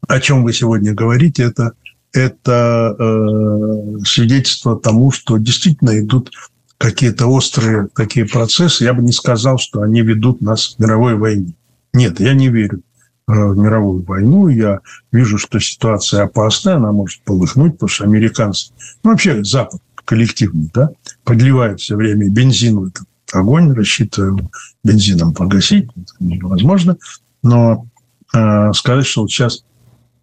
о 0.08 0.20
чем 0.20 0.44
вы 0.44 0.54
сегодня 0.54 0.94
говорите, 0.94 1.44
это, 1.44 1.74
это 2.14 2.96
э, 2.98 4.04
свидетельство 4.06 4.80
тому, 4.80 5.12
что 5.12 5.38
действительно 5.38 6.00
идут 6.00 6.32
какие-то 6.78 7.28
острые 7.28 7.90
такие 7.94 8.26
процессы. 8.26 8.86
Я 8.86 8.94
бы 8.94 9.04
не 9.04 9.12
сказал, 9.12 9.58
что 9.60 9.82
они 9.82 10.02
ведут 10.02 10.42
нас 10.42 10.70
к 10.76 10.80
мировой 10.80 11.16
войне. 11.16 11.54
Нет, 11.94 12.20
я 12.20 12.34
не 12.34 12.50
верю 12.50 12.82
э, 13.28 13.34
в 13.34 13.58
мировую 13.58 14.04
войну. 14.04 14.48
Я 14.48 14.80
вижу, 15.12 15.38
что 15.38 15.60
ситуация 15.60 16.24
опасная, 16.24 16.78
она 16.78 16.92
может 16.92 17.22
полыхнуть, 17.24 17.74
потому 17.74 17.90
что 17.90 18.06
американцы, 18.06 18.72
ну, 19.04 19.12
вообще 19.12 19.44
Запад 19.44 19.82
коллективный, 20.06 20.72
да, 20.74 20.90
подливает 21.24 21.82
все 21.82 21.96
время 21.96 22.30
бензин 22.30 22.80
в 22.80 22.84
этот 22.86 23.06
огонь, 23.32 23.74
рассчитывая 23.74 24.50
бензином 24.84 25.34
погасить, 25.34 25.90
это 25.96 26.14
невозможно. 26.20 26.98
Но 27.44 27.86
сказать, 28.32 29.06
что 29.06 29.22
вот 29.22 29.32
сейчас 29.32 29.64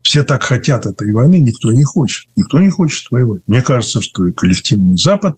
все 0.06 0.22
так 0.22 0.44
хотят 0.44 0.86
этой 0.86 1.12
войны, 1.12 1.40
никто 1.40 1.72
не 1.72 1.82
хочет. 1.82 2.28
Никто 2.36 2.60
не 2.60 2.70
хочет 2.70 3.10
воевать. 3.10 3.42
Мне 3.48 3.60
кажется, 3.60 4.00
что 4.00 4.26
и 4.26 4.32
коллективный 4.32 4.96
Запад 4.96 5.36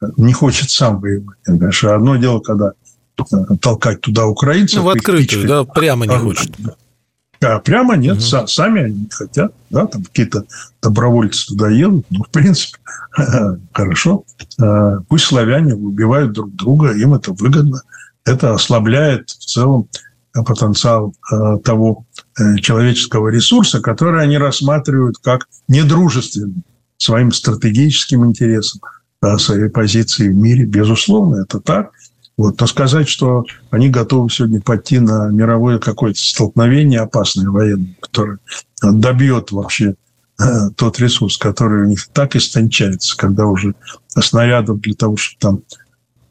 э, 0.00 0.06
не 0.16 0.32
хочет 0.32 0.70
сам 0.70 1.00
воевать. 1.00 1.36
Конечно, 1.42 1.96
одно 1.96 2.14
дело, 2.16 2.38
когда 2.38 2.74
э, 3.18 3.56
толкать 3.60 4.00
туда 4.02 4.26
украинцев. 4.26 4.78
Ну, 4.78 4.84
в 4.84 4.88
открытую, 4.90 5.48
да, 5.48 5.64
прямо 5.64 6.06
не 6.06 6.16
хочет. 6.16 6.52
А 7.42 7.58
прямо 7.58 7.96
нет, 7.96 8.18
угу. 8.18 8.46
сами 8.46 8.82
они 8.84 9.00
не 9.00 9.10
хотят, 9.10 9.52
да, 9.68 9.86
там 9.86 10.04
какие-то 10.04 10.44
добровольцы 10.80 11.48
туда 11.48 11.68
едут, 11.68 12.06
ну, 12.08 12.22
в 12.22 12.28
принципе, 12.28 12.78
хорошо. 13.72 14.24
Э, 14.62 15.00
пусть 15.08 15.24
славяне 15.24 15.74
убивают 15.74 16.32
друг 16.32 16.54
друга, 16.54 16.92
им 16.92 17.14
это 17.14 17.32
выгодно. 17.32 17.82
Это 18.24 18.54
ослабляет 18.54 19.28
в 19.30 19.44
целом 19.44 19.88
потенциал 20.42 21.14
э, 21.30 21.58
того 21.62 22.06
э, 22.38 22.56
человеческого 22.56 23.28
ресурса, 23.28 23.80
который 23.80 24.22
они 24.22 24.36
рассматривают 24.36 25.18
как 25.18 25.46
недружественный 25.68 26.62
своим 26.96 27.32
стратегическим 27.32 28.24
интересам, 28.24 28.80
своей 29.38 29.68
позиции 29.70 30.28
в 30.28 30.34
мире. 30.34 30.64
Безусловно, 30.64 31.42
это 31.42 31.60
так. 31.60 31.92
Вот. 32.36 32.60
Но 32.60 32.66
сказать, 32.66 33.08
что 33.08 33.44
они 33.70 33.88
готовы 33.88 34.28
сегодня 34.28 34.60
пойти 34.60 34.98
на 34.98 35.28
мировое 35.28 35.78
какое-то 35.78 36.18
столкновение 36.18 37.00
опасное 37.00 37.48
военное, 37.48 37.94
которое 38.00 38.38
добьет 38.82 39.52
вообще 39.52 39.94
э, 40.40 40.44
тот 40.76 40.98
ресурс, 40.98 41.38
который 41.38 41.84
у 41.84 41.88
них 41.88 42.08
так 42.12 42.34
истончается, 42.34 43.16
когда 43.16 43.46
уже 43.46 43.74
снарядов 44.08 44.80
для 44.80 44.94
того, 44.94 45.16
чтобы 45.16 45.62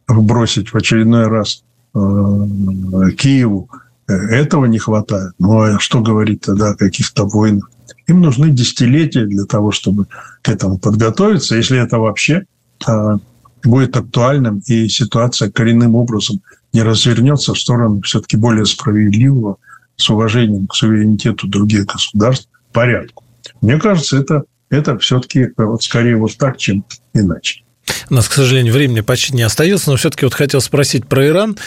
там 0.08 0.24
бросить 0.26 0.74
в 0.74 0.76
очередной 0.76 1.28
раз 1.28 1.64
Киеву 1.94 3.70
этого 4.14 4.66
не 4.66 4.80
хватает. 4.80 5.34
Ну, 5.40 5.62
а 5.62 5.80
что 5.80 6.02
говорить 6.02 6.42
тогда 6.42 6.72
о 6.72 6.76
каких-то 6.76 7.26
войнах? 7.26 7.70
Им 8.08 8.22
нужны 8.22 8.50
десятилетия 8.50 9.26
для 9.26 9.46
того, 9.46 9.72
чтобы 9.72 10.08
к 10.42 10.50
этому 10.50 10.78
подготовиться, 10.78 11.56
если 11.56 11.82
это 11.82 12.00
вообще 12.00 12.46
э, 12.88 13.18
будет 13.64 13.96
актуальным, 13.96 14.62
и 14.68 14.88
ситуация 14.88 15.50
коренным 15.50 15.96
образом 15.96 16.42
не 16.74 16.82
развернется 16.82 17.54
в 17.54 17.60
сторону 17.60 18.02
все-таки 18.02 18.36
более 18.36 18.66
справедливого, 18.66 19.58
с 19.96 20.10
уважением 20.10 20.68
к 20.68 20.76
суверенитету 20.76 21.48
других 21.48 21.86
государств, 21.86 22.50
порядку. 22.72 23.24
Мне 23.62 23.80
кажется, 23.80 24.18
это, 24.18 24.44
это 24.70 24.98
все-таки 24.98 25.50
вот 25.56 25.84
скорее 25.84 26.18
вот 26.18 26.36
так, 26.38 26.58
чем 26.58 26.84
иначе. 27.14 27.63
У 28.10 28.16
нас, 28.16 28.28
к 28.28 28.34
сожалению, 28.34 28.74
времени 28.74 29.02
почти 29.02 29.34
не 29.34 29.44
остается, 29.44 29.90
но 29.90 29.96
все-таки 29.96 30.26
вот 30.26 30.34
хотел 30.34 30.62
спросить 30.62 31.08
про 31.08 31.28
Иран. 31.28 31.58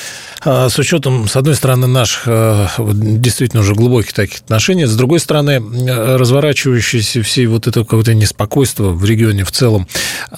А, 0.45 0.69
с 0.69 0.79
учетом, 0.79 1.29
с 1.29 1.37
одной 1.37 1.55
стороны, 1.55 1.87
наших 1.87 2.23
а, 2.27 2.69
действительно 2.79 3.63
уже 3.63 3.75
глубоких 3.75 4.13
таких 4.13 4.41
отношений, 4.41 4.87
с 4.87 4.95
другой 4.95 5.21
стороны, 5.21 5.61
разворачивающееся 5.61 7.23
все 7.23 7.47
вот 7.47 7.67
это 7.67 7.81
какое-то 7.81 8.15
неспокойство 8.15 8.91
в 8.91 9.05
регионе 9.05 9.45
в 9.45 9.51
целом. 9.51 9.89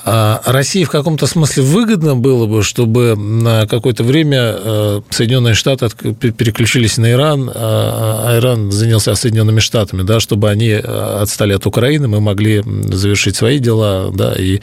А, 0.04 0.40
России 0.46 0.84
в 0.84 0.90
каком-то 0.90 1.26
смысле 1.26 1.62
выгодно 1.64 2.16
было 2.16 2.46
бы, 2.46 2.62
чтобы 2.62 3.16
на 3.16 3.66
какое-то 3.66 4.04
время 4.04 5.02
Соединенные 5.10 5.54
Штаты 5.54 5.88
переключились 6.14 6.96
на 6.96 7.12
Иран, 7.12 7.50
а 7.54 8.38
Иран 8.38 8.72
занялся 8.72 9.14
Соединенными 9.14 9.60
Штатами, 9.60 10.02
да, 10.02 10.20
чтобы 10.20 10.50
они 10.50 10.70
отстали 10.72 11.52
от 11.52 11.66
Украины, 11.66 12.08
мы 12.08 12.20
могли 12.20 12.62
завершить 12.64 13.36
свои 13.36 13.58
дела, 13.58 14.10
да, 14.12 14.34
и 14.34 14.60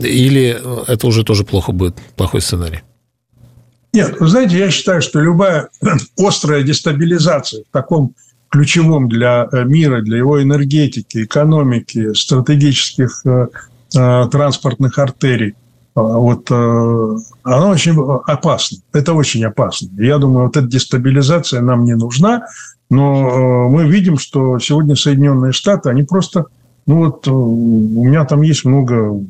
или 0.00 0.53
это 0.86 1.06
уже 1.06 1.24
тоже 1.24 1.44
плохо 1.44 1.72
будет, 1.72 1.96
плохой 2.16 2.40
сценарий? 2.40 2.80
Нет, 3.94 4.18
вы 4.18 4.26
знаете, 4.26 4.58
я 4.58 4.70
считаю, 4.70 5.00
что 5.02 5.20
любая 5.20 5.68
острая 6.18 6.62
дестабилизация 6.64 7.62
в 7.62 7.72
таком 7.72 8.14
ключевом 8.54 9.08
для 9.08 9.48
э, 9.50 9.64
мира, 9.64 10.00
для 10.00 10.18
его 10.18 10.40
энергетики, 10.40 11.24
экономики, 11.24 12.14
стратегических 12.14 13.22
э, 13.24 13.48
э, 13.96 14.28
транспортных 14.30 14.98
артерий, 14.98 15.54
вот 15.96 16.50
она 16.50 17.68
очень 17.68 17.96
опасна. 18.26 18.78
Это 18.92 19.12
очень 19.12 19.44
опасно. 19.44 19.90
Я 19.96 20.18
думаю, 20.18 20.46
вот 20.46 20.56
эта 20.56 20.66
дестабилизация 20.66 21.60
нам 21.60 21.84
не 21.84 21.94
нужна, 21.94 22.46
но 22.90 23.68
мы 23.68 23.88
видим, 23.88 24.18
что 24.18 24.58
сегодня 24.58 24.96
Соединенные 24.96 25.52
Штаты, 25.52 25.90
они 25.90 26.02
просто, 26.02 26.46
ну 26.88 26.96
вот 26.96 27.28
у 27.28 28.04
меня 28.04 28.24
там 28.24 28.42
есть 28.42 28.64
много 28.64 29.20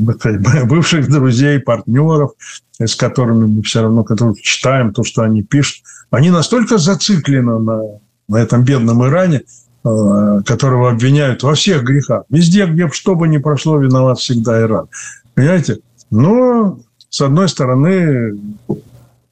бывших 0.66 1.08
друзей, 1.08 1.60
партнеров, 1.60 2.32
с 2.78 2.94
которыми 2.94 3.46
мы 3.46 3.62
все 3.62 3.82
равно, 3.82 4.04
которых 4.04 4.40
читаем 4.40 4.92
то, 4.92 5.04
что 5.04 5.22
они 5.22 5.42
пишут, 5.42 5.82
они 6.10 6.30
настолько 6.30 6.78
зациклены 6.78 7.58
на, 7.58 7.82
на 8.28 8.36
этом 8.36 8.64
бедном 8.64 9.04
Иране, 9.06 9.42
э, 9.84 10.40
которого 10.44 10.90
обвиняют 10.90 11.42
во 11.42 11.54
всех 11.54 11.84
грехах. 11.84 12.24
Везде, 12.30 12.66
где 12.66 12.86
бы 12.86 12.92
что 12.92 13.14
бы 13.14 13.28
ни 13.28 13.38
прошло, 13.38 13.78
виноват 13.78 14.18
всегда 14.18 14.60
Иран. 14.60 14.88
Понимаете? 15.34 15.80
Но, 16.10 16.80
с 17.08 17.20
одной 17.20 17.48
стороны, 17.48 18.38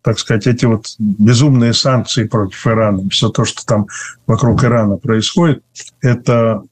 так 0.03 0.19
сказать, 0.19 0.47
эти 0.47 0.65
вот 0.65 0.87
безумные 0.99 1.73
санкции 1.73 2.25
против 2.25 2.67
Ирана, 2.67 3.09
все 3.11 3.29
то, 3.31 3.45
что 3.45 3.65
там 3.67 3.87
вокруг 4.27 4.63
Ирана 4.65 4.97
происходит, 4.97 5.63
это 6.01 6.63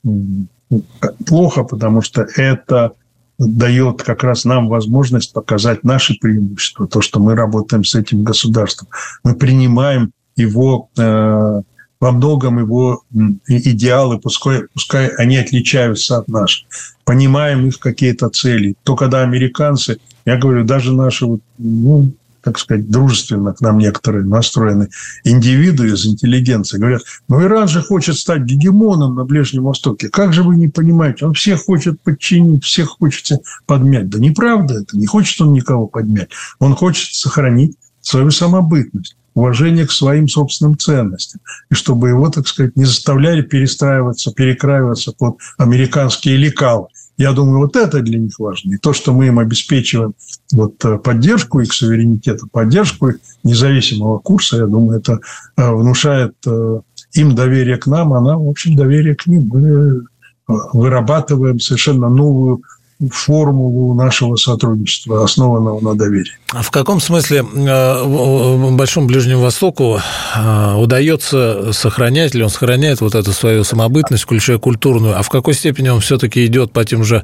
плохо, 1.26 1.64
потому 1.64 2.03
что 2.03 2.26
это 2.36 2.92
дает 3.39 4.03
как 4.03 4.22
раз 4.24 4.45
нам 4.45 4.68
возможность 4.68 5.32
показать 5.32 5.84
наши 5.84 6.14
преимущества, 6.14 6.87
то, 6.87 7.01
что 7.01 7.20
мы 7.20 7.34
работаем 7.34 7.84
с 7.84 7.95
этим 7.95 8.24
государством. 8.24 8.89
Мы 9.24 9.34
принимаем 9.34 10.12
его 10.37 10.89
э, 10.97 11.62
во 12.01 12.12
многом 12.12 12.59
его 12.59 13.03
идеалы, 13.47 14.18
пускай, 14.18 14.62
пускай 14.72 15.09
они 15.16 15.37
отличаются 15.37 16.18
от 16.18 16.28
наших. 16.28 16.66
Понимаем 17.05 17.66
их 17.66 17.78
какие-то 17.78 18.28
цели. 18.28 18.74
То, 18.82 18.97
когда 18.97 19.22
американцы, 19.22 19.99
я 20.24 20.37
говорю, 20.37 20.64
даже 20.64 20.93
наши, 20.93 21.26
ну, 21.59 22.12
так 22.47 22.61
сказать, 22.61 22.88
дружественно 22.88 23.53
к 23.53 23.61
нам 23.61 23.78
некоторые 23.78 24.24
настроены 24.24 24.88
индивиды 25.24 25.88
из 25.88 26.07
интеллигенции 26.07 26.78
говорят, 26.78 27.03
ну, 27.26 27.42
Иран 27.42 27.66
же 27.66 27.82
хочет 27.82 28.14
стать 28.14 28.42
гегемоном 28.42 29.16
на 29.16 29.24
Ближнем 29.24 29.64
Востоке. 29.64 30.09
Как 30.11 30.32
же 30.32 30.44
вы 30.44 30.55
не 30.55 30.68
понимаете? 30.68 31.26
Он 31.26 31.34
всех 31.34 31.64
хочет 31.64 32.01
подчинить, 32.01 32.62
всех 32.62 32.90
хочет 33.01 33.40
подмять. 33.66 34.09
Да 34.11 34.20
неправда 34.20 34.74
это. 34.74 34.97
Не 34.97 35.07
хочет 35.07 35.40
он 35.40 35.55
никого 35.55 35.88
подмять. 35.88 36.28
Он 36.61 36.76
хочет 36.76 37.14
сохранить 37.14 37.76
свою 38.01 38.30
самобытность 38.30 39.16
уважение 39.34 39.84
к 39.84 39.90
своим 39.90 40.28
собственным 40.28 40.78
ценностям. 40.78 41.40
И 41.68 41.74
чтобы 41.74 42.11
его, 42.11 42.30
так 42.30 42.47
сказать, 42.47 42.76
не 42.76 42.84
заставляли 42.84 43.42
перестраиваться, 43.42 44.30
перекраиваться 44.30 45.11
под 45.11 45.38
американские 45.59 46.36
лекалы. 46.36 46.86
Я 47.19 47.33
думаю, 47.33 47.61
вот 47.61 47.77
это 47.77 48.01
для 48.01 48.19
них 48.19 48.39
важно. 48.39 48.75
И 48.75 48.79
то, 48.79 48.93
что 48.93 49.12
мы 49.12 49.27
им 49.29 49.39
обеспечиваем 49.39 50.14
вот 50.53 50.85
э, 50.85 50.99
поддержку 50.99 51.61
их 51.61 51.73
суверенитета, 51.73 52.47
поддержку 52.47 53.09
их 53.09 53.19
независимого 53.43 54.19
курса, 54.19 54.59
я 54.59 54.67
думаю, 54.67 54.99
это 54.99 55.21
э, 55.57 55.71
внушает 55.73 56.35
э, 56.47 56.81
им 57.14 57.35
доверие 57.35 57.79
к 57.79 57.87
нам, 57.87 58.12
а 58.12 58.21
нам, 58.21 58.45
в 58.45 58.49
общем, 58.51 58.77
доверие 58.77 59.14
к 59.14 59.27
ним. 59.27 59.49
Мы 59.49 60.03
вырабатываем 60.47 61.59
совершенно 61.59 62.09
новую 62.09 62.62
формулу 63.11 63.94
нашего 63.94 64.36
сотрудничества, 64.36 65.22
основанного 65.22 65.80
на 65.80 65.94
доверии. 65.94 66.32
А 66.53 66.62
в 66.62 66.70
каком 66.70 67.01
смысле 67.01 67.44
э, 67.55 68.70
Большому 68.70 69.07
Ближнему 69.07 69.42
Востоку 69.42 70.01
э, 70.34 70.74
удается 70.74 71.72
сохранять, 71.72 72.34
или 72.34 72.42
он 72.42 72.49
сохраняет 72.49 73.03
вот 73.03 73.14
эту 73.14 73.32
свою 73.32 73.64
самобытность, 73.64 74.22
включая 74.22 74.59
культурную, 74.59 75.18
а 75.18 75.22
в 75.22 75.28
какой 75.28 75.53
степени 75.53 75.90
он 75.90 76.01
все-таки 76.01 76.47
идет 76.47 76.72
по 76.72 76.84
тем 76.84 77.05
же 77.05 77.22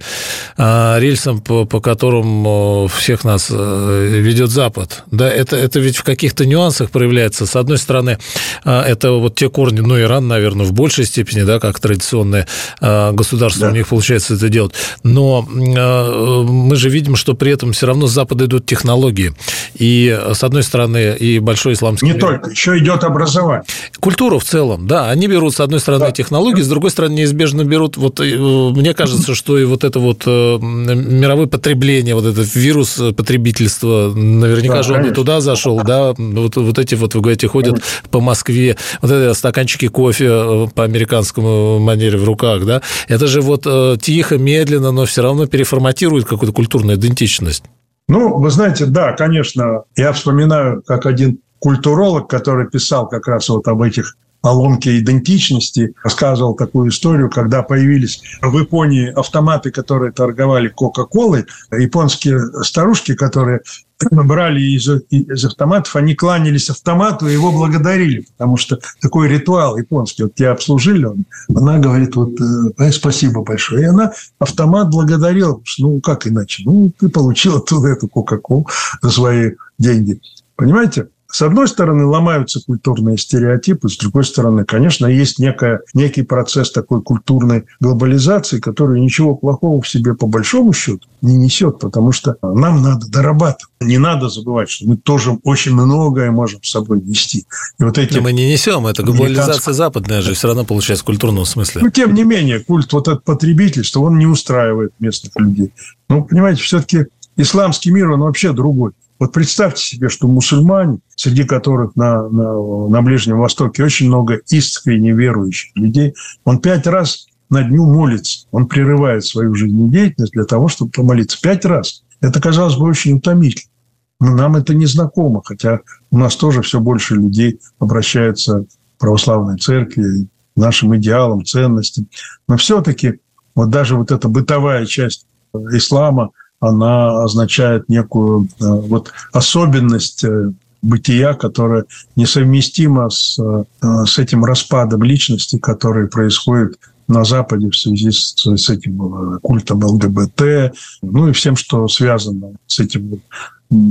э, 0.58 0.96
рельсам, 0.98 1.40
по, 1.40 1.64
по 1.64 1.80
которым 1.80 2.88
всех 2.88 3.24
нас 3.24 3.48
ведет 3.48 4.50
Запад? 4.50 5.04
Да, 5.10 5.28
это, 5.28 5.56
это 5.56 5.80
ведь 5.80 5.96
в 5.96 6.04
каких-то 6.04 6.44
нюансах 6.44 6.90
проявляется. 6.90 7.46
С 7.46 7.56
одной 7.56 7.78
стороны, 7.78 8.18
это 8.64 9.12
вот 9.12 9.36
те 9.36 9.48
корни, 9.48 9.80
ну, 9.80 9.98
Иран, 9.98 10.28
наверное, 10.28 10.66
в 10.66 10.72
большей 10.72 11.06
степени, 11.06 11.42
да, 11.42 11.60
как 11.60 11.80
традиционное 11.80 12.46
государство 12.80 13.62
да. 13.62 13.72
у 13.72 13.74
них 13.74 13.88
получается 13.88 14.34
это 14.34 14.48
делать, 14.48 14.72
но 15.02 15.46
мы 15.62 16.76
же 16.76 16.88
видим, 16.88 17.16
что 17.16 17.34
при 17.34 17.52
этом 17.52 17.72
все 17.72 17.86
равно 17.86 18.06
с 18.06 18.12
Запада 18.12 18.44
идут 18.44 18.66
технологии. 18.66 19.32
И, 19.74 20.18
с 20.32 20.42
одной 20.44 20.62
стороны, 20.62 21.16
и 21.18 21.38
большой 21.38 21.74
исламский... 21.74 22.06
Не 22.06 22.14
только, 22.14 22.50
еще 22.50 22.78
идет 22.78 23.04
образование. 23.04 23.64
Культуру 24.00 24.38
в 24.38 24.44
целом, 24.44 24.86
да. 24.86 25.10
Они 25.10 25.26
берут, 25.26 25.54
с 25.54 25.60
одной 25.60 25.80
стороны, 25.80 26.06
да. 26.06 26.10
технологии, 26.12 26.62
с 26.62 26.68
другой 26.68 26.90
стороны, 26.90 27.14
неизбежно 27.14 27.64
берут... 27.64 27.96
Вот 27.96 28.20
э, 28.20 28.24
мне 28.36 28.94
кажется, 28.94 29.34
что 29.34 29.58
и 29.58 29.64
вот 29.64 29.84
это 29.84 29.98
вот 29.98 30.22
э, 30.26 30.58
мировое 30.60 31.46
потребление, 31.46 32.14
вот 32.14 32.24
этот 32.24 32.54
вирус 32.54 33.00
потребительства, 33.16 34.12
наверняка 34.14 34.76
да, 34.76 34.82
же 34.82 34.92
он 34.92 34.96
конечно. 34.98 35.12
и 35.12 35.14
туда 35.14 35.40
зашел, 35.40 35.80
да. 35.82 36.14
Вот, 36.16 36.56
вот 36.56 36.78
эти 36.78 36.94
вот, 36.94 37.14
вы 37.14 37.20
говорите, 37.20 37.48
ходят 37.48 37.74
конечно. 37.74 38.08
по 38.10 38.20
Москве, 38.20 38.76
вот 39.00 39.10
эти 39.10 39.34
стаканчики 39.36 39.88
кофе 39.88 40.68
по 40.74 40.84
американскому 40.84 41.78
манере 41.78 42.18
в 42.18 42.24
руках, 42.24 42.64
да. 42.64 42.82
Это 43.08 43.26
же 43.26 43.40
вот 43.40 43.66
тихо, 44.00 44.38
медленно, 44.38 44.92
но 44.92 45.06
все 45.06 45.22
равно 45.22 45.46
переформатирует 45.52 46.24
какую-то 46.24 46.54
культурную 46.54 46.96
идентичность. 46.96 47.64
Ну, 48.08 48.38
вы 48.38 48.50
знаете, 48.50 48.86
да, 48.86 49.12
конечно, 49.12 49.84
я 49.96 50.12
вспоминаю, 50.12 50.82
как 50.82 51.04
один 51.06 51.40
культуролог, 51.58 52.28
который 52.28 52.68
писал 52.68 53.06
как 53.06 53.28
раз 53.28 53.48
вот 53.50 53.68
об 53.68 53.82
этих 53.82 54.16
поломке 54.42 54.98
идентичности, 54.98 55.94
рассказывал 56.04 56.54
такую 56.54 56.90
историю, 56.90 57.30
когда 57.30 57.62
появились 57.62 58.22
в 58.42 58.58
Японии 58.58 59.08
автоматы, 59.08 59.70
которые 59.70 60.12
торговали 60.12 60.68
Кока-Колой, 60.68 61.46
японские 61.70 62.40
старушки, 62.62 63.14
которые 63.14 63.60
брали 64.10 64.60
из, 64.60 64.88
из 65.10 65.44
автоматов, 65.44 65.94
они 65.96 66.14
кланялись 66.14 66.70
автомату 66.70 67.28
и 67.28 67.32
его 67.32 67.52
благодарили, 67.52 68.26
потому 68.36 68.56
что 68.56 68.78
такой 69.00 69.28
ритуал 69.28 69.78
японский. 69.78 70.24
Вот 70.24 70.34
тебя 70.34 70.52
обслужили, 70.52 71.04
он, 71.04 71.24
она 71.54 71.78
говорит, 71.78 72.16
вот 72.16 72.32
э, 72.78 72.90
спасибо 72.90 73.42
большое. 73.42 73.82
И 73.82 73.86
она 73.86 74.12
автомат 74.40 74.90
благодарила, 74.90 75.60
ну, 75.78 76.00
как 76.00 76.26
иначе? 76.26 76.64
Ну, 76.66 76.92
ты 76.98 77.08
получил 77.08 77.58
оттуда 77.58 77.88
эту 77.88 78.08
Кока-Колу 78.08 78.66
за 79.00 79.10
свои 79.10 79.52
деньги. 79.78 80.20
Понимаете? 80.56 81.08
С 81.32 81.40
одной 81.40 81.66
стороны, 81.66 82.04
ломаются 82.04 82.60
культурные 82.60 83.16
стереотипы, 83.16 83.88
с 83.88 83.96
другой 83.96 84.24
стороны, 84.24 84.66
конечно, 84.66 85.06
есть 85.06 85.38
некая, 85.38 85.80
некий 85.94 86.22
процесс 86.22 86.70
такой 86.70 87.00
культурной 87.00 87.64
глобализации, 87.80 88.60
который 88.60 89.00
ничего 89.00 89.34
плохого 89.34 89.80
в 89.80 89.88
себе 89.88 90.14
по 90.14 90.26
большому 90.26 90.74
счету 90.74 91.00
не 91.22 91.38
несет, 91.38 91.78
потому 91.78 92.12
что 92.12 92.36
нам 92.42 92.82
надо 92.82 93.06
дорабатывать. 93.08 93.72
Не 93.80 93.96
надо 93.96 94.28
забывать, 94.28 94.68
что 94.68 94.86
мы 94.86 94.98
тоже 94.98 95.38
очень 95.42 95.72
многое 95.72 96.30
можем 96.30 96.62
с 96.62 96.70
собой 96.70 97.00
нести. 97.00 97.46
И 97.78 97.82
вот 97.82 97.96
эти... 97.96 98.14
Но 98.16 98.20
мы 98.20 98.32
не 98.32 98.52
несем, 98.52 98.86
это 98.86 99.02
глобализация 99.02 99.72
западная 99.72 100.20
же 100.20 100.34
все 100.34 100.48
равно 100.48 100.66
получается 100.66 101.02
в 101.02 101.06
культурном 101.06 101.46
смысле. 101.46 101.80
Ну, 101.82 101.88
тем 101.88 102.12
не 102.12 102.24
менее, 102.24 102.60
культ 102.60 102.92
вот 102.92 103.08
этот 103.08 103.24
потребительства, 103.24 104.00
он 104.00 104.18
не 104.18 104.26
устраивает 104.26 104.92
местных 104.98 105.32
людей. 105.36 105.72
Ну, 106.10 106.24
понимаете, 106.24 106.62
все-таки 106.62 107.06
исламский 107.38 107.90
мир, 107.90 108.10
он 108.10 108.20
вообще 108.20 108.52
другой. 108.52 108.92
Вот 109.22 109.30
представьте 109.30 109.80
себе, 109.80 110.08
что 110.08 110.26
мусульмане, 110.26 110.98
среди 111.14 111.44
которых 111.44 111.94
на, 111.94 112.28
на, 112.28 112.88
на 112.88 113.02
Ближнем 113.02 113.38
Востоке 113.38 113.84
очень 113.84 114.08
много 114.08 114.40
искренне 114.48 115.12
верующих 115.12 115.76
людей, 115.76 116.14
он 116.42 116.58
пять 116.58 116.88
раз 116.88 117.28
на 117.48 117.62
дню 117.62 117.86
молится. 117.86 118.48
Он 118.50 118.66
прерывает 118.66 119.24
свою 119.24 119.54
жизнедеятельность 119.54 120.32
для 120.32 120.42
того, 120.42 120.66
чтобы 120.66 120.90
помолиться. 120.90 121.40
Пять 121.40 121.64
раз. 121.64 122.02
Это, 122.20 122.40
казалось 122.40 122.74
бы, 122.74 122.86
очень 122.86 123.12
утомительно. 123.12 123.70
Но 124.18 124.34
нам 124.34 124.56
это 124.56 124.74
не 124.74 124.86
знакомо, 124.86 125.40
хотя 125.44 125.82
у 126.10 126.18
нас 126.18 126.34
тоже 126.34 126.60
все 126.62 126.80
больше 126.80 127.14
людей 127.14 127.60
обращаются 127.78 128.64
к 128.64 128.98
православной 128.98 129.56
церкви, 129.56 130.26
нашим 130.56 130.96
идеалам, 130.96 131.44
ценностям. 131.44 132.08
Но 132.48 132.56
все-таки 132.56 133.20
вот 133.54 133.70
даже 133.70 133.94
вот 133.94 134.10
эта 134.10 134.26
бытовая 134.26 134.84
часть 134.84 135.26
ислама– 135.54 136.30
она 136.62 137.24
означает 137.24 137.88
некую 137.88 138.44
э, 138.44 138.46
вот 138.60 139.12
особенность 139.32 140.22
э, 140.22 140.52
бытия, 140.80 141.34
которая 141.34 141.86
несовместима 142.14 143.10
с, 143.10 143.36
э, 143.36 143.64
с 144.06 144.18
этим 144.18 144.44
распадом 144.44 145.02
личности, 145.02 145.58
который 145.58 146.06
происходит 146.06 146.78
на 147.08 147.24
Западе 147.24 147.68
в 147.68 147.76
связи 147.76 148.12
с, 148.12 148.34
с 148.36 148.70
этим 148.70 149.40
культом 149.42 149.84
ЛГБТ, 149.84 150.72
ну 151.02 151.28
и 151.28 151.32
всем, 151.32 151.56
что 151.56 151.88
связано 151.88 152.52
с 152.68 152.78
этим 152.78 153.20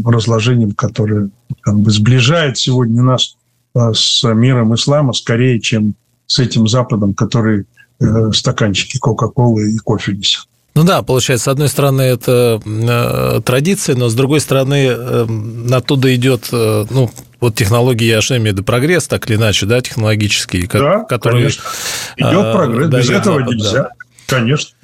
разложением, 0.05 0.71
которое 0.71 1.29
как 1.59 1.77
бы 1.77 1.91
сближает 1.91 2.57
сегодня 2.57 3.03
нас 3.03 3.35
с 3.75 4.23
миром 4.33 4.73
ислама 4.73 5.11
скорее, 5.11 5.59
чем 5.59 5.95
с 6.25 6.39
этим 6.39 6.69
Западом, 6.69 7.13
который 7.13 7.65
стаканчики 8.31 8.97
Кока-Колы 8.97 9.73
и 9.73 9.77
кофе 9.77 10.13
несет. 10.13 10.47
Ну 10.73 10.83
да, 10.83 11.01
получается, 11.01 11.45
с 11.45 11.47
одной 11.49 11.67
стороны, 11.67 12.01
это 12.01 12.61
э, 12.65 13.41
традиция, 13.43 13.95
но 13.95 14.07
с 14.07 14.13
другой 14.13 14.39
стороны, 14.39 14.87
э, 14.89 15.27
оттуда 15.69 16.15
идет, 16.15 16.47
э, 16.53 16.85
ну, 16.89 17.11
вот 17.41 17.55
технологии, 17.55 18.05
я 18.05 18.21
же 18.21 18.37
имею 18.37 18.51
в 18.51 18.53
виду 18.53 18.63
прогресс, 18.63 19.05
так 19.07 19.29
или 19.29 19.35
иначе, 19.35 19.65
да, 19.65 19.81
технологический, 19.81 20.67
да, 20.71 21.03
который... 21.03 21.41
Конечно. 21.41 21.63
Идет 22.15 22.45
э, 22.45 22.53
прогресс, 22.53 22.89
без 22.89 23.09
этого 23.09 23.39
Запад, 23.39 23.53
нельзя, 23.53 23.83
да. 23.83 23.89
конечно. 24.27 24.77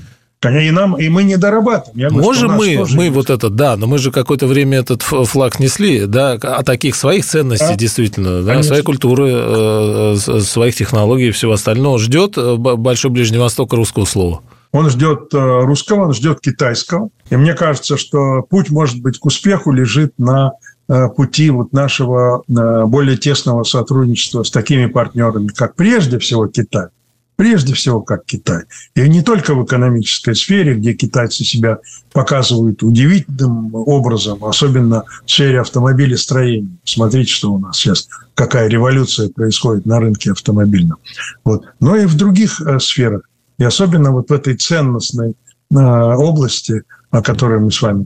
И 0.43 0.71
нам, 0.71 0.95
и 0.95 1.09
мы 1.09 1.23
не 1.23 1.35
дорабатываем. 1.38 1.97
Я 1.97 2.09
говорю, 2.09 2.25
Можем 2.25 2.51
мы, 2.51 2.85
мы 2.93 3.05
есть. 3.05 3.15
вот 3.15 3.29
это, 3.29 3.49
да, 3.49 3.75
но 3.75 3.88
мы 3.88 3.97
же 3.97 4.11
какое-то 4.11 4.45
время 4.45 4.79
этот 4.79 5.01
флаг 5.01 5.59
несли, 5.59 6.05
да, 6.05 6.33
о 6.33 6.63
таких 6.63 6.95
своих 6.95 7.25
ценностей, 7.25 7.69
да? 7.69 7.75
действительно, 7.75 8.43
да, 8.43 8.61
своей 8.61 8.83
культуры, 8.83 10.15
своих 10.17 10.75
технологий 10.75 11.29
и 11.29 11.31
всего 11.31 11.53
остального. 11.53 11.97
Ждет 11.97 12.38
Большой 12.38 13.09
Ближний 13.09 13.39
Восток 13.39 13.73
русского 13.73 14.05
слова. 14.05 14.41
Он 14.78 14.91
ждет 14.91 15.34
э, 15.34 15.38
русского, 15.63 16.05
он 16.05 16.13
ждет 16.13 16.39
китайского. 16.39 17.09
И 17.32 17.36
мне 17.36 17.55
кажется, 17.55 17.97
что 17.97 18.43
путь, 18.43 18.69
может 18.69 19.01
быть, 19.01 19.17
к 19.17 19.25
успеху 19.25 19.71
лежит 19.71 20.13
на 20.19 20.51
э, 20.88 21.07
пути 21.09 21.49
вот 21.49 21.73
нашего 21.73 22.43
э, 22.47 22.86
более 22.86 23.17
тесного 23.17 23.63
сотрудничества 23.63 24.43
с 24.43 24.51
такими 24.51 24.86
партнерами, 24.86 25.47
как 25.47 25.73
прежде 25.73 26.19
всего 26.19 26.45
Китай. 26.45 26.89
Прежде 27.38 27.73
всего, 27.73 28.01
как 28.01 28.25
Китай. 28.25 28.65
И 28.93 29.09
не 29.09 29.23
только 29.23 29.55
в 29.55 29.65
экономической 29.65 30.36
сфере, 30.36 30.75
где 30.75 30.93
китайцы 30.93 31.43
себя 31.43 31.80
показывают 32.13 32.84
удивительным 32.84 33.73
образом, 33.73 34.45
особенно 34.45 35.05
в 35.25 35.32
сфере 35.32 35.61
автомобилестроения. 35.61 36.78
Смотрите, 36.84 37.32
что 37.32 37.51
у 37.51 37.57
нас 37.57 37.78
сейчас, 37.78 38.07
какая 38.36 38.67
революция 38.67 39.30
происходит 39.30 39.88
на 39.88 39.99
рынке 39.99 40.34
автомобильном. 40.34 40.99
Вот. 41.43 41.65
Но 41.80 41.95
и 41.95 42.05
в 42.05 42.15
других 42.15 42.61
сферах. 42.80 43.23
И 43.57 43.63
особенно 43.63 44.11
вот 44.11 44.29
в 44.29 44.33
этой 44.33 44.55
ценностной 44.55 45.35
а, 45.73 46.15
области 46.15 46.83
о 47.09 47.21
которой 47.21 47.59
мы 47.59 47.71
с 47.71 47.81
вами 47.81 48.05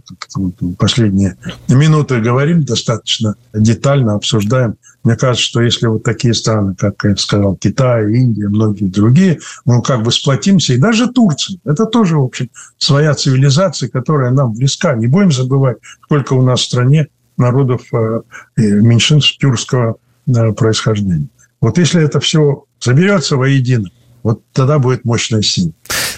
последние 0.78 1.36
минуты 1.68 2.20
говорим, 2.20 2.64
достаточно 2.64 3.36
детально 3.54 4.16
обсуждаем. 4.16 4.76
Мне 5.04 5.16
кажется, 5.16 5.48
что 5.48 5.62
если 5.62 5.88
вот 5.88 6.04
такие 6.04 6.36
страны, 6.36 6.76
как 6.78 7.04
я 7.04 7.16
сказал, 7.16 7.56
Китай, 7.56 8.14
Индия, 8.14 8.48
многие 8.48 8.86
другие, 8.86 9.40
мы 9.66 9.82
как 9.82 10.04
бы 10.04 10.12
сплотимся, 10.12 10.74
и 10.74 10.78
даже 10.78 11.12
Турция, 11.12 11.58
это 11.66 11.88
тоже, 11.88 12.18
в 12.18 12.24
общем, 12.24 12.50
своя 12.78 13.16
цивилизация, 13.16 13.90
которая 13.90 14.30
нам 14.30 14.54
близка. 14.54 14.94
Не 14.94 15.08
будем 15.08 15.32
забывать, 15.32 15.78
сколько 16.04 16.34
у 16.34 16.44
нас 16.44 16.62
в 16.62 16.66
стране 16.66 17.08
народов 17.38 17.82
э, 17.92 18.22
меньшинств 18.58 19.40
тюркского 19.40 19.96
э, 20.28 20.52
происхождения. 20.52 21.28
Вот 21.60 21.80
если 21.80 22.04
это 22.04 22.20
все 22.20 22.66
заберется 22.80 23.38
воедино, 23.38 23.90
вот 24.24 24.42
тогда 24.54 24.80
будет 24.80 25.06
мощная 25.06 25.42
сила. 25.42 25.72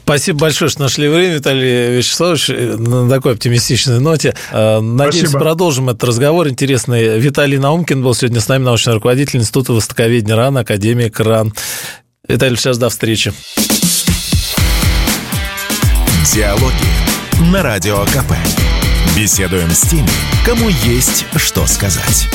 Спасибо 0.03 0.39
большое, 0.39 0.69
что 0.69 0.81
нашли 0.81 1.07
время, 1.07 1.35
Виталий 1.35 1.97
Вячеславович, 1.97 2.49
на 2.77 3.09
такой 3.09 3.33
оптимистичной 3.33 3.99
ноте. 3.99 4.35
Э, 4.51 4.81
надеюсь, 4.81 5.29
Спасибо. 5.29 5.39
продолжим 5.39 5.89
этот 5.89 6.03
разговор 6.03 6.49
интересный. 6.49 7.19
Виталий 7.19 7.57
Наумкин 7.57 8.03
был 8.03 8.13
сегодня 8.13 8.41
с 8.41 8.47
нами, 8.49 8.63
научный 8.63 8.93
руководитель 8.93 9.39
Института 9.39 9.71
востоковедения 9.71 10.35
РАН, 10.35 10.57
академик 10.57 11.19
РАН. 11.19 11.53
Виталий, 12.27 12.57
сейчас 12.57 12.77
до 12.77 12.89
встречи. 12.89 13.33
Диалоги 16.33 17.51
на 17.51 17.63
Радио 17.63 18.03
КП. 18.05 18.33
Беседуем 19.15 19.69
с 19.69 19.81
теми, 19.81 20.09
кому 20.45 20.69
есть 20.69 21.25
что 21.35 21.65
сказать. 21.67 22.27